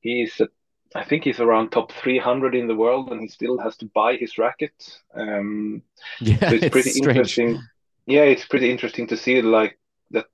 he's 0.00 0.40
a 0.40 0.48
I 0.94 1.04
think 1.04 1.24
he's 1.24 1.40
around 1.40 1.70
top 1.70 1.92
300 1.92 2.54
in 2.54 2.66
the 2.66 2.74
world, 2.74 3.12
and 3.12 3.20
he 3.20 3.28
still 3.28 3.58
has 3.58 3.76
to 3.78 3.86
buy 3.86 4.16
his 4.16 4.38
racket. 4.38 4.98
Um, 5.14 5.82
yeah, 6.20 6.38
so 6.48 6.56
it's, 6.56 6.64
it's 6.64 6.72
pretty 6.72 6.90
strange. 6.90 7.16
interesting. 7.16 7.62
Yeah, 8.06 8.22
it's 8.22 8.46
pretty 8.46 8.70
interesting 8.70 9.06
to 9.08 9.16
see 9.16 9.40
like 9.40 9.78
that 10.10 10.26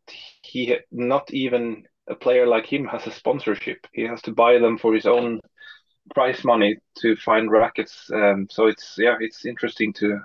he 0.43 0.77
not 0.91 1.33
even 1.33 1.85
a 2.09 2.15
player 2.15 2.47
like 2.47 2.67
him 2.67 2.87
has 2.87 3.07
a 3.07 3.11
sponsorship. 3.11 3.87
He 3.93 4.03
has 4.03 4.23
to 4.23 4.33
buy 4.33 4.59
them 4.59 4.79
for 4.79 4.95
his 4.95 5.07
own 5.07 5.41
prize 6.15 6.45
money 6.45 6.79
to 7.01 7.17
find 7.17 7.51
rackets. 7.51 8.09
Um, 8.15 8.47
so 8.51 8.67
it's 8.67 8.95
yeah, 8.97 9.17
it's 9.21 9.45
interesting 9.45 9.93
to 9.95 10.21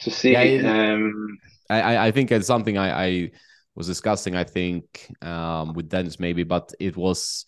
to 0.00 0.10
see. 0.10 0.32
Yeah, 0.32 0.92
um, 0.94 1.38
I 1.68 2.08
I 2.08 2.10
think 2.10 2.32
it's 2.32 2.46
something 2.46 2.78
I, 2.78 3.06
I 3.06 3.30
was 3.74 3.86
discussing. 3.86 4.34
I 4.36 4.44
think 4.44 5.12
um, 5.20 5.74
with 5.74 5.88
Dennis 5.88 6.18
maybe, 6.18 6.44
but 6.44 6.72
it 6.80 6.96
was 6.96 7.44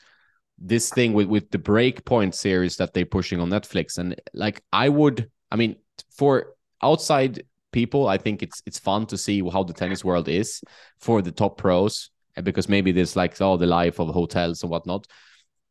this 0.60 0.90
thing 0.90 1.12
with 1.14 1.26
with 1.26 1.50
the 1.50 1.58
breakpoint 1.58 2.34
series 2.34 2.76
that 2.76 2.92
they're 2.92 3.06
pushing 3.06 3.40
on 3.40 3.48
netflix. 3.48 3.98
And 3.98 4.20
like 4.34 4.62
i 4.72 4.88
would 4.88 5.30
i 5.50 5.56
mean 5.56 5.76
for 6.10 6.54
outside 6.82 7.42
people 7.72 8.08
i 8.08 8.18
think 8.18 8.42
it's 8.42 8.62
it's 8.66 8.78
fun 8.78 9.06
to 9.06 9.16
see 9.16 9.42
how 9.48 9.62
the 9.62 9.72
tennis 9.72 10.04
world 10.04 10.28
is 10.28 10.62
for 10.98 11.22
the 11.22 11.32
top 11.32 11.56
pros 11.56 12.10
eh, 12.36 12.40
because 12.40 12.68
maybe 12.68 12.92
there's 12.92 13.16
like 13.16 13.40
all 13.40 13.54
oh, 13.54 13.56
the 13.56 13.66
life 13.66 13.98
of 13.98 14.08
hotels 14.08 14.62
and 14.62 14.70
whatnot. 14.70 15.06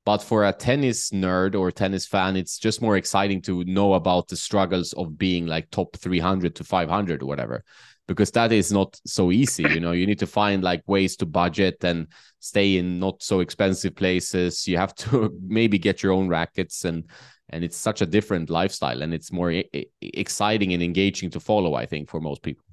But 0.06 0.23
for 0.23 0.45
a 0.45 0.54
tennis 0.54 1.12
nerd 1.12 1.60
or 1.60 1.71
tennis 1.71 2.08
fan 2.08 2.36
it's 2.36 2.58
just 2.58 2.82
more 2.82 2.97
exciting 2.97 3.41
to 3.43 3.63
know 3.65 3.93
about 3.93 4.28
the 4.28 4.38
struggles 4.38 4.93
of 4.93 5.17
being 5.19 5.45
like 5.45 5.69
top 5.69 5.95
300 5.97 6.56
to 6.56 6.63
500 6.63 7.21
or 7.21 7.25
whatever 7.28 7.63
because 8.10 8.32
that 8.32 8.52
is 8.52 8.72
not 8.72 9.00
so 9.06 9.32
easy 9.32 9.63
you 9.63 9.80
know. 9.80 9.91
You 9.91 10.08
need 10.08 10.19
to 10.19 10.28
find 10.28 10.63
like 10.63 10.82
ways 10.88 11.15
to 11.17 11.26
budget 11.26 11.84
and 11.84 12.08
stay 12.39 12.78
in 12.78 13.00
not 13.00 13.22
so 13.22 13.39
expensive 13.39 13.95
places. 13.95 14.67
You 14.67 14.78
have 14.78 14.95
to 14.95 15.32
maybe 15.48 15.78
get 15.78 16.04
your 16.04 16.12
own 16.12 16.28
rackets 16.28 16.84
and 16.86 17.06
and 17.50 17.63
it's 17.63 17.78
such 17.78 18.02
a 18.02 18.06
different 18.06 18.50
lifestyle 18.50 19.02
and 19.02 19.13
it's 19.13 19.32
more 19.32 19.54
exciting 20.02 20.74
and 20.74 20.84
engaging 20.84 21.30
to 21.32 21.39
follow 21.39 21.74
i 21.74 21.86
think 21.86 22.10
for 22.10 22.19
most 22.19 22.43
people. 22.43 22.65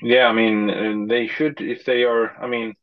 Yeah 0.00 0.26
i 0.28 0.32
mean 0.32 1.08
they 1.08 1.26
should 1.26 1.60
if 1.60 1.84
they 1.84 2.04
are 2.04 2.36
i 2.42 2.46
mean 2.46 2.74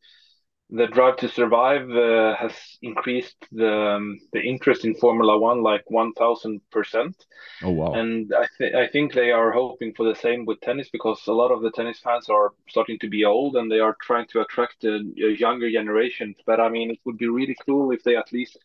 the 0.70 0.88
drive 0.88 1.18
to 1.18 1.30
survive 1.30 1.90
uh, 1.92 2.36
has 2.36 2.54
increased 2.82 3.38
the 3.52 3.72
um, 3.72 4.20
the 4.34 4.42
interest 4.42 4.84
in 4.86 4.96
Formula 4.96 5.38
One 5.40 5.62
like 5.64 5.84
one 5.90 6.14
thousand 6.14 6.62
percent. 6.72 7.16
Oh 7.62 7.72
wow! 7.72 8.02
And 8.02 8.34
I 8.34 8.48
think 8.58 8.76
I 8.76 8.88
think 8.88 9.14
they 9.14 9.32
are 9.32 9.52
hoping 9.52 9.94
for 9.94 10.06
the 10.08 10.16
same 10.16 10.46
with 10.46 10.62
tennis 10.62 10.90
because 10.90 11.22
a 11.28 11.34
lot 11.34 11.52
of 11.52 11.62
the 11.62 11.72
tennis 11.72 12.00
fans 12.00 12.30
are 12.30 12.54
starting 12.70 13.00
to 13.00 13.10
be 13.10 13.26
old 13.26 13.56
and 13.56 13.72
they 13.72 13.80
are 13.80 13.96
trying 14.02 14.28
to 14.30 14.42
attract 14.42 14.84
a, 14.86 14.96
a 15.24 15.38
younger 15.38 15.72
generation. 15.72 16.36
But 16.46 16.60
I 16.60 16.70
mean, 16.70 16.92
it 16.92 17.00
would 17.06 17.18
be 17.18 17.28
really 17.30 17.56
cool 17.66 17.92
if 17.92 18.04
they 18.04 18.16
at 18.18 18.34
least 18.34 18.58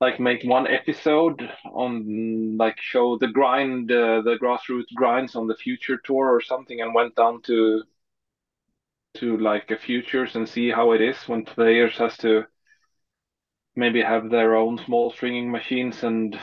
like 0.00 0.18
make 0.18 0.42
one 0.44 0.66
episode 0.66 1.50
on 1.64 2.56
like 2.56 2.80
show 2.80 3.18
the 3.18 3.28
grind, 3.28 3.90
uh, 3.92 4.22
the 4.22 4.36
grassroots 4.40 4.94
grinds 4.94 5.36
on 5.36 5.46
the 5.46 5.54
future 5.56 5.98
tour 5.98 6.34
or 6.34 6.40
something, 6.40 6.80
and 6.80 6.94
went 6.94 7.14
down 7.16 7.42
to 7.42 7.82
to 9.14 9.36
like 9.38 9.70
a 9.70 9.76
futures 9.76 10.36
and 10.36 10.48
see 10.48 10.70
how 10.70 10.92
it 10.92 11.00
is 11.00 11.16
when 11.28 11.44
players 11.44 11.96
has 11.98 12.16
to 12.18 12.44
maybe 13.76 14.02
have 14.02 14.30
their 14.30 14.56
own 14.56 14.78
small 14.78 15.10
stringing 15.10 15.50
machines 15.50 16.02
and 16.02 16.38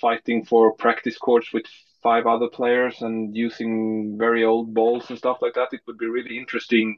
fighting 0.00 0.44
for 0.44 0.74
practice 0.74 1.18
courts 1.18 1.52
with 1.52 1.64
five 2.02 2.26
other 2.26 2.48
players 2.48 3.02
and 3.02 3.36
using 3.36 4.16
very 4.18 4.44
old 4.44 4.72
balls 4.74 5.08
and 5.08 5.18
stuff 5.18 5.38
like 5.42 5.54
that. 5.54 5.68
It 5.72 5.80
would 5.86 5.98
be 5.98 6.06
really 6.06 6.38
interesting 6.38 6.96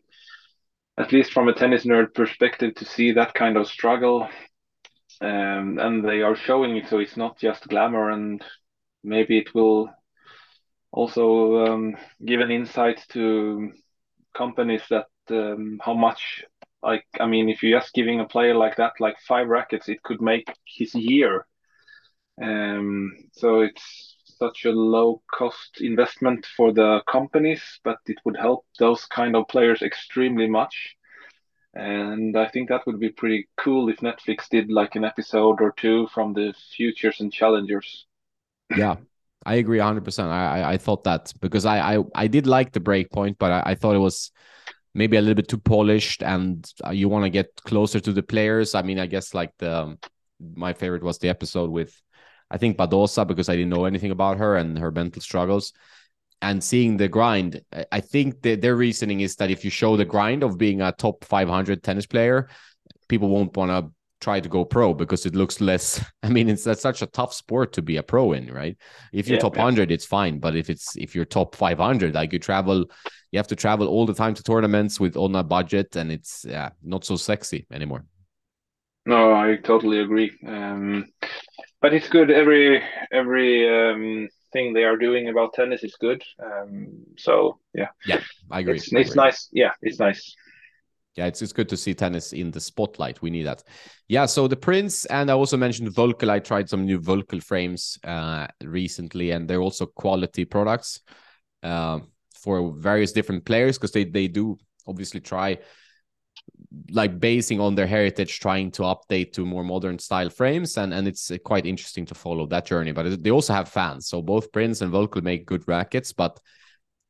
at 0.98 1.12
least 1.12 1.32
from 1.32 1.48
a 1.48 1.54
tennis 1.54 1.84
nerd 1.84 2.14
perspective 2.14 2.74
to 2.74 2.84
see 2.84 3.12
that 3.12 3.32
kind 3.34 3.56
of 3.56 3.66
struggle. 3.66 4.28
Um, 5.22 5.78
and 5.78 6.04
they 6.04 6.22
are 6.22 6.36
showing 6.36 6.76
it 6.76 6.88
so 6.88 6.98
it's 6.98 7.16
not 7.16 7.38
just 7.38 7.68
glamour 7.68 8.10
and 8.10 8.42
maybe 9.02 9.38
it 9.38 9.54
will 9.54 9.90
also 10.92 11.66
um, 11.66 11.96
give 12.24 12.40
an 12.40 12.50
insight 12.50 13.04
to 13.10 13.72
companies 14.36 14.82
that 14.90 15.06
um, 15.30 15.80
how 15.84 15.94
much 15.94 16.44
like 16.82 17.04
I 17.18 17.26
mean, 17.26 17.48
if 17.48 17.62
you're 17.62 17.78
just 17.78 17.94
giving 17.94 18.20
a 18.20 18.26
player 18.28 18.54
like 18.54 18.76
that 18.76 18.94
like 19.00 19.16
five 19.26 19.48
rackets, 19.48 19.88
it 19.88 20.02
could 20.02 20.20
make 20.20 20.52
his 20.64 20.94
year. 20.94 21.46
Um, 22.42 23.12
so 23.32 23.60
it's 23.60 24.16
such 24.38 24.64
a 24.64 24.70
low 24.70 25.22
cost 25.30 25.80
investment 25.80 26.46
for 26.56 26.72
the 26.72 27.02
companies, 27.10 27.62
but 27.84 27.98
it 28.06 28.16
would 28.24 28.36
help 28.36 28.64
those 28.78 29.04
kind 29.06 29.36
of 29.36 29.48
players 29.48 29.82
extremely 29.82 30.48
much. 30.48 30.96
And 31.74 32.36
I 32.36 32.48
think 32.48 32.68
that 32.68 32.86
would 32.86 32.98
be 32.98 33.10
pretty 33.10 33.48
cool 33.56 33.88
if 33.90 33.98
Netflix 33.98 34.48
did 34.48 34.72
like 34.72 34.96
an 34.96 35.04
episode 35.04 35.60
or 35.60 35.72
two 35.76 36.08
from 36.08 36.32
the 36.32 36.54
futures 36.74 37.20
and 37.20 37.32
challengers. 37.32 38.06
Yeah, 38.74 38.96
I 39.46 39.54
agree 39.54 39.78
100%. 39.78 40.28
I, 40.28 40.60
I, 40.60 40.72
I 40.72 40.76
thought 40.76 41.04
that 41.04 41.32
because 41.40 41.64
I, 41.64 41.96
I, 41.96 42.04
I 42.14 42.26
did 42.26 42.46
like 42.46 42.72
the 42.72 42.80
break 42.80 43.10
point, 43.10 43.38
but 43.38 43.50
I, 43.50 43.70
I 43.70 43.74
thought 43.74 43.96
it 43.96 44.00
was 44.00 44.32
maybe 44.94 45.16
a 45.16 45.20
little 45.20 45.34
bit 45.34 45.48
too 45.48 45.58
polished 45.58 46.22
and 46.22 46.70
uh, 46.84 46.90
you 46.90 47.08
want 47.08 47.24
to 47.24 47.30
get 47.30 47.48
closer 47.64 48.00
to 48.00 48.12
the 48.12 48.22
players. 48.22 48.74
I 48.74 48.82
mean, 48.82 48.98
I 48.98 49.06
guess 49.06 49.34
like 49.34 49.52
the 49.58 49.96
my 50.54 50.72
favorite 50.72 51.02
was 51.02 51.18
the 51.18 51.28
episode 51.28 51.70
with 51.70 52.00
I 52.50 52.58
think 52.58 52.76
Badosa 52.76 53.26
because 53.26 53.48
I 53.48 53.56
didn't 53.56 53.70
know 53.70 53.84
anything 53.84 54.10
about 54.10 54.38
her 54.38 54.56
and 54.56 54.78
her 54.78 54.90
mental 54.90 55.22
struggles. 55.22 55.72
And 56.42 56.64
seeing 56.64 56.96
the 56.96 57.08
grind, 57.08 57.60
I 57.92 58.00
think 58.00 58.40
that 58.42 58.62
their 58.62 58.74
reasoning 58.74 59.20
is 59.20 59.36
that 59.36 59.50
if 59.50 59.62
you 59.62 59.70
show 59.70 59.96
the 59.96 60.06
grind 60.06 60.42
of 60.42 60.56
being 60.56 60.80
a 60.80 60.90
top 60.90 61.22
500 61.24 61.82
tennis 61.82 62.06
player, 62.06 62.48
people 63.08 63.28
won't 63.28 63.54
want 63.56 63.70
to 63.70 63.92
try 64.20 64.40
to 64.40 64.48
go 64.48 64.64
pro 64.64 64.94
because 64.94 65.26
it 65.26 65.34
looks 65.34 65.60
less. 65.60 66.04
I 66.22 66.28
mean, 66.28 66.48
it's 66.48 66.64
that's 66.64 66.82
such 66.82 67.02
a 67.02 67.06
tough 67.06 67.32
sport 67.32 67.72
to 67.74 67.82
be 67.82 67.96
a 67.96 68.02
pro 68.02 68.32
in, 68.32 68.52
right? 68.52 68.76
If 69.12 69.28
you're 69.28 69.36
yeah, 69.36 69.42
top 69.42 69.56
yeah. 69.56 69.64
100, 69.64 69.90
it's 69.90 70.06
fine, 70.06 70.38
but 70.38 70.56
if 70.56 70.70
it's 70.70 70.96
if 70.96 71.14
you're 71.14 71.24
top 71.24 71.54
500, 71.54 72.14
like 72.14 72.32
you 72.32 72.38
travel, 72.38 72.86
you 73.32 73.38
have 73.38 73.48
to 73.48 73.56
travel 73.56 73.88
all 73.88 74.06
the 74.06 74.14
time 74.14 74.34
to 74.34 74.42
tournaments 74.42 75.00
with 75.00 75.16
on 75.16 75.34
a 75.34 75.42
budget, 75.42 75.96
and 75.96 76.12
it's 76.12 76.44
yeah, 76.48 76.70
not 76.82 77.04
so 77.04 77.16
sexy 77.16 77.66
anymore. 77.72 78.04
No, 79.06 79.32
I 79.32 79.56
totally 79.56 80.00
agree. 80.00 80.30
Um, 80.46 81.06
but 81.80 81.94
it's 81.94 82.08
good. 82.08 82.30
Every 82.30 82.82
every 83.10 83.68
um, 83.68 84.28
thing 84.52 84.72
they 84.72 84.84
are 84.84 84.96
doing 84.96 85.28
about 85.28 85.54
tennis 85.54 85.82
is 85.82 85.96
good. 86.00 86.22
Um, 86.42 87.04
so 87.16 87.58
yeah, 87.74 87.88
yeah, 88.06 88.20
I 88.50 88.60
agree. 88.60 88.76
It's, 88.76 88.92
it's 88.92 89.10
agree. 89.10 89.24
nice. 89.24 89.48
Yeah, 89.52 89.72
it's 89.82 89.98
nice. 89.98 90.36
Yeah, 91.20 91.26
it's 91.26 91.42
it's 91.42 91.52
good 91.52 91.68
to 91.68 91.76
see 91.76 91.92
tennis 91.92 92.32
in 92.32 92.50
the 92.50 92.60
spotlight. 92.60 93.20
We 93.20 93.28
need 93.28 93.42
that. 93.42 93.62
Yeah, 94.08 94.24
so 94.24 94.48
the 94.48 94.56
Prince 94.56 95.04
and 95.04 95.30
I 95.30 95.34
also 95.34 95.58
mentioned 95.58 95.94
Völkl. 95.94 96.30
I 96.30 96.38
tried 96.38 96.70
some 96.70 96.86
new 96.86 96.98
Völkl 96.98 97.42
frames 97.42 97.98
uh, 98.04 98.46
recently, 98.64 99.32
and 99.32 99.46
they're 99.46 99.60
also 99.60 99.84
quality 99.84 100.46
products 100.46 101.00
uh, 101.62 101.98
for 102.34 102.72
various 102.74 103.12
different 103.12 103.44
players 103.44 103.76
because 103.76 103.92
they 103.92 104.04
they 104.04 104.28
do 104.28 104.56
obviously 104.86 105.20
try 105.20 105.58
like 106.90 107.20
basing 107.20 107.60
on 107.60 107.74
their 107.74 107.86
heritage 107.86 108.40
trying 108.40 108.70
to 108.70 108.82
update 108.84 109.32
to 109.32 109.44
more 109.44 109.64
modern 109.64 109.98
style 109.98 110.30
frames 110.30 110.78
and 110.78 110.94
and 110.94 111.06
it's 111.06 111.30
uh, 111.30 111.36
quite 111.44 111.66
interesting 111.66 112.06
to 112.06 112.14
follow 112.14 112.46
that 112.46 112.64
journey 112.64 112.92
but 112.92 113.22
they 113.22 113.30
also 113.30 113.52
have 113.52 113.68
fans 113.68 114.08
so 114.08 114.22
both 114.22 114.52
prince 114.52 114.80
and 114.80 114.92
Völkl 114.92 115.22
make 115.22 115.44
good 115.44 115.66
rackets 115.66 116.12
but 116.12 116.40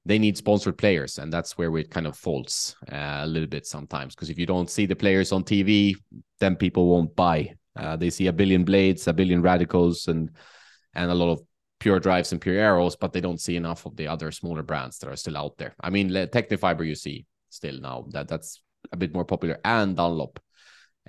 they 0.07 0.19
need 0.19 0.37
sponsored 0.37 0.79
players 0.79 1.19
and 1.19 1.33
that's 1.33 1.59
where 1.59 1.77
it 1.79 1.91
kind 1.91 2.07
of 2.07 2.17
falls 2.17 2.77
uh, 2.91 3.21
a 3.23 3.27
little 3.27 3.49
bit 3.49 3.67
sometimes 3.67 4.15
because 4.15 4.31
if 4.31 4.39
you 4.39 4.47
don't 4.47 4.71
see 4.71 4.87
the 4.87 4.97
players 4.97 5.33
on 5.33 5.45
tv 5.45 5.95
then 6.39 6.57
people 6.57 6.89
won't 6.89 7.15
buy 7.15 7.53
uh, 7.77 7.97
they 7.97 8.11
see 8.11 8.27
a 8.27 8.33
billion 8.33 8.65
blades 8.65 9.07
a 9.07 9.13
billion 9.13 9.43
radicals 9.43 10.09
and 10.09 10.31
and 10.95 11.11
a 11.11 11.15
lot 11.15 11.31
of 11.31 11.41
pure 11.79 12.01
drives 12.01 12.33
and 12.33 12.41
pure 12.41 12.59
arrows 12.59 12.97
but 12.97 13.13
they 13.13 13.21
don't 13.21 13.41
see 13.41 13.57
enough 13.57 13.87
of 13.87 13.97
the 13.97 14.07
other 14.07 14.31
smaller 14.31 14.63
brands 14.63 14.99
that 14.99 15.09
are 15.09 15.17
still 15.17 15.37
out 15.37 15.57
there 15.59 15.75
i 15.81 15.91
mean 15.91 16.11
Tecnifibre 16.11 16.87
you 16.87 16.95
see 16.95 17.27
still 17.51 17.79
now 17.81 18.07
that 18.11 18.29
that's 18.29 18.61
a 18.93 18.97
bit 18.97 19.15
more 19.15 19.25
popular, 19.25 19.59
and 19.65 19.97
Dunlop. 19.97 20.41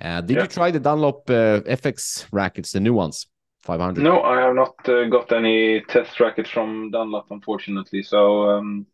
Uh, 0.00 0.20
did 0.20 0.36
yeah. 0.36 0.42
you 0.42 0.48
try 0.48 0.70
the 0.70 0.80
Dunlop 0.80 1.28
uh, 1.28 1.60
FX 1.60 2.26
rackets, 2.32 2.72
the 2.72 2.80
new 2.80 2.94
ones, 2.94 3.26
500? 3.62 4.02
No, 4.02 4.22
I 4.22 4.40
have 4.40 4.54
not 4.54 4.88
uh, 4.88 5.08
got 5.08 5.32
any 5.32 5.80
test 5.82 6.18
rackets 6.20 6.50
from 6.50 6.90
Dunlop, 6.90 7.30
unfortunately. 7.30 8.02
So, 8.02 8.50
um, 8.50 8.86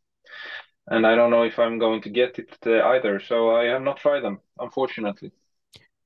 and 0.87 1.07
I 1.07 1.15
don't 1.15 1.31
know 1.31 1.43
if 1.43 1.59
I'm 1.59 1.79
going 1.79 2.03
to 2.03 2.11
get 2.11 2.39
it 2.39 2.57
uh, 2.67 2.87
either. 2.89 3.21
So 3.21 3.55
I 3.57 3.65
have 3.67 3.83
not 3.83 3.99
tried 3.99 4.21
them, 4.21 4.41
unfortunately. 4.59 5.33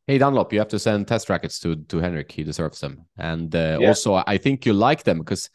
Hey 0.06 0.18
Dunlop, 0.18 0.52
you 0.52 0.58
have 0.58 0.68
to 0.68 0.80
send 0.80 1.06
test 1.06 1.30
rackets 1.30 1.60
to 1.60 1.76
to 1.76 1.98
Henrik. 1.98 2.30
He 2.32 2.42
deserves 2.42 2.80
them. 2.80 3.06
And 3.16 3.54
uh, 3.54 3.78
yeah. 3.80 3.88
also, 3.88 4.22
I 4.26 4.36
think 4.38 4.66
you 4.66 4.72
like 4.72 5.04
them 5.04 5.18
because 5.18 5.48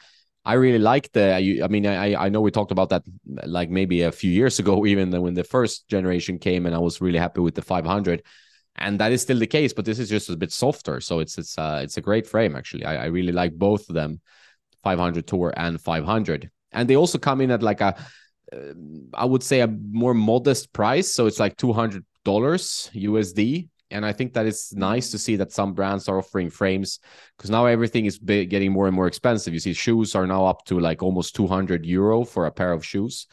I 0.46 0.54
really 0.54 0.80
like 0.80 1.12
the. 1.12 1.62
I 1.62 1.68
mean, 1.68 1.86
I 1.86 2.16
I 2.16 2.30
know 2.30 2.40
we 2.40 2.52
talked 2.52 2.72
about 2.72 2.90
that 2.90 3.04
like 3.46 3.70
maybe 3.70 4.04
a 4.04 4.12
few 4.12 4.32
years 4.32 4.60
ago, 4.60 4.86
even 4.92 5.12
when 5.22 5.34
the 5.34 5.44
first 5.44 5.90
generation 5.90 6.40
came, 6.40 6.66
and 6.66 6.74
I 6.74 6.80
was 6.80 7.02
really 7.02 7.20
happy 7.20 7.42
with 7.42 7.56
the 7.56 7.62
500, 7.62 8.24
and 8.78 9.00
that 9.00 9.12
is 9.12 9.22
still 9.22 9.40
the 9.40 9.48
case. 9.48 9.74
But 9.74 9.86
this 9.86 10.00
is 10.00 10.10
just 10.10 10.30
a 10.30 10.36
bit 10.36 10.52
softer, 10.52 11.02
so 11.02 11.20
it's 11.20 11.38
it's 11.38 11.58
uh 11.58 11.82
it's 11.84 11.98
a 11.98 12.02
great 12.02 12.28
frame 12.28 12.56
actually. 12.56 12.86
I, 12.86 13.04
I 13.04 13.06
really 13.06 13.32
like 13.32 13.54
both 13.54 13.90
of 13.90 13.96
them, 13.96 14.22
500 14.84 15.28
Tour 15.28 15.54
and 15.58 15.80
500, 15.80 16.50
and 16.72 16.90
they 16.90 16.96
also 16.96 17.18
come 17.18 17.42
in 17.42 17.52
at 17.52 17.64
like 17.64 17.82
a, 17.82 17.96
uh, 18.54 18.58
I 19.14 19.26
would 19.26 19.44
say 19.44 19.62
a 19.62 19.68
more 19.68 20.14
modest 20.14 20.74
price, 20.74 21.14
so 21.14 21.26
it's 21.28 21.40
like 21.40 21.58
200 21.58 22.06
dollars 22.24 22.90
USD 22.94 23.70
and 23.90 24.06
I 24.06 24.12
think 24.12 24.34
that 24.34 24.46
it's 24.46 24.74
nice 24.74 25.12
to 25.12 25.18
see 25.18 25.38
that 25.38 25.52
some 25.52 25.74
brands 25.74 26.10
are 26.10 26.18
offering 26.18 26.50
frames 26.50 27.00
because 27.38 27.50
now 27.50 27.66
everything 27.66 28.06
is 28.06 28.18
getting 28.18 28.72
more 28.72 28.88
and 28.88 28.96
more 28.96 29.08
expensive. 29.08 29.54
You 29.54 29.60
see, 29.60 29.74
shoes 29.74 30.16
are 30.16 30.28
now 30.28 30.46
up 30.46 30.66
to 30.66 30.80
like 30.80 31.02
almost 31.02 31.36
200 31.36 31.86
euro 31.86 32.24
for 32.26 32.46
a 32.46 32.52
pair 32.52 32.74
of 32.74 32.86
shoes, 32.86 33.28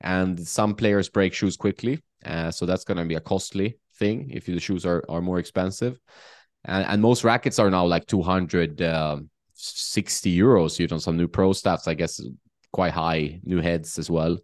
and 0.00 0.38
some 0.46 0.74
players 0.74 1.08
break 1.08 1.34
shoes 1.34 1.56
quickly. 1.56 2.02
Uh, 2.24 2.50
so 2.50 2.66
that's 2.66 2.84
going 2.84 2.98
to 2.98 3.04
be 3.04 3.14
a 3.14 3.20
costly 3.20 3.78
thing 3.98 4.30
if 4.30 4.46
the 4.46 4.60
shoes 4.60 4.86
are, 4.86 5.02
are 5.08 5.20
more 5.20 5.38
expensive. 5.38 5.98
And, 6.64 6.86
and 6.86 7.02
most 7.02 7.24
rackets 7.24 7.58
are 7.58 7.70
now 7.70 7.86
like 7.86 8.06
260 8.06 8.84
um, 8.90 9.30
euros. 10.46 10.78
You 10.78 10.86
know, 10.88 10.98
some 10.98 11.16
new 11.16 11.28
pro 11.28 11.52
staffs, 11.52 11.88
I 11.88 11.94
guess, 11.94 12.20
quite 12.72 12.92
high, 12.92 13.40
new 13.44 13.60
heads 13.60 13.98
as 13.98 14.10
well. 14.10 14.38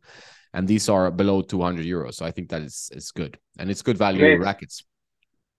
And 0.54 0.68
these 0.68 0.88
are 0.88 1.10
below 1.10 1.42
200 1.42 1.84
euros. 1.84 2.14
So 2.14 2.26
I 2.26 2.30
think 2.30 2.50
that 2.50 2.62
is, 2.62 2.90
is 2.92 3.10
good. 3.10 3.38
And 3.58 3.70
it's 3.70 3.82
good 3.82 3.98
value 3.98 4.20
Great. 4.20 4.40
rackets. 4.40 4.84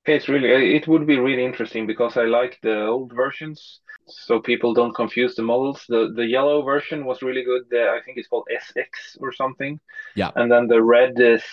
It's 0.05 0.27
really 0.27 0.53
uh, 0.53 0.57
it 0.57 0.85
would 0.87 1.07
be 1.07 1.17
really 1.17 1.45
interesting 1.45 1.87
because 1.87 2.17
I 2.17 2.25
like 2.25 2.59
the 2.61 2.87
old 2.87 3.13
versions, 3.15 3.79
so 4.05 4.41
people 4.41 4.73
don't 4.73 4.93
confuse 4.93 5.33
the 5.35 5.43
models. 5.43 5.85
The 5.87 6.11
the 6.13 6.25
yellow 6.25 6.61
version 6.61 7.05
was 7.05 7.21
really 7.21 7.43
good. 7.43 7.63
The, 7.69 7.89
I 7.89 8.01
think 8.03 8.17
it's 8.17 8.27
called 8.27 8.47
SX 8.51 9.17
or 9.21 9.31
something. 9.31 9.79
Yeah. 10.15 10.31
And 10.35 10.51
then 10.51 10.67
the 10.67 10.83
red 10.83 11.13
is 11.17 11.43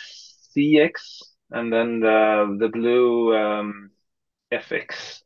CX, 0.57 1.23
and 1.51 1.73
then 1.73 2.01
the 2.01 2.57
the 2.59 2.69
blue 2.69 3.37
um, 3.37 3.91
FX. 4.53 5.23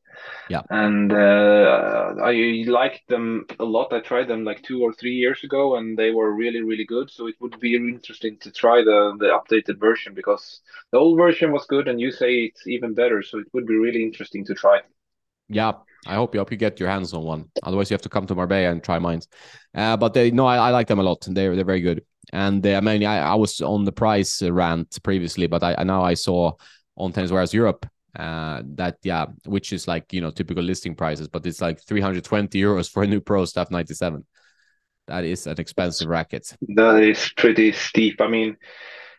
Yeah. 0.48 0.62
And 0.70 1.12
uh, 1.12 2.14
I 2.22 2.64
liked 2.66 3.08
them 3.08 3.46
a 3.58 3.64
lot. 3.64 3.92
I 3.92 4.00
tried 4.00 4.28
them 4.28 4.44
like 4.44 4.62
two 4.62 4.82
or 4.82 4.92
three 4.92 5.14
years 5.14 5.42
ago, 5.42 5.76
and 5.76 5.98
they 5.98 6.10
were 6.10 6.32
really, 6.32 6.62
really 6.62 6.84
good. 6.84 7.10
So 7.10 7.26
it 7.26 7.34
would 7.40 7.58
be 7.60 7.74
interesting 7.74 8.38
to 8.40 8.50
try 8.50 8.82
the 8.82 9.16
the 9.18 9.26
updated 9.26 9.80
version 9.80 10.14
because 10.14 10.60
the 10.92 10.98
old 10.98 11.18
version 11.18 11.52
was 11.52 11.66
good, 11.66 11.88
and 11.88 12.00
you 12.00 12.10
say 12.10 12.44
it's 12.44 12.66
even 12.66 12.94
better. 12.94 13.22
So 13.22 13.38
it 13.38 13.46
would 13.52 13.66
be 13.66 13.76
really 13.76 14.02
interesting 14.02 14.44
to 14.46 14.54
try. 14.54 14.80
Yeah, 15.48 15.72
I 16.06 16.14
hope 16.14 16.34
you 16.34 16.40
hope 16.40 16.50
you 16.50 16.56
get 16.56 16.80
your 16.80 16.88
hands 16.88 17.12
on 17.12 17.22
one. 17.22 17.50
Otherwise, 17.62 17.90
you 17.90 17.94
have 17.94 18.02
to 18.02 18.08
come 18.08 18.26
to 18.26 18.34
Marbella 18.34 18.70
and 18.70 18.82
try 18.82 18.98
mine. 18.98 19.20
Uh, 19.74 19.96
but 19.96 20.14
they 20.14 20.30
no, 20.30 20.46
I, 20.46 20.56
I 20.56 20.70
like 20.70 20.86
them 20.86 21.00
a 21.00 21.02
lot. 21.02 21.26
And 21.26 21.36
they're 21.36 21.56
they're 21.56 21.64
very 21.64 21.80
good. 21.80 22.02
And 22.34 22.66
uh, 22.66 22.76
I 22.76 22.80
mean, 22.80 23.04
I, 23.04 23.18
I 23.18 23.34
was 23.34 23.60
on 23.60 23.84
the 23.84 23.92
price 23.92 24.42
rant 24.42 24.98
previously, 25.02 25.46
but 25.46 25.62
I 25.62 25.82
now 25.84 26.02
I 26.02 26.14
saw 26.14 26.52
on 26.96 27.12
Tennis 27.12 27.30
Warehouse 27.30 27.54
Europe 27.54 27.86
uh 28.16 28.62
that 28.64 28.96
yeah 29.02 29.26
which 29.44 29.72
is 29.72 29.88
like 29.88 30.12
you 30.12 30.20
know 30.20 30.30
typical 30.30 30.62
listing 30.62 30.94
prices 30.94 31.26
but 31.26 31.44
it's 31.44 31.60
like 31.60 31.80
320 31.80 32.60
euros 32.60 32.88
for 32.88 33.02
a 33.02 33.06
new 33.08 33.20
pro 33.20 33.44
staff 33.44 33.72
97 33.72 34.24
that 35.06 35.24
is 35.24 35.46
an 35.46 35.60
expensive 35.60 36.08
racket. 36.08 36.56
That 36.76 37.02
is 37.02 37.30
pretty 37.36 37.72
steep. 37.72 38.20
I 38.20 38.28
mean 38.28 38.56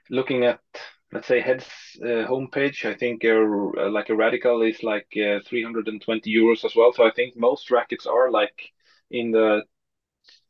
looking 0.10 0.46
at 0.46 0.60
let's 1.12 1.28
say 1.28 1.40
heads 1.40 1.66
uh, 2.02 2.26
homepage 2.28 2.86
i 2.86 2.94
think 2.94 3.24
uh, 3.26 3.90
like 3.90 4.10
a 4.10 4.16
radical 4.16 4.62
is 4.62 4.84
like 4.84 5.08
uh, 5.16 5.40
320 5.48 6.34
euros 6.34 6.66
as 6.66 6.76
well. 6.76 6.94
So 6.94 7.06
i 7.06 7.12
think 7.12 7.36
most 7.36 7.72
rackets 7.72 8.06
are 8.06 8.32
like 8.32 8.72
in 9.12 9.32
the 9.32 9.64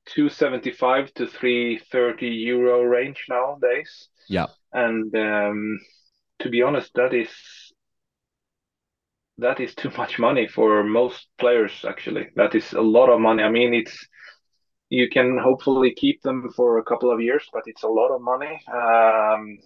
275 0.06 1.14
to 1.16 1.28
330 1.28 2.28
euro 2.28 2.84
range 2.84 3.26
nowadays. 3.30 4.10
Yeah. 4.30 4.48
And 4.74 5.14
um 5.16 5.80
to 6.40 6.50
be 6.50 6.62
honest 6.62 6.92
that 6.96 7.14
is 7.14 7.30
that 9.38 9.60
is 9.60 9.76
too 9.76 9.92
much 9.98 10.18
money 10.20 10.48
for 10.48 10.84
most 10.84 11.28
players 11.38 11.86
actually. 11.88 12.28
That 12.36 12.56
is 12.56 12.74
a 12.74 12.82
lot 12.82 13.10
of 13.10 13.20
money. 13.20 13.44
I 13.44 13.50
mean 13.50 13.74
it's 13.74 14.08
you 14.90 15.10
can 15.10 15.38
hopefully 15.38 15.94
keep 15.94 16.22
them 16.22 16.50
for 16.56 16.78
a 16.78 16.84
couple 16.84 17.12
of 17.12 17.22
years 17.22 17.48
but 17.52 17.64
it's 17.66 17.84
a 17.84 17.88
lot 17.88 18.10
of 18.14 18.22
money. 18.22 18.62
Um, 18.74 19.58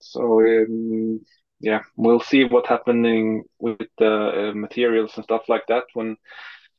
so 0.00 0.40
um, 0.40 1.20
yeah 1.60 1.80
we'll 1.96 2.20
see 2.20 2.44
what's 2.44 2.68
happening 2.68 3.44
with 3.58 3.88
the 3.98 4.50
uh, 4.50 4.52
materials 4.54 5.12
and 5.16 5.24
stuff 5.24 5.48
like 5.48 5.66
that 5.68 5.84
when 5.94 6.16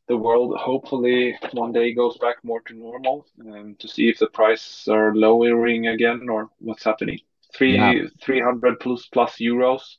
the 0.08 0.18
world 0.18 0.58
hopefully 0.58 1.38
one 1.54 1.72
day 1.72 1.94
goes 1.94 2.18
back 2.18 2.38
more 2.44 2.62
to 2.62 2.74
normal 2.74 3.26
um, 3.42 3.76
to 3.80 3.88
see 3.88 4.08
if 4.10 4.18
the 4.20 4.28
prices 4.28 4.88
are 4.88 5.14
lowering 5.16 5.88
again 5.88 6.28
or 6.30 6.50
what's 6.60 6.84
happening 6.84 7.20
three 7.56 7.76
yeah. 7.76 8.04
300 8.22 8.80
plus 8.80 9.08
plus 9.08 9.36
euros 9.38 9.98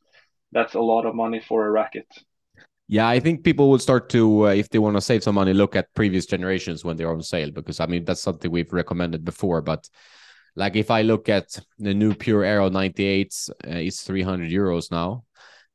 that's 0.52 0.74
a 0.74 0.80
lot 0.80 1.06
of 1.06 1.14
money 1.14 1.40
for 1.40 1.66
a 1.66 1.70
racket. 1.70 2.06
Yeah, 2.88 3.06
I 3.06 3.20
think 3.20 3.44
people 3.44 3.68
will 3.68 3.78
start 3.78 4.09
to, 4.11 4.48
uh, 4.48 4.50
if 4.52 4.70
they 4.70 4.78
want 4.78 4.96
to 4.96 5.02
save 5.02 5.22
some 5.22 5.34
money, 5.34 5.52
look 5.52 5.76
at 5.76 5.92
previous 5.94 6.24
generations 6.24 6.84
when 6.84 6.96
they're 6.96 7.11
on 7.11 7.22
sale 7.22 7.50
because 7.50 7.80
I 7.80 7.86
mean 7.86 8.04
that's 8.04 8.22
something 8.22 8.50
we've 8.50 8.72
recommended 8.72 9.24
before. 9.24 9.61
But 9.61 9.88
like 10.56 10.74
if 10.74 10.90
I 10.90 11.02
look 11.02 11.28
at 11.28 11.59
the 11.78 11.92
new 11.92 12.14
Pure 12.14 12.44
Aero 12.44 12.70
98s, 12.70 13.50
uh, 13.50 13.52
it's 13.64 14.02
300 14.02 14.50
euros 14.50 14.90
now. 14.90 15.24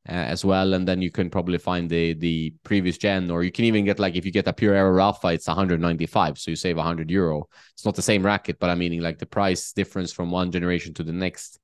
Uh, 0.06 0.12
as 0.12 0.44
well, 0.44 0.74
and 0.74 0.86
then 0.86 1.00
you 1.00 1.10
can 1.10 1.30
probably 1.30 1.56
find 1.56 1.88
the 1.88 2.12
the 2.12 2.52
previous 2.62 2.98
gen, 2.98 3.30
or 3.30 3.42
you 3.42 3.50
can 3.50 3.64
even 3.64 3.86
get 3.86 3.98
like 3.98 4.16
if 4.16 4.26
you 4.26 4.30
get 4.30 4.46
a 4.46 4.52
Pure 4.52 4.74
Aero 4.74 5.00
alpha, 5.00 5.28
it's 5.28 5.46
195, 5.46 6.38
so 6.38 6.50
you 6.50 6.56
save 6.56 6.76
100 6.76 7.10
euro. 7.10 7.48
It's 7.72 7.86
not 7.86 7.94
the 7.94 8.02
same 8.02 8.22
racket, 8.22 8.58
but 8.58 8.68
I'm 8.68 8.80
meaning 8.80 9.00
like 9.00 9.18
the 9.18 9.24
price 9.24 9.72
difference 9.72 10.12
from 10.12 10.30
one 10.30 10.52
generation 10.52 10.92
to 10.94 11.04
the 11.04 11.12
next 11.14 11.58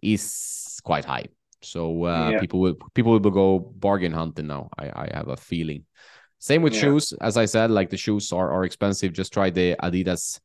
is 0.00 0.80
quite 0.84 1.04
high. 1.04 1.26
So 1.60 2.04
uh, 2.04 2.30
yeah. 2.30 2.40
people 2.40 2.60
will 2.60 2.76
people 2.94 3.18
will 3.18 3.30
go 3.30 3.58
bargain 3.58 4.12
hunting 4.12 4.46
now. 4.46 4.68
I, 4.78 4.86
I 4.86 5.10
have 5.14 5.28
a 5.28 5.36
feeling. 5.36 5.84
Same 6.38 6.62
with 6.62 6.74
yeah. 6.74 6.80
shoes, 6.82 7.12
as 7.20 7.36
I 7.36 7.46
said, 7.46 7.72
like 7.72 7.90
the 7.90 7.96
shoes 7.96 8.32
are 8.32 8.50
are 8.52 8.64
expensive. 8.64 9.12
Just 9.12 9.32
try 9.32 9.50
the 9.50 9.76
Adidas 9.82 10.40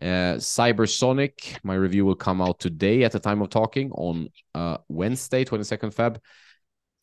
uh, 0.00 0.36
Cybersonic. 0.38 1.58
My 1.62 1.74
review 1.74 2.04
will 2.04 2.14
come 2.16 2.40
out 2.40 2.58
today 2.58 3.04
at 3.04 3.12
the 3.12 3.20
time 3.20 3.42
of 3.42 3.50
talking 3.50 3.90
on 3.92 4.28
uh, 4.54 4.78
Wednesday, 4.88 5.44
22nd 5.44 5.94
Feb. 5.94 6.18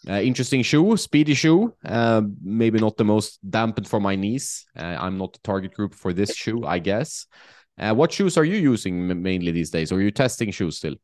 Uh, 0.08 0.22
interesting 0.22 0.62
shoe, 0.62 0.96
speedy 0.98 1.34
shoe. 1.34 1.74
Uh, 1.84 2.22
maybe 2.42 2.80
not 2.80 2.98
the 2.98 3.06
most 3.06 3.40
dampened 3.50 3.88
for 3.88 4.00
my 4.00 4.16
knees. 4.16 4.66
Uh, 4.78 4.98
I'm 5.00 5.18
not 5.18 5.34
the 5.34 5.40
target 5.44 5.74
group 5.74 5.96
for 5.96 6.14
this 6.14 6.36
shoe, 6.36 6.66
I 6.66 6.80
guess. 6.80 7.26
Uh, 7.80 7.94
what 7.94 8.12
shoes 8.12 8.38
are 8.38 8.46
you 8.46 8.58
using 8.58 9.22
mainly 9.22 9.52
these 9.52 9.70
days? 9.70 9.92
Or 9.92 9.96
are 9.96 10.02
you 10.02 10.12
testing 10.12 10.52
shoes 10.52 10.78
still? 10.78 10.96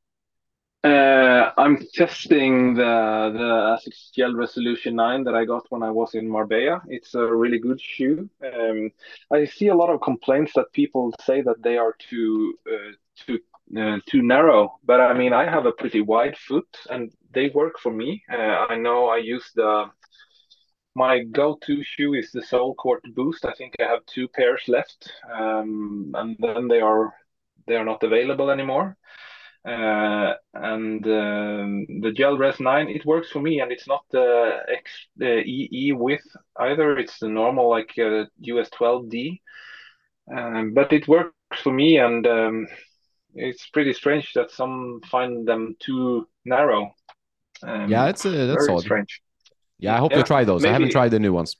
Uh, 0.83 1.51
I'm 1.57 1.77
testing 1.93 2.73
the 2.73 3.31
the 3.33 3.49
Asics 3.77 4.11
Gel 4.13 4.35
Resolution 4.35 4.95
9 4.95 5.23
that 5.23 5.33
I 5.33 5.45
got 5.45 5.65
when 5.69 5.81
I 5.81 5.89
was 5.89 6.13
in 6.13 6.27
Marbella. 6.27 6.81
It's 6.87 7.15
a 7.15 7.25
really 7.25 7.57
good 7.57 7.79
shoe. 7.79 8.29
Um, 8.43 8.91
I 9.31 9.45
see 9.45 9.69
a 9.69 9.75
lot 9.75 9.89
of 9.89 10.01
complaints 10.01 10.51
that 10.55 10.73
people 10.73 11.13
say 11.21 11.41
that 11.41 11.63
they 11.63 11.77
are 11.77 11.95
too 11.99 12.55
too 13.15 13.39
uh, 13.77 13.97
too 14.07 14.21
narrow, 14.21 14.79
but 14.85 14.99
I 15.01 15.13
mean 15.13 15.33
I 15.33 15.45
have 15.49 15.65
a 15.65 15.71
pretty 15.71 16.01
wide 16.01 16.37
foot 16.37 16.67
and 16.89 17.11
they 17.33 17.49
work 17.49 17.79
for 17.79 17.91
me. 17.91 18.23
Uh, 18.31 18.65
I 18.69 18.75
know 18.77 19.07
I 19.07 19.17
use 19.17 19.49
the 19.55 19.85
my 20.95 21.23
go-to 21.23 21.83
shoe 21.83 22.13
is 22.13 22.31
the 22.31 22.41
Solecourt 22.41 23.01
Boost. 23.15 23.45
I 23.45 23.53
think 23.53 23.73
I 23.79 23.83
have 23.83 24.05
two 24.05 24.27
pairs 24.27 24.61
left, 24.67 25.11
um, 25.33 26.11
and 26.15 26.35
then 26.39 26.67
they 26.67 26.81
are 26.81 27.13
they 27.67 27.75
are 27.75 27.85
not 27.85 28.03
available 28.03 28.51
anymore. 28.51 28.97
Uh, 29.65 30.33
and 30.53 31.05
um, 31.07 31.85
the 32.01 32.11
gel 32.13 32.37
res 32.37 32.59
9 32.59 32.89
it 32.89 33.05
works 33.05 33.29
for 33.29 33.39
me 33.39 33.61
and 33.61 33.71
it's 33.71 33.87
not 33.87 34.03
the 34.11 34.57
X, 34.67 34.91
the 35.15 35.41
EE 35.41 35.93
width 35.93 36.27
either 36.59 36.97
it's 36.97 37.17
the 37.19 37.29
normal 37.29 37.69
like 37.69 37.93
uh, 37.97 38.25
US 38.41 38.69
12D 38.71 39.39
um, 40.35 40.73
but 40.73 40.91
it 40.91 41.07
works 41.07 41.61
for 41.63 41.71
me 41.71 41.97
and 41.97 42.27
um, 42.27 42.67
it's 43.35 43.67
pretty 43.67 43.93
strange 43.93 44.33
that 44.33 44.51
some 44.51 45.01
find 45.09 45.47
them 45.47 45.75
too 45.79 46.27
narrow. 46.45 46.93
Um, 47.61 47.89
yeah 47.89 48.07
it's 48.07 48.25
uh, 48.25 48.45
that's 48.47 48.67
odd. 48.69 48.81
strange. 48.81 49.21
Yeah 49.79 49.95
I 49.95 49.99
hope 49.99 50.11
yeah, 50.11 50.17
to 50.17 50.23
try 50.23 50.43
those. 50.43 50.61
Maybe, 50.61 50.69
I 50.69 50.73
haven't 50.73 50.91
tried 50.91 51.09
the 51.09 51.19
new 51.19 51.33
ones. 51.33 51.55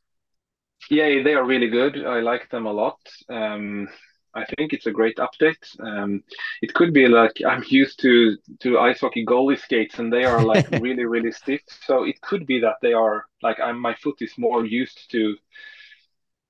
Yeah 0.90 1.24
they 1.24 1.34
are 1.34 1.46
really 1.46 1.70
good. 1.70 2.06
I 2.06 2.20
like 2.20 2.50
them 2.50 2.66
a 2.66 2.72
lot. 2.72 3.00
Um, 3.30 3.88
I 4.36 4.46
think 4.46 4.74
it's 4.74 4.88
a 4.88 4.92
great 4.92 5.18
update. 5.18 5.80
Um, 5.80 6.24
it 6.62 6.74
could 6.74 6.94
be 6.94 7.08
like 7.08 7.34
I'm 7.48 7.64
used 7.68 8.00
to 8.02 8.38
to 8.62 8.80
ice 8.80 9.02
hockey 9.02 9.26
goalie 9.26 9.60
skates, 9.60 10.00
and 10.00 10.12
they 10.12 10.24
are 10.26 10.44
like 10.44 10.70
really 10.82 11.06
really 11.06 11.32
stiff. 11.32 11.62
So 11.86 12.04
it 12.04 12.20
could 12.22 12.46
be 12.46 12.60
that 12.60 12.78
they 12.82 12.94
are 12.94 13.26
like 13.42 13.60
I'm 13.60 13.80
my 13.80 13.96
foot 13.96 14.22
is 14.22 14.38
more 14.38 14.66
used 14.66 15.12
to 15.12 15.38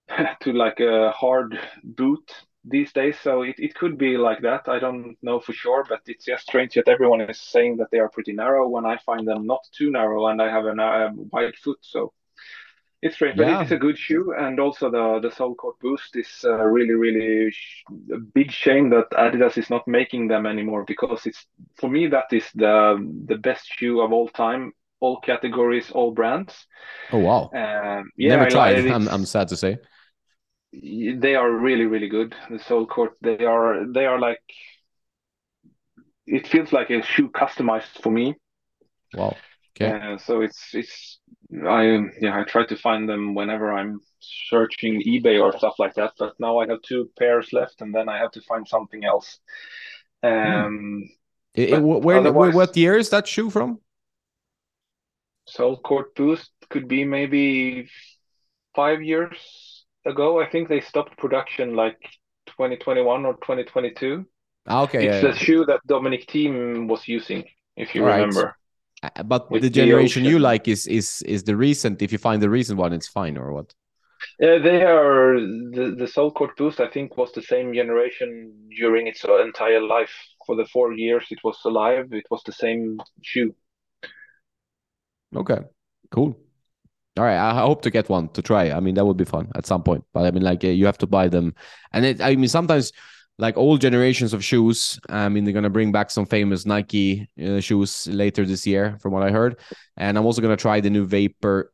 to 0.41 0.53
like 0.53 0.79
a 0.79 1.11
hard 1.11 1.59
boot 1.83 2.31
these 2.65 2.91
days. 2.93 3.17
So 3.21 3.41
it, 3.43 3.55
it 3.57 3.75
could 3.75 3.97
be 3.97 4.17
like 4.17 4.41
that. 4.41 4.67
I 4.67 4.79
don't 4.79 5.17
know 5.21 5.39
for 5.39 5.53
sure, 5.53 5.85
but 5.87 6.01
it's 6.07 6.25
just 6.25 6.43
strange 6.43 6.73
that 6.75 6.87
everyone 6.87 7.21
is 7.21 7.39
saying 7.39 7.77
that 7.77 7.91
they 7.91 7.99
are 7.99 8.09
pretty 8.09 8.33
narrow 8.33 8.67
when 8.67 8.85
I 8.85 8.97
find 8.97 9.27
them 9.27 9.45
not 9.45 9.67
too 9.77 9.91
narrow, 9.91 10.27
and 10.27 10.41
I 10.41 10.49
have 10.49 10.65
a, 10.65 10.71
a 10.71 11.11
wide 11.31 11.55
foot. 11.55 11.79
So 11.81 12.13
it's 13.01 13.17
great, 13.17 13.35
but 13.35 13.49
it's 13.49 13.71
a 13.71 13.77
good 13.77 13.97
shoe, 13.97 14.33
and 14.37 14.59
also 14.59 14.89
the 14.89 15.19
the 15.21 15.35
Solecourt 15.35 15.77
Boost 15.81 16.15
is 16.15 16.29
uh, 16.45 16.63
really, 16.63 16.93
really 16.93 17.51
sh- 17.51 17.83
a 18.13 18.17
big 18.17 18.49
shame 18.51 18.89
that 18.91 19.09
Adidas 19.11 19.57
is 19.57 19.69
not 19.69 19.85
making 19.87 20.29
them 20.29 20.45
anymore 20.45 20.85
because 20.85 21.25
it's 21.25 21.45
for 21.75 21.89
me 21.89 22.07
that 22.07 22.31
is 22.31 22.49
the 22.55 22.97
the 23.25 23.35
best 23.37 23.67
shoe 23.67 23.99
of 23.99 24.13
all 24.13 24.29
time, 24.29 24.71
all 25.01 25.19
categories, 25.19 25.91
all 25.91 26.11
brands. 26.11 26.65
Oh 27.11 27.19
wow! 27.19 27.51
Um, 27.53 28.11
yeah, 28.17 28.29
never 28.29 28.45
tried. 28.45 28.87
I'm 28.87 29.07
I'm 29.09 29.25
sad 29.25 29.49
to 29.49 29.57
say. 29.57 29.79
They 30.73 31.35
are 31.35 31.51
really, 31.51 31.85
really 31.85 32.09
good. 32.09 32.35
The 32.49 32.57
Solecourt, 32.57 33.11
they 33.21 33.45
are 33.45 33.85
they 33.91 34.05
are 34.05 34.19
like 34.19 34.41
it 36.25 36.47
feels 36.47 36.73
like 36.73 36.89
a 36.89 37.03
shoe 37.03 37.29
customized 37.29 38.01
for 38.01 38.11
me. 38.11 38.35
Wow. 39.13 39.35
Okay. 39.75 39.91
Uh, 39.91 40.17
so 40.17 40.41
it's 40.41 40.73
it's 40.73 41.19
I 41.67 41.99
yeah 42.19 42.39
I 42.39 42.43
try 42.43 42.65
to 42.65 42.75
find 42.75 43.07
them 43.07 43.35
whenever 43.35 43.71
I'm 43.71 43.99
searching 44.19 45.01
eBay 45.05 45.41
or 45.41 45.55
stuff 45.57 45.75
like 45.77 45.93
that. 45.95 46.13
But 46.17 46.33
now 46.39 46.59
I 46.59 46.67
have 46.67 46.81
two 46.81 47.09
pairs 47.19 47.53
left, 47.53 47.81
and 47.81 47.93
then 47.93 48.09
I 48.09 48.17
have 48.17 48.31
to 48.31 48.41
find 48.41 48.67
something 48.67 49.03
else. 49.03 49.39
Hmm. 50.23 50.29
Um, 50.29 51.09
it, 51.53 51.69
it, 51.69 51.79
where, 51.81 52.31
where, 52.31 52.51
what 52.51 52.75
year 52.75 52.97
is 52.97 53.09
that 53.11 53.27
shoe 53.27 53.51
from? 53.51 53.79
Solecourt 55.47 56.15
Boost 56.15 56.49
could 56.69 56.87
be 56.87 57.03
maybe 57.03 57.89
five 58.73 59.03
years 59.03 59.37
ago. 60.05 60.41
I 60.41 60.49
think 60.49 60.69
they 60.69 60.81
stopped 60.81 61.17
production 61.17 61.75
like 61.75 61.99
2021 62.47 63.25
or 63.25 63.33
2022. 63.33 64.25
Ah, 64.67 64.83
okay, 64.83 65.05
it's 65.05 65.15
yeah, 65.15 65.21
the 65.21 65.27
yeah. 65.27 65.33
shoe 65.33 65.65
that 65.65 65.81
Dominic 65.87 66.27
Thiem 66.27 66.87
was 66.87 67.07
using, 67.07 67.43
if 67.75 67.93
you 67.93 68.03
All 68.03 68.11
remember. 68.11 68.55
Right. 69.03 69.11
Uh, 69.17 69.23
but 69.23 69.49
the 69.49 69.69
generation 69.69 70.23
the 70.23 70.29
you 70.29 70.39
like 70.39 70.67
is 70.67 70.87
is 70.87 71.21
is 71.23 71.43
the 71.43 71.55
recent. 71.55 72.01
If 72.01 72.11
you 72.13 72.17
find 72.17 72.41
the 72.41 72.49
recent 72.49 72.79
one, 72.79 72.93
it's 72.93 73.07
fine, 73.07 73.37
or 73.37 73.51
what? 73.51 73.73
Yeah, 74.39 74.59
they 74.59 74.83
are 74.83 75.35
the 75.39 75.95
the 75.97 76.05
Solecourt 76.05 76.55
Boost. 76.55 76.79
I 76.79 76.87
think 76.87 77.17
was 77.17 77.33
the 77.33 77.41
same 77.41 77.73
generation 77.73 78.53
during 78.77 79.07
its 79.07 79.25
entire 79.25 79.81
life. 79.81 80.13
For 80.45 80.55
the 80.55 80.65
four 80.65 80.93
years 80.93 81.25
it 81.31 81.39
was 81.43 81.57
alive, 81.65 82.13
it 82.13 82.25
was 82.29 82.41
the 82.45 82.53
same 82.53 82.99
shoe. 83.21 83.53
Okay, 85.35 85.59
cool. 86.11 86.37
All 87.17 87.23
right, 87.23 87.37
I 87.37 87.53
hope 87.59 87.83
to 87.83 87.91
get 87.91 88.09
one 88.09 88.29
to 88.29 88.41
try. 88.41 88.71
I 88.71 88.79
mean, 88.79 88.95
that 88.95 89.05
would 89.05 89.17
be 89.17 89.25
fun 89.25 89.51
at 89.55 89.67
some 89.67 89.83
point. 89.83 90.03
But 90.13 90.25
I 90.25 90.31
mean, 90.31 90.43
like 90.43 90.63
you 90.63 90.85
have 90.87 90.97
to 90.99 91.07
buy 91.07 91.27
them, 91.27 91.53
and 91.91 92.05
it, 92.05 92.21
I 92.21 92.35
mean, 92.35 92.47
sometimes 92.49 92.91
like 93.37 93.57
old 93.57 93.81
generations 93.81 94.33
of 94.33 94.43
shoes. 94.43 94.99
I 95.09 95.29
mean, 95.29 95.43
they're 95.43 95.53
gonna 95.53 95.69
bring 95.69 95.91
back 95.91 96.09
some 96.09 96.25
famous 96.25 96.65
Nike 96.65 97.27
uh, 97.43 97.59
shoes 97.59 98.07
later 98.07 98.45
this 98.45 98.65
year, 98.65 98.97
from 98.99 99.11
what 99.11 99.23
I 99.23 99.31
heard. 99.31 99.59
And 99.97 100.17
I'm 100.17 100.25
also 100.25 100.41
gonna 100.41 100.57
try 100.57 100.79
the 100.79 100.89
new 100.89 101.05
Vapor 101.05 101.71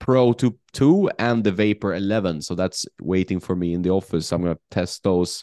Pro 0.00 0.34
2, 0.34 0.54
2 0.72 1.10
and 1.18 1.42
the 1.42 1.52
Vapor 1.52 1.94
11. 1.94 2.42
So 2.42 2.54
that's 2.54 2.86
waiting 3.00 3.40
for 3.40 3.56
me 3.56 3.72
in 3.72 3.80
the 3.80 3.90
office. 3.90 4.32
I'm 4.32 4.42
gonna 4.42 4.58
test 4.70 5.02
those. 5.02 5.42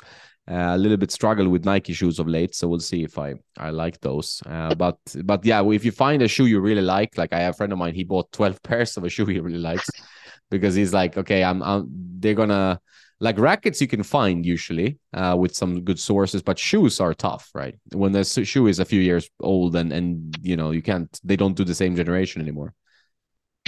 A 0.53 0.77
little 0.77 0.97
bit 0.97 1.11
struggle 1.11 1.47
with 1.47 1.63
Nike 1.63 1.93
shoes 1.93 2.19
of 2.19 2.27
late, 2.27 2.53
so 2.55 2.67
we'll 2.67 2.79
see 2.79 3.03
if 3.03 3.17
I 3.17 3.35
I 3.57 3.69
like 3.69 3.99
those. 4.01 4.41
Uh, 4.45 4.75
but 4.75 4.97
but 5.23 5.45
yeah, 5.45 5.63
if 5.71 5.85
you 5.85 5.91
find 5.91 6.21
a 6.21 6.27
shoe 6.27 6.45
you 6.45 6.59
really 6.59 6.81
like, 6.81 7.17
like 7.17 7.31
I 7.31 7.39
have 7.39 7.53
a 7.53 7.57
friend 7.57 7.71
of 7.71 7.79
mine, 7.79 7.93
he 7.95 8.03
bought 8.03 8.31
12 8.33 8.61
pairs 8.61 8.97
of 8.97 9.05
a 9.05 9.09
shoe 9.09 9.25
he 9.25 9.39
really 9.39 9.57
likes 9.57 9.89
because 10.49 10.75
he's 10.75 10.93
like, 10.93 11.17
okay, 11.17 11.43
I'm, 11.43 11.63
I'm 11.63 11.87
they're 12.19 12.33
gonna 12.33 12.81
like 13.21 13.37
rackets 13.37 13.79
you 13.79 13.87
can 13.87 14.03
find 14.03 14.45
usually 14.45 14.97
uh, 15.13 15.35
with 15.39 15.55
some 15.55 15.83
good 15.83 15.99
sources 15.99 16.41
but 16.41 16.59
shoes 16.59 16.99
are 16.99 17.13
tough 17.13 17.49
right 17.53 17.75
when 17.93 18.11
the 18.11 18.23
shoe 18.23 18.67
is 18.67 18.79
a 18.79 18.85
few 18.85 18.99
years 18.99 19.29
old 19.39 19.75
and 19.75 19.93
and 19.93 20.35
you 20.41 20.57
know 20.57 20.71
you 20.71 20.81
can't 20.81 21.19
they 21.23 21.35
don't 21.35 21.55
do 21.55 21.63
the 21.63 21.75
same 21.75 21.95
generation 21.95 22.41
anymore 22.41 22.73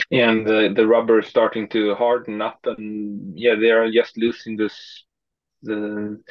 yeah 0.09 0.29
and 0.31 0.45
the, 0.45 0.73
the 0.75 0.85
rubber 0.85 1.19
is 1.19 1.27
starting 1.27 1.69
to 1.69 1.93
harden 1.95 2.41
up 2.41 2.59
and 2.65 3.37
yeah 3.37 3.55
they 3.55 3.69
are 3.69 3.89
just 3.91 4.17
losing 4.17 4.57
this 4.57 5.05
the 5.63 6.21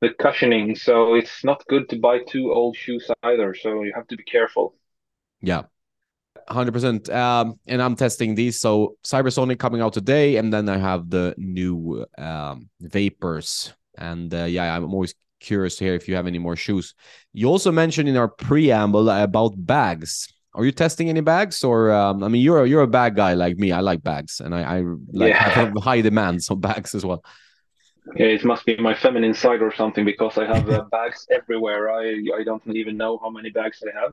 the 0.00 0.10
cushioning 0.18 0.74
so 0.74 1.14
it's 1.14 1.44
not 1.44 1.64
good 1.68 1.88
to 1.88 1.96
buy 1.98 2.18
two 2.28 2.52
old 2.52 2.76
shoes 2.76 3.10
either 3.22 3.54
so 3.54 3.82
you 3.82 3.92
have 3.94 4.06
to 4.08 4.16
be 4.16 4.24
careful 4.24 4.74
yeah 5.40 5.62
hundred 6.48 6.72
percent. 6.72 7.08
Um, 7.10 7.58
and 7.66 7.82
I'm 7.82 7.96
testing 7.96 8.34
these. 8.34 8.60
So 8.60 8.96
Cybersonic 9.04 9.58
coming 9.58 9.80
out 9.80 9.92
today, 9.92 10.36
and 10.36 10.52
then 10.52 10.68
I 10.68 10.78
have 10.78 11.10
the 11.10 11.34
new 11.36 12.06
um, 12.18 12.68
Vapors. 12.80 13.72
And 13.96 14.32
uh, 14.34 14.44
yeah, 14.44 14.74
I'm 14.74 14.92
always 14.92 15.14
curious 15.40 15.76
to 15.76 15.84
hear 15.84 15.94
if 15.94 16.08
you 16.08 16.14
have 16.14 16.26
any 16.26 16.38
more 16.38 16.56
shoes. 16.56 16.94
You 17.32 17.48
also 17.48 17.72
mentioned 17.72 18.08
in 18.08 18.16
our 18.16 18.28
preamble 18.28 19.08
about 19.08 19.52
bags. 19.56 20.32
Are 20.54 20.64
you 20.64 20.72
testing 20.72 21.08
any 21.08 21.22
bags, 21.22 21.64
or 21.64 21.90
um, 21.92 22.22
I 22.22 22.28
mean, 22.28 22.42
you're 22.42 22.66
you're 22.66 22.82
a 22.82 22.86
bag 22.86 23.16
guy 23.16 23.34
like 23.34 23.56
me. 23.56 23.72
I 23.72 23.80
like 23.80 24.02
bags, 24.02 24.40
and 24.40 24.54
I, 24.54 24.78
I 24.78 24.82
like 25.12 25.30
yeah. 25.30 25.48
have 25.48 25.72
high 25.78 26.02
demands 26.02 26.50
on 26.50 26.60
bags 26.60 26.94
as 26.94 27.04
well. 27.06 27.24
It 28.16 28.44
must 28.44 28.66
be 28.66 28.76
my 28.76 28.94
feminine 28.94 29.34
side 29.34 29.62
or 29.62 29.72
something 29.72 30.04
because 30.04 30.36
I 30.38 30.46
have 30.46 30.68
uh, 30.68 30.82
bags 30.90 31.26
everywhere. 31.30 31.90
I 31.90 32.04
I 32.38 32.42
don't 32.44 32.62
even 32.66 32.96
know 32.96 33.18
how 33.22 33.30
many 33.30 33.50
bags 33.50 33.82
I 33.82 34.00
have. 34.00 34.12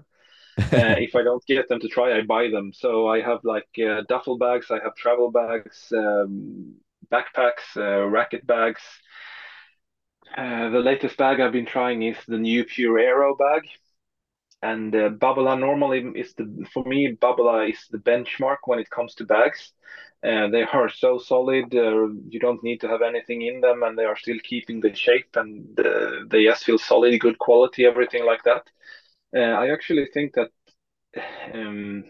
uh, 0.74 0.96
if 1.00 1.16
I 1.16 1.24
don't 1.24 1.46
get 1.46 1.68
them 1.70 1.80
to 1.80 1.88
try, 1.88 2.18
I 2.18 2.22
buy 2.24 2.50
them. 2.50 2.72
So 2.74 3.08
I 3.08 3.22
have 3.22 3.40
like 3.44 3.70
uh, 3.80 4.04
duffel 4.10 4.38
bags, 4.38 4.72
I 4.72 4.80
have 4.84 4.96
travel 4.96 5.32
bags, 5.32 5.92
um, 5.96 6.76
backpacks, 7.12 7.66
uh, 7.78 8.06
racket 8.08 8.46
bags. 8.46 8.82
Uh, 10.38 10.70
the 10.70 10.80
latest 10.80 11.18
bag 11.18 11.40
I've 11.40 11.52
been 11.52 11.66
trying 11.66 12.04
is 12.04 12.18
the 12.28 12.38
new 12.38 12.64
Pure 12.64 13.00
Aero 13.00 13.36
bag. 13.36 13.64
And 14.62 14.94
uh, 14.96 15.10
Babolat 15.10 15.60
normally 15.60 16.00
is 16.20 16.34
the, 16.34 16.66
for 16.74 16.84
me, 16.84 17.16
Babolat 17.22 17.72
is 17.72 17.88
the 17.90 17.98
benchmark 17.98 18.58
when 18.66 18.80
it 18.80 18.90
comes 18.90 19.16
to 19.16 19.26
bags. 19.26 19.74
Uh, 20.22 20.49
they 20.49 20.63
are 20.63 20.89
so 20.89 21.17
solid, 21.17 21.74
uh, 21.74 22.07
you 22.28 22.39
don't 22.39 22.63
need 22.63 22.82
to 22.82 22.88
have 22.89 23.01
anything 23.01 23.41
in 23.41 23.61
them, 23.61 23.84
and 23.84 23.97
they 23.97 24.03
are 24.03 24.17
still 24.17 24.38
keeping 24.43 24.82
the 24.82 24.93
shape 24.93 25.36
and 25.36 25.80
uh, 25.80 26.11
they 26.28 26.43
just 26.43 26.65
feel 26.65 26.78
solid, 26.78 27.17
good 27.20 27.39
quality, 27.39 27.86
everything 27.86 28.26
like 28.26 28.43
that. 28.43 28.63
Uh, 29.36 29.39
I 29.39 29.72
actually 29.72 30.07
think 30.13 30.34
that 30.34 30.49
um, 31.53 32.03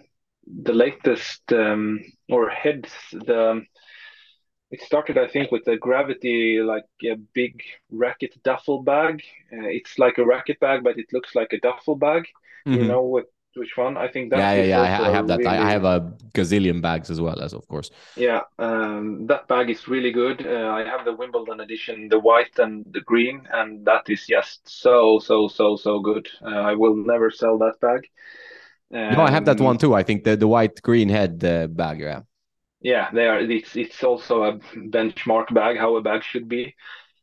the 0.46 0.74
latest 0.74 1.52
um, 1.52 2.00
or 2.30 2.50
heads 2.50 2.92
the 3.12 3.62
it 4.72 4.82
started 4.82 5.18
I 5.18 5.28
think 5.28 5.52
with 5.52 5.66
the 5.66 5.78
gravity 5.78 6.60
like 6.62 6.86
a 7.04 7.16
big 7.34 7.64
racket 7.92 8.36
duffel 8.44 8.84
bag. 8.84 9.24
Uh, 9.52 9.66
it's 9.66 9.98
like 9.98 10.18
a 10.18 10.26
racket 10.26 10.60
bag, 10.60 10.84
but 10.84 10.98
it 10.98 11.08
looks 11.12 11.36
like 11.36 11.54
a 11.54 11.60
duffel 11.60 11.96
bag. 11.96 12.24
Mm-hmm. 12.68 12.82
You 12.82 12.88
know 12.88 13.02
what? 13.02 13.26
Which 13.60 13.76
one? 13.76 13.98
I 13.98 14.08
think 14.08 14.30
that. 14.30 14.40
Yeah, 14.40 14.54
yeah, 14.54 14.64
yeah. 14.64 14.82
I, 14.82 15.08
I, 15.08 15.12
have 15.12 15.28
that. 15.28 15.40
Really... 15.40 15.50
I 15.50 15.70
have 15.70 15.84
a 15.84 16.14
gazillion 16.34 16.82
bags 16.82 17.12
as 17.12 17.20
well 17.20 17.42
as, 17.42 17.52
of 17.54 17.68
course. 17.68 17.92
Yeah, 18.16 18.42
um, 18.58 19.28
that 19.28 19.50
bag 19.50 19.70
is 19.70 19.86
really 19.90 20.12
good. 20.12 20.48
Uh, 20.48 20.70
I 20.70 20.86
have 20.86 21.04
the 21.04 21.14
Wimbledon 21.14 21.60
edition, 21.60 22.08
the 22.08 22.20
white 22.20 22.58
and 22.58 22.86
the 22.92 23.02
green, 23.02 23.46
and 23.52 23.86
that 23.86 24.10
is 24.10 24.26
just 24.26 24.62
so, 24.70 25.20
so, 25.20 25.50
so, 25.50 25.76
so 25.76 26.00
good. 26.00 26.30
Uh, 26.42 26.62
I 26.72 26.74
will 26.76 26.96
never 26.96 27.30
sell 27.30 27.58
that 27.58 27.82
bag. 27.82 28.08
Um, 28.94 29.18
no, 29.18 29.22
I 29.24 29.32
have 29.32 29.44
that 29.44 29.60
one 29.60 29.78
too. 29.78 29.94
I 29.94 30.04
think 30.04 30.24
the 30.24 30.38
the 30.38 30.48
white 30.48 30.82
green 30.82 31.10
head 31.10 31.44
uh, 31.44 31.68
bag. 31.68 32.00
Yeah. 32.00 32.22
Yeah, 32.82 33.10
they 33.12 33.28
are. 33.28 33.40
It's 33.40 33.76
it's 33.76 34.04
also 34.06 34.44
a 34.44 34.54
benchmark 34.96 35.54
bag, 35.54 35.78
how 35.78 35.98
a 35.98 36.02
bag 36.02 36.24
should 36.24 36.48
be. 36.48 36.76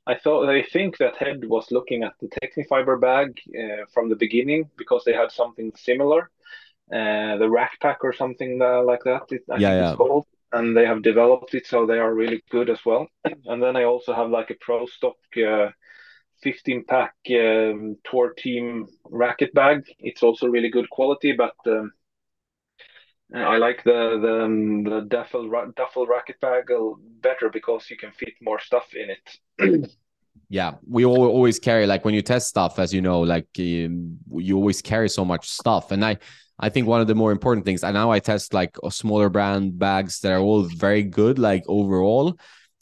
I 0.06 0.14
thought 0.14 0.48
I 0.48 0.62
think 0.62 0.98
that 0.98 1.16
Head 1.16 1.44
was 1.44 1.70
looking 1.70 2.04
at 2.04 2.14
the 2.20 2.28
Tecnifibre 2.28 3.00
bag 3.00 3.40
uh, 3.48 3.86
from 3.92 4.08
the 4.08 4.16
beginning 4.16 4.70
because 4.76 5.02
they 5.04 5.12
had 5.12 5.32
something 5.32 5.72
similar, 5.74 6.30
uh, 6.92 7.36
the 7.38 7.48
Rack 7.50 7.80
Pack 7.80 8.04
or 8.04 8.12
something 8.12 8.60
uh, 8.62 8.82
like 8.84 9.02
that. 9.04 9.22
It, 9.30 9.42
I 9.50 9.56
yeah, 9.56 9.70
think 9.70 9.82
yeah. 9.82 9.88
it's 9.90 9.96
called, 9.96 10.26
and 10.52 10.76
they 10.76 10.86
have 10.86 11.02
developed 11.02 11.54
it, 11.54 11.66
so 11.66 11.86
they 11.86 11.98
are 11.98 12.14
really 12.14 12.42
good 12.50 12.70
as 12.70 12.78
well. 12.84 13.08
And 13.46 13.60
then 13.60 13.76
I 13.76 13.84
also 13.84 14.14
have 14.14 14.30
like 14.30 14.50
a 14.50 14.56
Pro 14.60 14.86
Stock 14.86 15.16
uh, 15.36 15.70
15 16.42 16.84
pack 16.84 17.14
um, 17.30 17.96
tour 18.04 18.32
team 18.36 18.86
racket 19.10 19.52
bag. 19.54 19.84
It's 19.98 20.22
also 20.22 20.46
really 20.46 20.70
good 20.70 20.88
quality, 20.90 21.32
but 21.32 21.54
um, 21.66 21.92
I 23.34 23.56
like 23.56 23.82
the 23.82 24.18
the, 24.22 24.44
um, 24.44 24.84
the 24.84 25.00
duffel 25.00 25.50
duffel 25.76 26.06
racket 26.06 26.40
bag 26.40 26.66
better 27.20 27.48
because 27.52 27.90
you 27.90 27.96
can 27.96 28.12
fit 28.12 28.34
more 28.40 28.60
stuff 28.60 28.94
in 28.94 29.10
it. 29.10 29.90
yeah, 30.48 30.74
we 30.88 31.04
all, 31.04 31.26
always 31.26 31.58
carry 31.58 31.86
like 31.86 32.04
when 32.04 32.14
you 32.14 32.22
test 32.22 32.48
stuff, 32.48 32.78
as 32.78 32.94
you 32.94 33.02
know, 33.02 33.20
like 33.20 33.48
um, 33.58 34.18
you 34.32 34.56
always 34.56 34.80
carry 34.80 35.08
so 35.08 35.24
much 35.24 35.48
stuff, 35.48 35.90
and 35.90 36.04
I. 36.04 36.18
I 36.58 36.70
think 36.70 36.86
one 36.86 37.02
of 37.02 37.06
the 37.06 37.14
more 37.14 37.32
important 37.32 37.66
things, 37.66 37.84
and 37.84 37.92
now 37.92 38.10
I 38.10 38.18
test 38.18 38.54
like 38.54 38.78
smaller 38.88 39.28
brand 39.28 39.78
bags 39.78 40.20
that 40.20 40.32
are 40.32 40.38
all 40.38 40.62
very 40.62 41.02
good, 41.02 41.38
like 41.38 41.62
overall, 41.68 42.38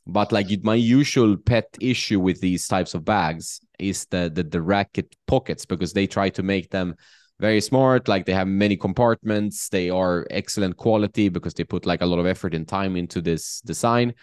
but 0.06 0.30
like 0.30 0.46
my 0.62 0.76
usual 0.76 1.36
pet 1.36 1.76
issue 1.80 2.20
with 2.20 2.40
these 2.40 2.68
types 2.68 2.94
of 2.94 3.04
bags 3.04 3.60
is 3.80 4.06
the, 4.06 4.30
the 4.32 4.44
the 4.44 4.62
racket 4.62 5.16
pockets 5.26 5.66
because 5.66 5.92
they 5.92 6.06
try 6.06 6.28
to 6.28 6.44
make 6.44 6.70
them 6.70 6.94
very 7.40 7.60
smart 7.60 8.06
like 8.08 8.26
they 8.26 8.32
have 8.32 8.46
many 8.46 8.76
compartments 8.76 9.68
they 9.68 9.90
are 9.90 10.26
excellent 10.30 10.76
quality 10.76 11.28
because 11.28 11.54
they 11.54 11.64
put 11.64 11.84
like 11.84 12.00
a 12.00 12.06
lot 12.06 12.18
of 12.18 12.26
effort 12.26 12.54
and 12.54 12.68
time 12.68 12.96
into 12.96 13.20
this 13.20 13.60
design 13.62 14.14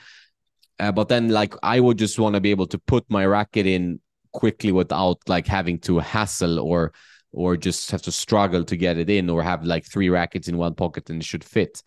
uh, 0.79 0.91
but 0.91 1.09
then 1.09 1.29
like 1.29 1.53
i 1.61 1.79
would 1.79 1.97
just 1.97 2.19
want 2.19 2.35
to 2.35 2.41
be 2.41 2.51
able 2.51 2.67
to 2.67 2.79
put 2.79 3.03
my 3.09 3.25
racket 3.25 3.65
in 3.65 3.99
quickly 4.31 4.71
without 4.71 5.17
like 5.27 5.45
having 5.45 5.77
to 5.77 5.99
hassle 5.99 6.59
or 6.59 6.93
or 7.33 7.55
just 7.57 7.91
have 7.91 8.01
to 8.01 8.11
struggle 8.11 8.63
to 8.63 8.77
get 8.77 8.97
it 8.97 9.09
in 9.09 9.29
or 9.29 9.43
have 9.43 9.63
like 9.65 9.85
three 9.85 10.09
rackets 10.09 10.47
in 10.47 10.57
one 10.57 10.73
pocket 10.73 11.09
and 11.09 11.21
it 11.21 11.25
should 11.25 11.43
fit 11.43 11.81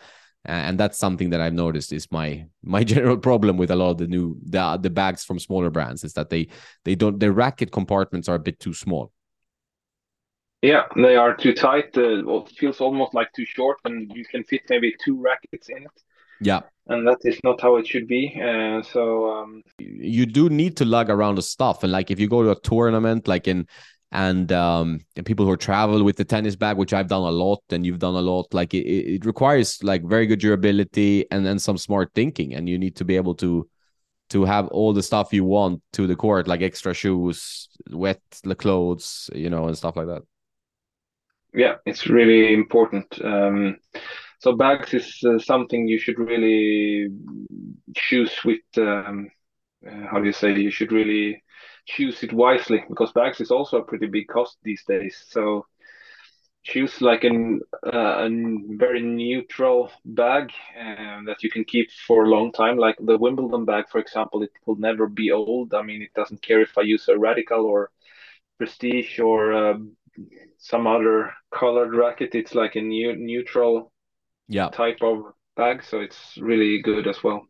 and 0.46 0.78
that's 0.78 0.98
something 0.98 1.30
that 1.30 1.40
I've 1.40 1.54
noticed 1.54 1.92
is 1.92 2.10
my 2.12 2.44
my 2.62 2.84
general 2.84 3.16
problem 3.16 3.56
with 3.56 3.70
a 3.70 3.76
lot 3.76 3.92
of 3.92 3.98
the 3.98 4.06
new 4.06 4.36
the 4.44 4.78
the 4.80 4.90
bags 4.90 5.24
from 5.24 5.38
smaller 5.38 5.70
brands 5.70 6.04
is 6.04 6.12
that 6.14 6.30
they 6.30 6.48
they 6.84 6.94
don't 6.94 7.18
the 7.18 7.32
racket 7.32 7.72
compartments 7.72 8.28
are 8.28 8.36
a 8.36 8.40
bit 8.40 8.60
too 8.60 8.74
small. 8.74 9.12
Yeah, 10.64 10.84
they 10.96 11.14
are 11.14 11.36
too 11.36 11.52
tight. 11.52 11.94
Uh, 11.94 12.22
well, 12.24 12.46
it 12.46 12.56
feels 12.56 12.80
almost 12.80 13.12
like 13.12 13.30
too 13.34 13.44
short, 13.44 13.76
and 13.84 14.10
you 14.16 14.24
can 14.24 14.42
fit 14.44 14.62
maybe 14.70 14.94
two 15.04 15.20
rackets 15.20 15.68
in 15.68 15.82
it. 15.82 16.02
Yeah, 16.40 16.60
and 16.86 17.06
that 17.06 17.18
is 17.24 17.38
not 17.44 17.60
how 17.60 17.76
it 17.76 17.86
should 17.86 18.08
be. 18.08 18.40
Uh, 18.42 18.80
so 18.80 19.30
um... 19.30 19.62
you 19.78 20.24
do 20.24 20.48
need 20.48 20.78
to 20.78 20.86
lug 20.86 21.10
around 21.10 21.34
the 21.34 21.42
stuff, 21.42 21.82
and 21.82 21.92
like 21.92 22.10
if 22.10 22.18
you 22.18 22.28
go 22.28 22.42
to 22.42 22.52
a 22.52 22.60
tournament, 22.60 23.28
like 23.28 23.46
in 23.46 23.66
and 24.12 24.52
um 24.52 25.00
and 25.16 25.26
people 25.26 25.44
who 25.44 25.54
travel 25.54 26.02
with 26.02 26.16
the 26.16 26.24
tennis 26.24 26.54
bag 26.54 26.76
which 26.76 26.92
i've 26.92 27.08
done 27.08 27.22
a 27.22 27.30
lot 27.32 27.60
and 27.70 27.84
you've 27.84 27.98
done 27.98 28.14
a 28.14 28.20
lot 28.20 28.46
like 28.54 28.72
it, 28.72 28.86
it 28.86 29.24
requires 29.24 29.82
like 29.82 30.04
very 30.04 30.24
good 30.24 30.38
durability 30.38 31.26
and 31.32 31.44
then 31.44 31.58
some 31.58 31.76
smart 31.76 32.12
thinking 32.14 32.54
and 32.54 32.68
you 32.68 32.78
need 32.78 32.94
to 32.94 33.04
be 33.04 33.16
able 33.16 33.34
to 33.34 33.68
to 34.30 34.44
have 34.44 34.68
all 34.68 34.92
the 34.92 35.02
stuff 35.02 35.32
you 35.32 35.44
want 35.44 35.82
to 35.92 36.06
the 36.06 36.14
court 36.14 36.46
like 36.46 36.62
extra 36.62 36.94
shoes 36.94 37.68
wet 37.90 38.22
the 38.44 38.54
clothes 38.54 39.28
you 39.34 39.50
know 39.50 39.66
and 39.66 39.76
stuff 39.76 39.96
like 39.96 40.06
that 40.06 40.22
yeah 41.54 41.74
it's 41.86 42.08
really 42.08 42.54
important 42.54 43.06
um 43.24 43.76
so 44.40 44.54
bags 44.56 44.94
is 44.94 45.20
uh, 45.26 45.38
something 45.38 45.88
you 45.88 45.98
should 45.98 46.18
really 46.18 47.08
choose 47.96 48.32
with 48.44 48.60
um, 48.78 49.30
uh, 49.86 50.06
how 50.10 50.18
do 50.18 50.26
you 50.26 50.32
say 50.32 50.54
you 50.54 50.70
should 50.70 50.92
really 50.92 51.42
choose 51.86 52.22
it 52.22 52.32
wisely 52.32 52.84
because 52.88 53.12
bags 53.12 53.40
is 53.40 53.50
also 53.50 53.78
a 53.78 53.84
pretty 53.84 54.06
big 54.06 54.26
cost 54.28 54.58
these 54.64 54.84
days. 54.86 55.24
So 55.28 55.66
choose 56.64 57.00
like 57.02 57.24
an 57.24 57.60
uh, 57.86 58.26
a 58.26 58.28
very 58.76 59.02
neutral 59.02 59.90
bag 60.04 60.50
um, 60.80 61.24
that 61.26 61.42
you 61.42 61.50
can 61.50 61.64
keep 61.64 61.90
for 62.06 62.24
a 62.24 62.28
long 62.28 62.52
time. 62.52 62.76
Like 62.78 62.96
the 63.00 63.18
Wimbledon 63.18 63.64
bag, 63.64 63.84
for 63.90 63.98
example, 64.00 64.42
it 64.42 64.52
will 64.66 64.76
never 64.76 65.06
be 65.08 65.30
old. 65.30 65.74
I 65.74 65.82
mean, 65.82 66.02
it 66.02 66.12
doesn't 66.14 66.42
care 66.42 66.60
if 66.60 66.76
I 66.78 66.82
use 66.82 67.08
a 67.08 67.18
Radical 67.18 67.64
or 67.66 67.90
Prestige 68.58 69.18
or 69.20 69.52
uh, 69.52 69.74
some 70.58 70.86
other 70.86 71.32
colored 71.52 71.94
racket. 71.94 72.34
It's 72.34 72.54
like 72.54 72.76
a 72.76 72.80
new 72.80 73.14
neutral 73.16 73.92
yeah. 74.48 74.68
type 74.68 74.98
of 75.02 75.24
bag, 75.56 75.82
so 75.84 76.00
it's 76.00 76.36
really 76.38 76.80
good 76.82 77.06
as 77.06 77.22
well. 77.22 77.46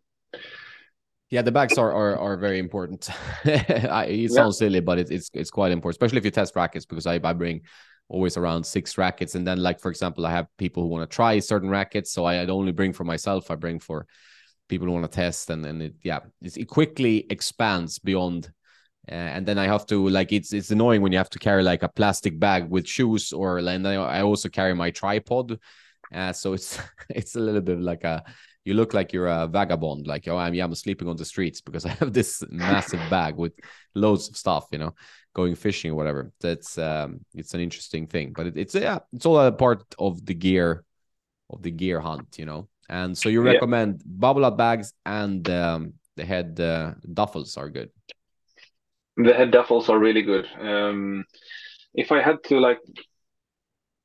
Yeah, 1.30 1.42
the 1.42 1.52
bags 1.52 1.78
are 1.78 1.92
are, 1.92 2.16
are 2.18 2.36
very 2.36 2.58
important. 2.58 3.08
it 3.44 4.30
sounds 4.30 4.60
yeah. 4.60 4.66
silly, 4.66 4.80
but 4.80 4.98
it, 4.98 5.10
it's 5.10 5.30
it's 5.34 5.50
quite 5.50 5.72
important, 5.72 5.96
especially 5.96 6.18
if 6.18 6.24
you 6.24 6.30
test 6.30 6.54
rackets, 6.54 6.86
because 6.86 7.06
I, 7.06 7.20
I 7.22 7.32
bring 7.32 7.62
always 8.08 8.36
around 8.36 8.64
six 8.64 8.98
rackets, 8.98 9.34
and 9.34 9.46
then 9.46 9.58
like 9.58 9.80
for 9.80 9.90
example, 9.90 10.26
I 10.26 10.30
have 10.30 10.46
people 10.58 10.82
who 10.82 10.90
want 10.90 11.08
to 11.10 11.14
try 11.14 11.38
certain 11.40 11.70
rackets, 11.70 12.12
so 12.12 12.24
I, 12.24 12.46
only 12.46 12.72
bring 12.72 12.92
for 12.92 13.04
myself, 13.04 13.50
I 13.50 13.56
bring 13.56 13.80
for 13.80 14.06
people 14.68 14.86
who 14.86 14.92
want 14.92 15.10
to 15.10 15.16
test, 15.16 15.50
and 15.50 15.64
then 15.64 15.80
it 15.80 15.94
yeah, 16.02 16.20
it 16.40 16.68
quickly 16.68 17.26
expands 17.30 17.98
beyond. 17.98 18.52
Uh, 19.10 19.14
and 19.14 19.46
then 19.46 19.58
I 19.58 19.66
have 19.66 19.86
to 19.86 20.08
like 20.08 20.32
it's 20.32 20.52
it's 20.52 20.70
annoying 20.70 21.02
when 21.02 21.12
you 21.12 21.18
have 21.18 21.30
to 21.30 21.38
carry 21.38 21.62
like 21.62 21.82
a 21.82 21.88
plastic 21.88 22.38
bag 22.38 22.70
with 22.70 22.86
shoes 22.86 23.32
or 23.32 23.58
and 23.58 23.86
I 23.86 24.22
also 24.22 24.48
carry 24.48 24.74
my 24.74 24.90
tripod, 24.90 25.58
uh, 26.12 26.32
so 26.32 26.54
it's 26.54 26.78
it's 27.10 27.36
a 27.36 27.40
little 27.40 27.60
bit 27.60 27.80
like 27.80 28.04
a 28.04 28.24
you 28.64 28.72
look 28.72 28.94
like 28.94 29.12
you're 29.12 29.26
a 29.26 29.46
vagabond 29.46 30.06
like 30.06 30.26
oh 30.26 30.38
i'm 30.38 30.54
yeah 30.54 30.64
i'm 30.64 30.74
sleeping 30.74 31.06
on 31.06 31.16
the 31.16 31.24
streets 31.24 31.60
because 31.60 31.84
i 31.90 31.90
have 31.90 32.14
this 32.14 32.42
massive 32.48 33.00
bag 33.10 33.36
with 33.36 33.52
loads 33.94 34.28
of 34.28 34.38
stuff 34.38 34.66
you 34.72 34.78
know 34.78 34.94
going 35.34 35.54
fishing 35.54 35.90
or 35.90 35.96
whatever. 35.96 36.32
That's 36.40 36.78
um 36.78 37.20
it's 37.34 37.54
an 37.54 37.60
interesting 37.60 38.06
thing 38.06 38.32
but 38.34 38.46
it, 38.46 38.56
it's 38.56 38.74
yeah 38.74 39.00
it's 39.12 39.26
all 39.26 39.38
a 39.38 39.52
part 39.52 39.84
of 39.98 40.24
the 40.24 40.34
gear 40.34 40.84
of 41.50 41.62
the 41.62 41.70
gear 41.70 42.00
hunt 42.00 42.38
you 42.38 42.46
know. 42.46 42.68
And 42.88 43.16
so 43.16 43.28
you 43.28 43.42
recommend 43.42 44.02
yeah. 44.04 44.12
Babolat 44.20 44.56
bags 44.56 44.92
and 45.06 45.48
um, 45.48 45.94
the 46.16 46.24
head 46.24 46.60
uh, 46.60 46.92
duffels 47.12 47.56
are 47.56 47.70
good 47.70 47.90
the 49.16 49.32
head 49.32 49.52
duffels 49.52 49.88
are 49.88 49.98
really 49.98 50.22
good 50.22 50.46
um 50.60 51.24
if 51.94 52.10
i 52.12 52.20
had 52.20 52.42
to 52.44 52.58
like 52.58 52.80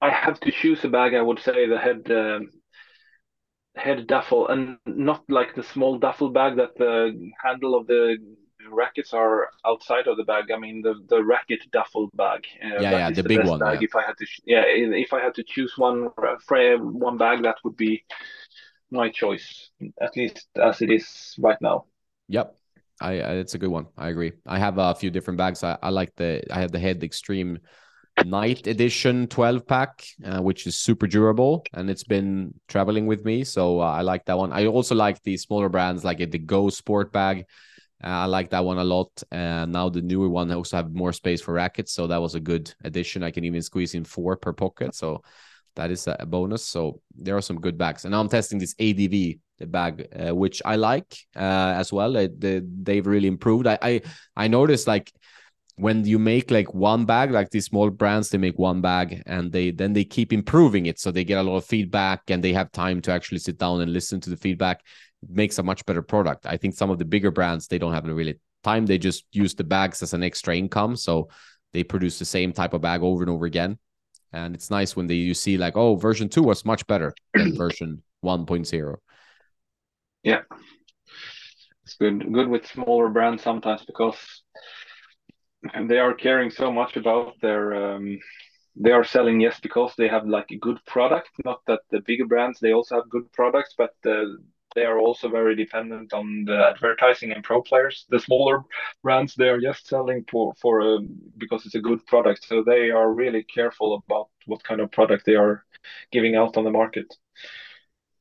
i 0.01 0.09
have 0.09 0.39
to 0.39 0.51
choose 0.51 0.83
a 0.83 0.89
bag 0.89 1.13
i 1.13 1.21
would 1.21 1.39
say 1.39 1.67
the 1.67 1.77
head 1.77 2.09
um, 2.11 2.49
head 3.75 4.07
duffel 4.07 4.47
and 4.47 4.77
not 4.85 5.23
like 5.29 5.55
the 5.55 5.63
small 5.63 5.97
duffel 5.97 6.29
bag 6.29 6.57
that 6.57 6.75
the 6.77 7.31
handle 7.43 7.75
of 7.75 7.87
the 7.87 8.17
rackets 8.71 9.13
are 9.13 9.49
outside 9.65 10.07
of 10.07 10.17
the 10.17 10.23
bag. 10.23 10.51
I 10.53 10.59
mean 10.59 10.81
the 10.81 10.95
the 11.07 11.23
racket 11.23 11.61
duffel 11.71 12.09
bag. 12.13 12.45
Uh, 12.63 12.79
yeah, 12.79 12.91
yeah, 12.91 13.09
the, 13.09 13.21
the 13.23 13.29
big 13.29 13.45
one. 13.45 13.59
Bag. 13.59 13.81
Yeah. 13.81 13.85
If 13.85 13.95
I 13.95 14.03
had 14.05 14.17
to, 14.17 14.25
yeah, 14.45 14.63
if 14.65 15.13
I 15.13 15.21
had 15.21 15.35
to 15.35 15.43
choose 15.43 15.73
one 15.77 16.09
frame, 16.45 16.99
one 16.99 17.17
bag, 17.17 17.43
that 17.43 17.57
would 17.63 17.77
be 17.77 18.03
my 18.91 19.09
choice, 19.09 19.69
at 20.01 20.15
least 20.15 20.47
as 20.61 20.81
it 20.81 20.91
is 20.91 21.35
right 21.39 21.61
now. 21.61 21.85
Yep. 22.27 22.55
I, 23.01 23.13
it's 23.13 23.55
a 23.55 23.57
good 23.57 23.69
one. 23.69 23.87
I 23.97 24.09
agree. 24.09 24.33
I 24.45 24.59
have 24.59 24.77
a 24.77 24.93
few 24.93 25.09
different 25.09 25.37
bags. 25.37 25.63
I, 25.63 25.77
I 25.81 25.89
like 25.89 26.15
the 26.15 26.43
I 26.51 26.59
have 26.59 26.71
the 26.71 26.79
head 26.79 27.03
extreme 27.03 27.59
night 28.25 28.67
edition 28.67 29.27
12 29.27 29.65
pack, 29.65 30.03
uh, 30.25 30.41
which 30.41 30.67
is 30.67 30.77
super 30.77 31.07
durable 31.07 31.63
and 31.73 31.89
it's 31.89 32.03
been 32.03 32.53
traveling 32.67 33.07
with 33.07 33.23
me. 33.23 33.43
So 33.43 33.79
uh, 33.79 33.85
I 33.85 34.01
like 34.01 34.25
that 34.25 34.37
one. 34.37 34.51
I 34.51 34.65
also 34.65 34.95
like 34.95 35.21
the 35.23 35.37
smaller 35.37 35.69
brands 35.69 36.03
like 36.03 36.17
the 36.17 36.39
Go 36.39 36.69
Sport 36.69 37.11
bag. 37.13 37.45
Uh, 38.03 38.07
I 38.07 38.25
like 38.25 38.49
that 38.51 38.63
one 38.63 38.77
a 38.77 38.83
lot. 38.83 39.23
And 39.31 39.71
now 39.71 39.89
the 39.89 40.01
newer 40.01 40.29
one 40.29 40.51
also 40.51 40.77
have 40.77 40.93
more 40.93 41.13
space 41.13 41.41
for 41.41 41.53
rackets, 41.53 41.91
so 41.93 42.07
that 42.07 42.21
was 42.21 42.35
a 42.35 42.39
good 42.39 42.73
addition. 42.83 43.23
I 43.23 43.31
can 43.31 43.43
even 43.43 43.61
squeeze 43.61 43.93
in 43.93 44.03
four 44.03 44.37
per 44.37 44.53
pocket, 44.53 44.95
so 44.95 45.21
that 45.75 45.91
is 45.91 46.07
a 46.07 46.25
bonus. 46.25 46.65
So 46.65 47.01
there 47.15 47.37
are 47.37 47.41
some 47.41 47.59
good 47.59 47.77
bags, 47.77 48.05
and 48.05 48.11
now 48.11 48.19
I'm 48.19 48.29
testing 48.29 48.59
this 48.59 48.75
ADV 48.79 49.39
bag, 49.67 50.07
uh, 50.15 50.35
which 50.35 50.61
I 50.65 50.75
like 50.75 51.17
uh, 51.35 51.73
as 51.75 51.91
well. 51.91 52.13
they, 52.13 52.61
they've 52.63 53.05
really 53.05 53.27
improved. 53.27 53.67
I, 53.67 53.77
I 53.81 54.01
I 54.35 54.47
noticed 54.47 54.87
like 54.87 55.11
when 55.75 56.05
you 56.05 56.19
make 56.19 56.51
like 56.51 56.73
one 56.73 57.05
bag 57.05 57.31
like 57.31 57.49
these 57.51 57.65
small 57.65 57.89
brands 57.89 58.29
they 58.29 58.37
make 58.37 58.59
one 58.59 58.81
bag 58.81 59.23
and 59.25 59.49
they 59.49 59.71
then 59.71 59.93
they 59.93 60.03
keep 60.03 60.33
improving 60.33 60.85
it. 60.87 60.99
So 60.99 61.11
they 61.11 61.23
get 61.23 61.39
a 61.39 61.43
lot 61.43 61.57
of 61.57 61.65
feedback 61.65 62.21
and 62.29 62.43
they 62.43 62.53
have 62.53 62.71
time 62.71 63.01
to 63.01 63.11
actually 63.11 63.39
sit 63.39 63.57
down 63.57 63.81
and 63.81 63.93
listen 63.93 64.19
to 64.21 64.29
the 64.29 64.37
feedback. 64.37 64.81
It 65.23 65.29
makes 65.29 65.57
a 65.57 65.63
much 65.63 65.85
better 65.85 66.01
product. 66.01 66.45
I 66.45 66.57
think 66.57 66.75
some 66.75 66.89
of 66.89 66.99
the 66.99 67.05
bigger 67.05 67.31
brands 67.31 67.67
they 67.67 67.77
don't 67.77 67.93
have 67.93 68.05
really 68.05 68.39
time. 68.63 68.85
They 68.85 68.97
just 68.97 69.25
use 69.31 69.55
the 69.55 69.63
bags 69.63 70.03
as 70.03 70.13
an 70.13 70.23
extra 70.23 70.57
income. 70.57 70.95
So 70.95 71.29
they 71.71 71.83
produce 71.83 72.19
the 72.19 72.25
same 72.25 72.51
type 72.51 72.73
of 72.73 72.81
bag 72.81 73.01
over 73.01 73.23
and 73.23 73.29
over 73.29 73.45
again 73.45 73.77
and 74.33 74.55
it's 74.55 74.69
nice 74.69 74.95
when 74.95 75.07
they 75.07 75.15
you 75.15 75.33
see 75.33 75.57
like 75.57 75.75
oh 75.75 75.95
version 75.95 76.29
2 76.29 76.43
was 76.43 76.65
much 76.65 76.85
better 76.87 77.13
than 77.33 77.55
version 77.57 78.01
1.0 78.23 78.95
yeah. 80.23 80.41
It's 81.83 81.95
good 81.95 82.31
good 82.31 82.47
with 82.47 82.67
smaller 82.67 83.09
brands 83.09 83.43
sometimes 83.43 83.83
because 83.85 84.43
and 85.73 85.89
they 85.89 85.99
are 85.99 86.13
caring 86.13 86.51
so 86.51 86.71
much 86.71 86.97
about 86.97 87.33
their 87.41 87.95
um, 87.95 88.19
they 88.75 88.91
are 88.91 89.03
selling 89.03 89.39
yes 89.41 89.59
because 89.59 89.93
they 89.97 90.07
have 90.07 90.27
like 90.27 90.51
a 90.51 90.57
good 90.57 90.79
product 90.85 91.29
not 91.43 91.61
that 91.67 91.81
the 91.89 92.01
bigger 92.01 92.25
brands 92.25 92.59
they 92.59 92.73
also 92.73 92.95
have 92.95 93.09
good 93.09 93.31
products 93.33 93.73
but 93.77 93.93
uh, 94.05 94.25
they 94.75 94.85
are 94.85 94.99
also 94.99 95.29
very 95.29 95.55
dependent 95.55 96.13
on 96.13 96.43
the 96.45 96.69
advertising 96.69 97.31
and 97.31 97.43
pro 97.43 97.61
players. 97.61 98.05
The 98.09 98.19
smaller 98.19 98.63
brands 99.03 99.35
they 99.35 99.49
are 99.49 99.59
just 99.59 99.87
selling 99.87 100.25
for 100.29 100.53
for 100.61 100.81
um, 100.81 101.09
because 101.37 101.65
it's 101.65 101.75
a 101.75 101.81
good 101.81 102.05
product. 102.05 102.45
So 102.45 102.63
they 102.63 102.91
are 102.91 103.13
really 103.13 103.43
careful 103.43 103.95
about 103.95 104.29
what 104.45 104.63
kind 104.63 104.81
of 104.81 104.91
product 104.91 105.25
they 105.25 105.35
are 105.35 105.65
giving 106.11 106.35
out 106.35 106.57
on 106.57 106.63
the 106.63 106.71
market. 106.71 107.13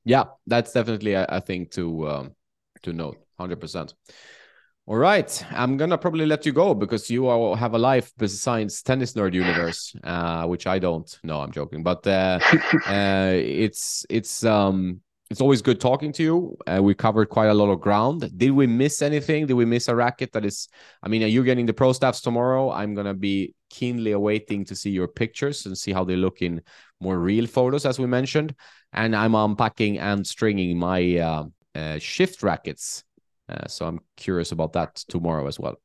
Yeah 0.05 0.25
that's 0.47 0.73
definitely 0.73 1.13
a, 1.13 1.27
a 1.29 1.41
thing 1.41 1.67
to 1.73 2.09
um, 2.09 2.35
to 2.83 2.93
note 2.93 3.19
100% 3.39 3.93
all 4.89 4.97
right, 4.97 5.45
I'm 5.51 5.77
gonna 5.77 5.99
probably 5.99 6.25
let 6.25 6.47
you 6.47 6.53
go 6.53 6.73
because 6.73 7.11
you 7.11 7.27
all 7.27 7.55
have 7.55 7.75
a 7.75 7.79
life 7.79 8.11
besides 8.17 8.81
tennis 8.81 9.13
nerd 9.13 9.35
universe, 9.35 9.95
uh, 10.03 10.47
which 10.47 10.67
I 10.67 10.79
don't. 10.79 11.07
No, 11.23 11.43
I'm 11.43 11.53
joking, 11.53 11.83
but 11.83 12.07
uh, 12.07 12.41
uh, 12.87 13.33
it's 13.35 14.07
it's 14.09 14.45
um 14.47 15.03
it's 15.31 15.41
always 15.41 15.63
good 15.63 15.81
talking 15.81 16.13
to 16.13 16.23
you. 16.23 16.57
Uh, 16.67 16.83
we 16.83 16.95
covered 16.95 17.29
quite 17.29 17.49
a 17.49 17.55
lot 17.55 17.71
of 17.71 17.81
ground. 17.81 18.31
Did 18.37 18.53
we 18.53 18.67
miss 18.67 19.03
anything? 19.03 19.47
Did 19.47 19.55
we 19.55 19.65
miss 19.65 19.89
a 19.89 19.95
racket 19.95 20.33
that 20.33 20.45
is? 20.45 20.69
I 21.03 21.09
mean, 21.09 21.23
are 21.23 21.27
you 21.27 21.45
getting 21.45 21.67
the 21.67 21.75
pro 21.75 21.93
staffs 21.93 22.21
tomorrow? 22.21 22.71
I'm 22.71 22.95
gonna 22.95 23.15
be 23.15 23.55
keenly 23.71 24.13
awaiting 24.13 24.65
to 24.67 24.75
see 24.75 24.91
your 24.91 25.09
pictures 25.09 25.67
and 25.67 25.77
see 25.77 25.93
how 25.93 26.05
they 26.05 26.17
look 26.17 26.41
in 26.41 26.63
more 27.01 27.19
real 27.19 27.47
photos, 27.47 27.85
as 27.85 27.99
we 27.99 28.07
mentioned. 28.07 28.55
And 28.93 29.15
I'm 29.15 29.35
unpacking 29.35 29.99
and 29.99 30.27
stringing 30.27 30.79
my 30.79 31.19
uh, 31.19 31.45
uh, 31.75 31.99
shift 31.99 32.43
rackets 32.43 33.05
uh, 33.49 33.67
so 33.67 33.87
I'm 33.87 34.01
curious 34.17 34.53
about 34.53 34.75
that 34.75 34.97
tomorrow 35.09 35.47
as 35.47 35.59
well. 35.59 35.77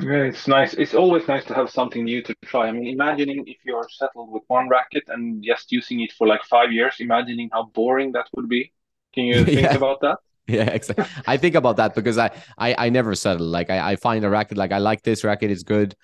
Yeah, 0.00 0.22
it's 0.22 0.46
nice. 0.46 0.74
It's 0.74 0.94
always 0.94 1.26
nice 1.26 1.44
to 1.46 1.54
have 1.54 1.70
something 1.70 2.04
new 2.04 2.22
to 2.22 2.34
try. 2.44 2.68
I 2.68 2.72
mean, 2.72 2.86
imagining 2.86 3.44
if 3.48 3.56
you're 3.64 3.86
settled 3.90 4.30
with 4.30 4.44
one 4.46 4.68
racket 4.68 5.04
and 5.08 5.42
just 5.42 5.72
using 5.72 6.00
it 6.00 6.12
for 6.12 6.26
like 6.26 6.44
five 6.44 6.72
years, 6.72 6.96
imagining 7.00 7.50
how 7.52 7.64
boring 7.74 8.12
that 8.12 8.28
would 8.36 8.48
be. 8.48 8.72
Can 9.12 9.24
you 9.24 9.44
think 9.44 9.62
yeah. 9.62 9.74
about 9.74 10.00
that? 10.02 10.18
Yeah, 10.46 10.70
exactly. 10.70 11.04
I 11.26 11.36
think 11.36 11.56
about 11.56 11.76
that 11.76 11.96
because 11.96 12.16
I, 12.16 12.30
I, 12.56 12.86
I 12.86 12.88
never 12.90 13.14
settle. 13.16 13.46
Like 13.46 13.70
I, 13.70 13.92
I 13.92 13.96
find 13.96 14.24
a 14.24 14.30
racket, 14.30 14.56
like 14.56 14.72
I 14.72 14.78
like 14.78 15.02
this 15.02 15.24
racket, 15.24 15.50
it's 15.50 15.64
good, 15.64 15.96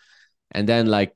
and 0.50 0.68
then 0.68 0.86
like 0.86 1.14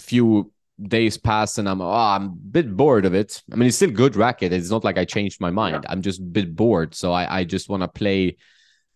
few 0.00 0.52
days 0.80 1.16
pass 1.16 1.58
and 1.58 1.68
I'm 1.68 1.80
oh 1.80 1.90
I'm 1.90 2.24
a 2.24 2.28
bit 2.28 2.76
bored 2.76 3.04
of 3.04 3.14
it. 3.14 3.42
I 3.52 3.56
mean, 3.56 3.68
it's 3.68 3.76
still 3.76 3.90
good 3.90 4.16
racket. 4.16 4.52
It's 4.52 4.70
not 4.70 4.84
like 4.84 4.96
I 4.96 5.04
changed 5.04 5.40
my 5.40 5.50
mind. 5.50 5.80
Yeah. 5.82 5.92
I'm 5.92 6.02
just 6.02 6.20
a 6.20 6.24
bit 6.24 6.54
bored, 6.54 6.94
so 6.94 7.12
I, 7.12 7.40
I 7.40 7.44
just 7.44 7.68
want 7.68 7.82
to 7.82 7.88
play 7.88 8.36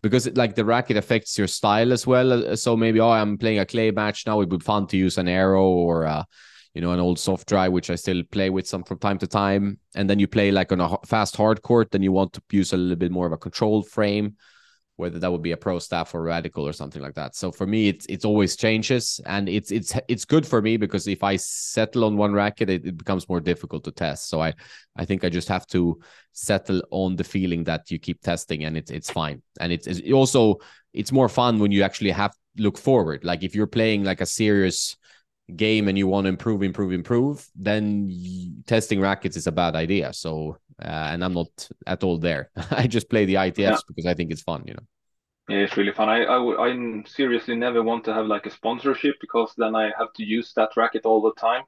because 0.07 0.27
it, 0.27 0.37
like 0.37 0.55
the 0.55 0.65
racket 0.65 0.97
affects 0.97 1.37
your 1.39 1.47
style 1.47 1.93
as 1.93 2.07
well. 2.07 2.33
Uh, 2.33 2.57
so 2.57 2.77
maybe 2.77 3.01
oh, 3.01 3.11
I'm 3.11 3.39
playing 3.39 3.59
a 3.59 3.67
clay 3.67 3.91
match 3.91 4.27
now. 4.27 4.41
It 4.41 4.49
would 4.49 4.61
be 4.61 4.65
fun 4.65 4.87
to 4.89 4.97
use 4.97 5.19
an 5.19 5.29
arrow 5.29 5.65
or 5.65 6.07
uh, 6.07 6.25
you 6.75 6.81
know 6.81 6.93
an 6.93 7.01
old 7.01 7.19
soft 7.19 7.49
dry, 7.49 7.69
which 7.69 7.91
I 7.91 7.95
still 7.95 8.23
play 8.31 8.51
with 8.51 8.67
some 8.67 8.85
from 8.85 8.99
time 8.99 9.19
to 9.19 9.27
time. 9.27 9.79
And 9.95 10.09
then 10.09 10.19
you 10.19 10.27
play 10.27 10.51
like 10.51 10.73
on 10.73 10.81
a 10.81 10.97
fast 11.07 11.37
hard 11.37 11.63
court, 11.63 11.91
then 11.91 12.03
you 12.03 12.13
want 12.13 12.33
to 12.35 12.43
use 12.51 12.73
a 12.73 12.77
little 12.77 12.97
bit 12.97 13.13
more 13.13 13.27
of 13.27 13.33
a 13.33 13.39
controlled 13.39 13.89
frame 13.89 14.37
whether 14.97 15.19
that 15.19 15.31
would 15.31 15.43
be 15.43 15.53
a 15.53 15.57
pro 15.57 15.79
staff 15.79 16.15
or 16.15 16.23
radical 16.23 16.67
or 16.67 16.73
something 16.73 17.03
like 17.03 17.15
that. 17.15 17.37
So 17.37 17.53
for 17.53 17.67
me, 17.67 17.89
it's 17.89 18.07
it's 18.07 18.25
always 18.25 18.57
changes, 18.57 19.21
and 19.27 19.49
it's 19.49 19.71
it's 19.71 19.95
it's 20.09 20.25
good 20.25 20.47
for 20.47 20.63
me 20.63 20.77
because 20.77 21.07
if 21.07 21.23
I 21.23 21.37
settle 21.37 22.05
on 22.05 22.17
one 22.17 22.33
racket, 22.33 22.71
it, 22.71 22.87
it, 22.87 22.97
becomes 22.97 23.29
more 23.29 23.41
difficult 23.41 23.85
to 23.85 23.93
test. 23.93 24.29
So 24.29 24.41
I 24.41 24.55
I 24.97 25.05
think 25.05 25.25
I 25.25 25.29
just 25.29 25.49
have 25.49 25.67
to 25.69 25.99
settle 26.33 26.83
on 26.91 27.17
the 27.17 27.25
feeling 27.25 27.65
that 27.65 27.91
you 27.91 27.99
keep 27.99 28.23
testing, 28.23 28.65
and 28.65 28.77
it's 28.77 28.91
it's 28.91 29.11
fine. 29.11 29.43
And 29.61 29.73
it's, 29.73 29.87
it's 29.87 30.13
also 30.13 30.57
it's 30.95 31.13
more 31.13 31.29
fun 31.29 31.59
when 31.59 31.73
you 31.73 31.83
actually 31.83 32.13
have 32.13 32.35
look 32.57 32.79
forward. 32.79 33.23
Like 33.25 33.43
if 33.43 33.55
you're 33.55 33.67
playing 33.67 34.05
like 34.05 34.23
a 34.23 34.27
serious 34.27 34.97
game 35.55 35.89
and 35.89 35.97
you 35.97 36.09
want 36.09 36.25
to 36.25 36.29
improve, 36.29 36.63
improve, 36.63 36.93
improve, 36.93 37.49
then 37.55 38.63
testing 38.67 39.01
rackets 39.01 39.37
is 39.37 39.47
a 39.47 39.53
bad 39.53 39.77
idea. 39.77 40.13
So, 40.13 40.59
uh, 40.83 41.11
and 41.13 41.25
I'm 41.25 41.35
not 41.35 41.69
at 41.87 42.03
all 42.03 42.19
there. 42.19 42.51
I 42.71 42.87
just 42.87 43.09
play 43.09 43.25
the 43.25 43.37
ITS 43.37 43.59
yeah. 43.59 43.77
because 43.87 44.07
I 44.07 44.15
think 44.15 44.33
it's 44.33 44.43
fun, 44.43 44.65
you 44.67 44.75
know. 44.75 44.83
Yeah, 45.49 45.59
it's 45.59 45.77
really 45.77 45.93
fun. 45.93 46.09
I, 46.09 46.25
I, 46.25 46.69
I 46.69 47.03
seriously 47.07 47.55
never 47.55 47.83
want 47.83 48.05
to 48.07 48.15
have 48.15 48.27
like 48.27 48.47
a 48.47 48.51
sponsorship 48.51 49.17
because 49.21 49.53
then 49.57 49.77
I 49.77 49.93
have 49.97 50.13
to 50.15 50.25
use 50.25 50.53
that 50.57 50.71
racket 50.77 51.07
all 51.07 51.23
the 51.23 51.35
time. 51.35 51.63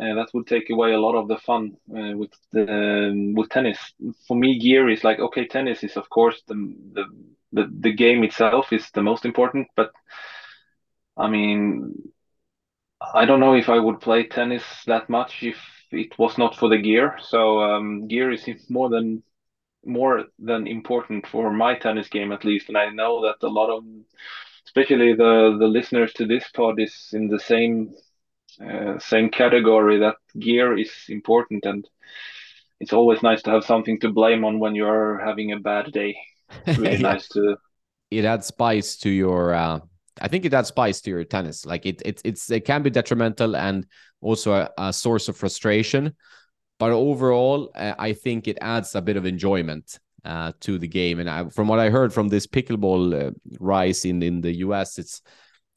Uh, 0.00 0.14
that 0.14 0.28
would 0.34 0.46
take 0.46 0.70
away 0.70 0.92
a 0.92 1.00
lot 1.00 1.14
of 1.16 1.28
the 1.28 1.36
fun 1.38 1.76
uh, 1.90 2.16
with 2.16 2.30
the, 2.52 3.08
um, 3.08 3.34
with 3.34 3.48
tennis. 3.48 3.78
For 4.26 4.36
me, 4.36 4.58
gear 4.58 4.88
is 4.88 5.04
like 5.04 5.20
okay, 5.20 5.46
tennis 5.46 5.84
is 5.84 5.96
of 5.96 6.10
course 6.10 6.42
the, 6.48 6.54
the 6.92 7.04
the 7.52 7.72
the 7.78 7.92
game 7.92 8.24
itself 8.24 8.72
is 8.72 8.90
the 8.90 9.02
most 9.02 9.24
important, 9.24 9.68
but 9.76 9.92
I 11.16 11.28
mean 11.28 11.94
I 13.12 13.24
don't 13.24 13.40
know 13.40 13.54
if 13.54 13.68
I 13.68 13.78
would 13.78 14.00
play 14.00 14.24
tennis 14.24 14.64
that 14.86 15.08
much 15.08 15.42
if 15.42 15.56
it 15.90 16.18
was 16.18 16.38
not 16.38 16.56
for 16.56 16.68
the 16.68 16.78
gear. 16.78 17.18
So 17.20 17.60
um, 17.60 18.08
gear 18.08 18.30
is 18.30 18.48
more 18.68 18.88
than 18.88 19.22
more 19.86 20.24
than 20.38 20.66
important 20.66 21.26
for 21.26 21.52
my 21.52 21.74
tennis 21.74 22.08
game 22.08 22.32
at 22.32 22.44
least, 22.44 22.68
and 22.68 22.78
I 22.78 22.88
know 22.88 23.22
that 23.22 23.46
a 23.46 23.50
lot 23.50 23.70
of, 23.70 23.84
especially 24.66 25.14
the 25.14 25.56
the 25.58 25.66
listeners 25.66 26.12
to 26.14 26.26
this 26.26 26.48
pod, 26.54 26.80
is 26.80 27.10
in 27.12 27.28
the 27.28 27.38
same 27.38 27.94
uh, 28.64 28.98
same 28.98 29.28
category. 29.30 29.98
That 29.98 30.16
gear 30.38 30.76
is 30.78 30.92
important, 31.08 31.66
and 31.66 31.86
it's 32.80 32.92
always 32.92 33.22
nice 33.22 33.42
to 33.42 33.50
have 33.50 33.64
something 33.64 34.00
to 34.00 34.12
blame 34.12 34.44
on 34.44 34.58
when 34.58 34.74
you 34.74 34.86
are 34.86 35.20
having 35.24 35.52
a 35.52 35.60
bad 35.60 35.92
day. 35.92 36.16
It's 36.66 36.78
really 36.78 36.92
yeah. 37.00 37.12
nice 37.12 37.28
to. 37.28 37.56
It 38.10 38.24
adds 38.24 38.46
spice 38.46 38.96
to 38.98 39.10
your 39.10 39.54
uh, 39.54 39.80
I 40.20 40.28
think 40.28 40.44
it 40.44 40.54
adds 40.54 40.68
spice 40.68 41.00
to 41.02 41.10
your 41.10 41.24
tennis. 41.24 41.66
Like 41.66 41.86
it, 41.86 42.02
it 42.04 42.20
it's 42.24 42.50
it 42.50 42.64
can 42.64 42.82
be 42.82 42.90
detrimental 42.90 43.56
and 43.56 43.86
also 44.20 44.52
a, 44.52 44.70
a 44.78 44.92
source 44.92 45.28
of 45.28 45.36
frustration, 45.36 46.14
but 46.78 46.92
overall, 46.92 47.70
uh, 47.74 47.94
I 47.98 48.12
think 48.12 48.48
it 48.48 48.58
adds 48.60 48.94
a 48.94 49.02
bit 49.02 49.16
of 49.16 49.26
enjoyment 49.26 49.98
uh, 50.24 50.52
to 50.60 50.78
the 50.78 50.88
game. 50.88 51.20
And 51.20 51.28
I, 51.28 51.48
from 51.48 51.68
what 51.68 51.78
I 51.78 51.90
heard 51.90 52.12
from 52.12 52.28
this 52.28 52.46
pickleball 52.46 53.28
uh, 53.28 53.30
rise 53.60 54.04
in 54.04 54.22
in 54.22 54.40
the 54.40 54.52
US, 54.56 54.98
it's 54.98 55.22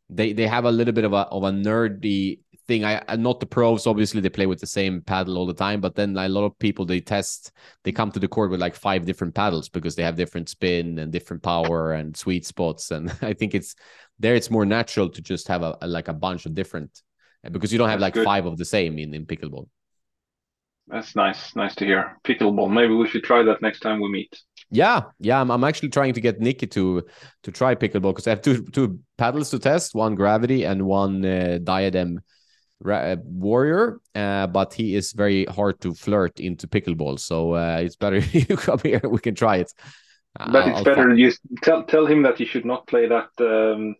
they 0.09 0.33
they 0.33 0.47
have 0.47 0.65
a 0.65 0.71
little 0.71 0.93
bit 0.93 1.05
of 1.05 1.13
a 1.13 1.27
of 1.27 1.43
a 1.43 1.51
nerdy 1.51 2.39
thing. 2.68 2.84
I 2.86 3.03
not 3.15 3.39
the 3.39 3.45
pros, 3.45 3.88
obviously 3.88 4.22
they 4.22 4.30
play 4.30 4.45
with 4.45 4.59
the 4.59 4.68
same 4.68 5.01
paddle 5.01 5.38
all 5.38 5.45
the 5.45 5.53
time, 5.53 5.82
but 5.82 5.95
then 5.95 6.18
a 6.18 6.28
lot 6.28 6.45
of 6.45 6.57
people 6.59 6.86
they 6.86 6.99
test, 6.99 7.51
they 7.84 7.91
come 7.91 8.11
to 8.11 8.20
the 8.20 8.28
court 8.28 8.51
with 8.51 8.59
like 8.59 8.76
five 8.76 9.05
different 9.05 9.34
paddles 9.34 9.70
because 9.70 9.95
they 9.95 10.03
have 10.03 10.15
different 10.15 10.49
spin 10.49 10.99
and 10.99 11.11
different 11.11 11.43
power 11.43 11.93
and 11.93 12.15
sweet 12.15 12.45
spots. 12.45 12.91
And 12.91 13.09
I 13.22 13.34
think 13.34 13.55
it's 13.55 13.76
there. 14.20 14.36
It's 14.36 14.51
more 14.51 14.65
natural 14.65 15.09
to 15.09 15.22
just 15.22 15.47
have 15.47 15.63
a, 15.63 15.78
a 15.82 15.88
like 15.88 16.07
a 16.07 16.13
bunch 16.13 16.45
of 16.45 16.53
different 16.53 17.01
because 17.43 17.72
you 17.72 17.78
don't 17.78 17.89
have 17.89 17.99
That's 17.99 18.07
like 18.07 18.13
good. 18.15 18.26
five 18.26 18.45
of 18.45 18.57
the 18.57 18.65
same 18.65 18.97
in 18.99 19.13
in 19.13 19.26
pickleball. 19.26 19.68
That's 20.88 21.15
nice. 21.15 21.55
Nice 21.55 21.76
to 21.76 21.86
hear. 21.86 22.18
Pickleball. 22.24 22.72
Maybe 22.72 22.93
we 22.93 23.09
should 23.09 23.24
try 23.24 23.43
that 23.43 23.61
next 23.61 23.82
time 23.82 23.99
we 23.99 24.09
meet. 24.09 24.41
Yeah, 24.70 25.01
yeah. 25.20 25.41
I'm, 25.41 25.51
I'm 25.51 25.63
actually 25.63 25.89
trying 25.89 26.13
to 26.13 26.22
get 26.22 26.39
Nikki 26.39 26.68
to 26.68 27.03
to 27.43 27.51
try 27.51 27.76
pickleball 27.76 28.13
because 28.13 28.28
I 28.28 28.32
have 28.32 28.41
two 28.41 28.63
two 28.63 28.99
paddles 29.18 29.49
to 29.51 29.59
test, 29.59 29.95
one 29.95 30.15
gravity 30.15 30.63
and 30.63 30.86
one 30.86 31.26
uh, 31.26 31.59
diadem 31.63 32.22
warrior, 32.80 33.99
uh, 34.15 34.47
but 34.47 34.73
he 34.73 34.95
is 34.95 35.13
very 35.13 35.45
hard 35.45 35.80
to 35.82 35.93
flirt 35.93 36.39
into 36.39 36.67
pickleball. 36.67 37.19
So 37.19 37.53
uh, 37.55 37.80
it's 37.82 37.95
better 37.95 38.17
you 38.32 38.57
come 38.57 38.80
here. 38.84 39.01
We 39.03 39.19
can 39.19 39.36
try 39.36 39.57
it. 39.57 39.73
But 40.38 40.67
it's 40.67 40.78
I'll 40.78 40.84
better 40.84 41.15
you 41.15 41.32
tell 41.63 41.84
tell 41.84 42.05
him 42.05 42.21
that 42.23 42.38
he 42.38 42.45
should 42.45 42.65
not 42.65 42.86
play 42.86 43.07
that 43.07 43.30
um, 43.39 43.95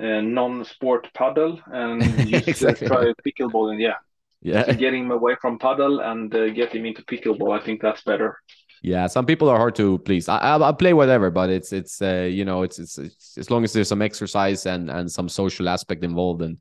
uh, 0.00 0.20
non-sport 0.22 1.08
paddle 1.12 1.60
and 1.66 2.02
exactly. 2.48 2.86
try 2.86 3.12
pickleball. 3.26 3.70
And 3.70 3.80
yeah, 3.80 3.96
yeah, 4.40 4.72
get 4.72 4.94
him 4.94 5.10
away 5.10 5.36
from 5.40 5.58
paddle 5.58 6.00
and 6.00 6.34
uh, 6.34 6.48
get 6.50 6.74
him 6.74 6.86
into 6.86 7.02
pickleball. 7.02 7.58
I 7.58 7.62
think 7.62 7.82
that's 7.82 8.02
better. 8.02 8.38
Yeah, 8.82 9.06
some 9.06 9.26
people 9.26 9.48
are 9.48 9.58
hard 9.58 9.74
to 9.76 9.98
please. 9.98 10.28
I 10.28 10.38
I, 10.38 10.68
I 10.68 10.72
play 10.72 10.94
whatever, 10.94 11.30
but 11.30 11.50
it's 11.50 11.72
it's 11.72 12.00
uh, 12.00 12.28
you 12.30 12.46
know 12.46 12.62
it's, 12.62 12.78
it's, 12.78 12.96
it's 12.96 13.36
as 13.36 13.50
long 13.50 13.64
as 13.64 13.72
there's 13.72 13.88
some 13.88 14.02
exercise 14.02 14.64
and 14.64 14.90
and 14.90 15.10
some 15.10 15.28
social 15.28 15.68
aspect 15.68 16.04
involved 16.04 16.40
and 16.40 16.58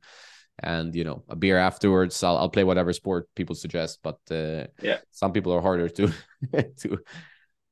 and 0.59 0.95
you 0.95 1.03
know 1.03 1.23
a 1.29 1.35
beer 1.35 1.57
afterwards. 1.57 2.23
I'll 2.23 2.37
I'll 2.37 2.49
play 2.49 2.63
whatever 2.63 2.93
sport 2.93 3.29
people 3.35 3.55
suggest, 3.55 3.99
but 4.03 4.19
uh, 4.31 4.67
yeah, 4.81 4.99
some 5.11 5.31
people 5.31 5.53
are 5.53 5.61
harder 5.61 5.89
to 5.89 6.11
to 6.79 6.99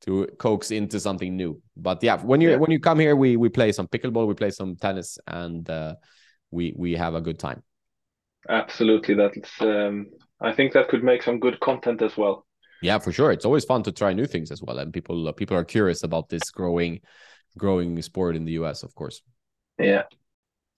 to 0.02 0.28
coax 0.38 0.72
into 0.72 1.00
something 1.00 1.36
new. 1.36 1.62
But 1.78 2.04
yeah, 2.04 2.18
when 2.22 2.42
you 2.42 2.52
yeah. 2.52 2.56
when 2.58 2.72
you 2.72 2.80
come 2.80 3.00
here, 3.00 3.16
we 3.16 3.38
we 3.38 3.50
play 3.50 3.72
some 3.72 3.88
pickleball, 3.88 4.28
we 4.28 4.34
play 4.34 4.52
some 4.52 4.76
tennis, 4.76 5.20
and 5.28 5.70
uh, 5.70 5.96
we 6.50 6.74
we 6.76 6.94
have 6.94 7.16
a 7.16 7.22
good 7.22 7.40
time. 7.40 7.64
Absolutely, 8.50 9.16
that's. 9.16 9.62
Um, 9.62 10.08
I 10.40 10.52
think 10.54 10.74
that 10.74 10.90
could 10.90 11.04
make 11.04 11.22
some 11.22 11.40
good 11.40 11.60
content 11.60 12.02
as 12.02 12.18
well. 12.18 12.48
Yeah, 12.82 12.98
for 12.98 13.12
sure. 13.12 13.32
It's 13.32 13.46
always 13.46 13.64
fun 13.64 13.84
to 13.84 13.92
try 13.92 14.14
new 14.14 14.26
things 14.26 14.50
as 14.50 14.64
well, 14.64 14.80
and 14.80 14.92
people 14.92 15.28
uh, 15.28 15.32
people 15.32 15.56
are 15.56 15.64
curious 15.64 16.04
about 16.04 16.30
this 16.30 16.50
growing 16.50 17.02
growing 17.58 18.02
sport 18.02 18.36
in 18.36 18.46
the 18.46 18.54
US, 18.54 18.84
of 18.84 18.96
course. 18.96 19.22
Yeah. 19.78 20.04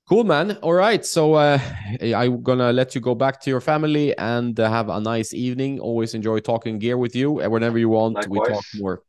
Cool, 0.07 0.25
man. 0.25 0.57
All 0.61 0.73
right. 0.73 1.05
So 1.05 1.35
uh, 1.35 1.59
I'm 2.01 2.43
going 2.43 2.59
to 2.59 2.71
let 2.71 2.93
you 2.93 2.99
go 2.99 3.15
back 3.15 3.39
to 3.41 3.49
your 3.49 3.61
family 3.61 4.15
and 4.17 4.59
uh, 4.59 4.69
have 4.69 4.89
a 4.89 4.99
nice 4.99 5.33
evening. 5.33 5.79
Always 5.79 6.13
enjoy 6.13 6.39
talking 6.39 6.77
gear 6.77 6.97
with 6.97 7.15
you. 7.15 7.39
And 7.39 7.51
whenever 7.51 7.79
you 7.79 7.87
want, 7.87 8.15
Likewise. 8.15 8.47
we 8.47 8.53
talk 8.53 8.65
more. 8.75 9.01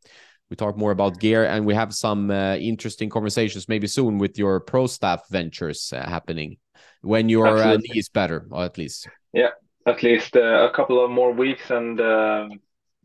We 0.51 0.57
talk 0.57 0.77
more 0.77 0.93
about 0.93 1.19
gear 1.19 1.47
and 1.47 1.67
we 1.67 1.75
have 1.75 1.93
some 1.95 2.31
uh, 2.31 2.57
interesting 2.57 3.09
conversations 3.09 3.69
maybe 3.69 3.87
soon 3.89 4.19
with 4.19 4.39
your 4.39 4.61
pro 4.61 4.87
staff 4.87 5.23
ventures 5.31 5.93
uh, 5.93 6.09
happening 6.09 6.59
when 7.01 7.29
your 7.29 7.49
uh, 7.49 7.77
knee 7.77 7.99
is 7.99 8.09
better, 8.09 8.47
or 8.51 8.63
at 8.63 8.79
least. 8.79 9.09
Yeah, 9.33 9.51
at 9.87 10.03
least 10.03 10.37
uh, 10.37 10.69
a 10.69 10.71
couple 10.71 11.03
of 11.03 11.11
more 11.11 11.33
weeks 11.33 11.71
and 11.71 11.99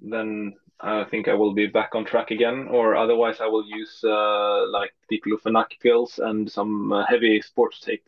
then 0.01 0.53
I 0.81 1.03
think 1.05 1.27
I 1.27 1.33
will 1.33 1.53
be 1.53 1.67
back 1.67 1.93
on 1.93 2.05
track 2.05 2.31
again, 2.31 2.67
or 2.69 2.95
otherwise 2.95 3.41
I 3.41 3.47
will 3.47 3.65
use 3.67 3.99
uh, 4.03 4.69
like 4.69 4.93
diclofenac 5.11 5.79
pills 5.81 6.19
and 6.19 6.49
some 6.49 6.93
uh, 6.93 7.05
heavy 7.07 7.41
sports 7.41 7.81
tape. 7.81 8.07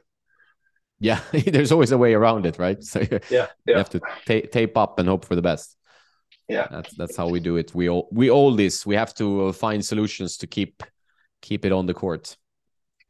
Yeah, 1.00 1.20
there's 1.32 1.72
always 1.72 1.92
a 1.92 1.98
way 1.98 2.14
around 2.14 2.46
it, 2.46 2.58
right? 2.58 2.82
So 2.84 3.02
yeah, 3.02 3.20
yeah. 3.30 3.48
you 3.66 3.76
have 3.76 3.90
to 3.90 4.00
ta- 4.00 4.48
tape 4.52 4.78
up 4.78 5.00
and 5.00 5.10
hope 5.10 5.26
for 5.26 5.36
the 5.36 5.42
best. 5.42 5.76
Yeah, 6.48 6.68
that's 6.70 6.96
that's 6.96 7.18
how 7.18 7.28
we 7.28 7.40
do 7.40 7.58
it. 7.58 7.74
We 7.76 7.90
all 7.90 8.08
we 8.12 8.30
all 8.30 8.56
this. 8.56 8.86
We 8.86 8.96
have 8.96 9.14
to 9.16 9.48
uh, 9.48 9.52
find 9.52 9.84
solutions 9.84 10.38
to 10.38 10.48
keep 10.48 10.84
keep 11.42 11.66
it 11.66 11.72
on 11.72 11.88
the 11.88 11.94
court. 11.94 12.38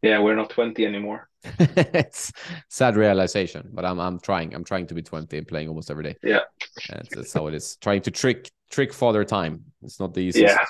Yeah, 0.01 0.19
we're 0.19 0.35
not 0.35 0.49
20 0.49 0.83
anymore. 0.83 1.29
it's 1.59 2.31
sad 2.69 2.95
realization, 2.95 3.69
but 3.73 3.85
I'm 3.85 3.99
I'm 3.99 4.19
trying. 4.19 4.55
I'm 4.55 4.63
trying 4.63 4.87
to 4.87 4.93
be 4.95 5.01
20 5.03 5.37
and 5.37 5.47
playing 5.47 5.67
almost 5.67 5.91
every 5.91 6.03
day. 6.03 6.15
Yeah, 6.23 6.41
that's, 6.89 7.15
that's 7.15 7.33
how 7.33 7.47
it 7.47 7.53
is. 7.53 7.77
Trying 7.77 8.01
to 8.03 8.11
trick 8.11 8.49
trick 8.71 8.93
father 8.93 9.23
time. 9.23 9.65
It's 9.83 9.99
not 9.99 10.13
the 10.13 10.21
easiest. 10.21 10.55
Yeah. 10.55 10.65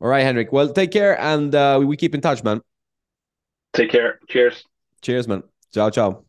All 0.00 0.08
right, 0.08 0.22
Henrik. 0.22 0.52
Well, 0.52 0.68
take 0.72 0.90
care 0.90 1.18
and 1.20 1.54
uh, 1.54 1.80
we 1.82 1.96
keep 1.96 2.14
in 2.14 2.20
touch, 2.20 2.44
man. 2.44 2.60
Take 3.72 3.90
care. 3.90 4.18
Cheers. 4.28 4.64
Cheers, 5.00 5.28
man. 5.28 5.42
Ciao, 5.72 5.90
ciao. 5.90 6.25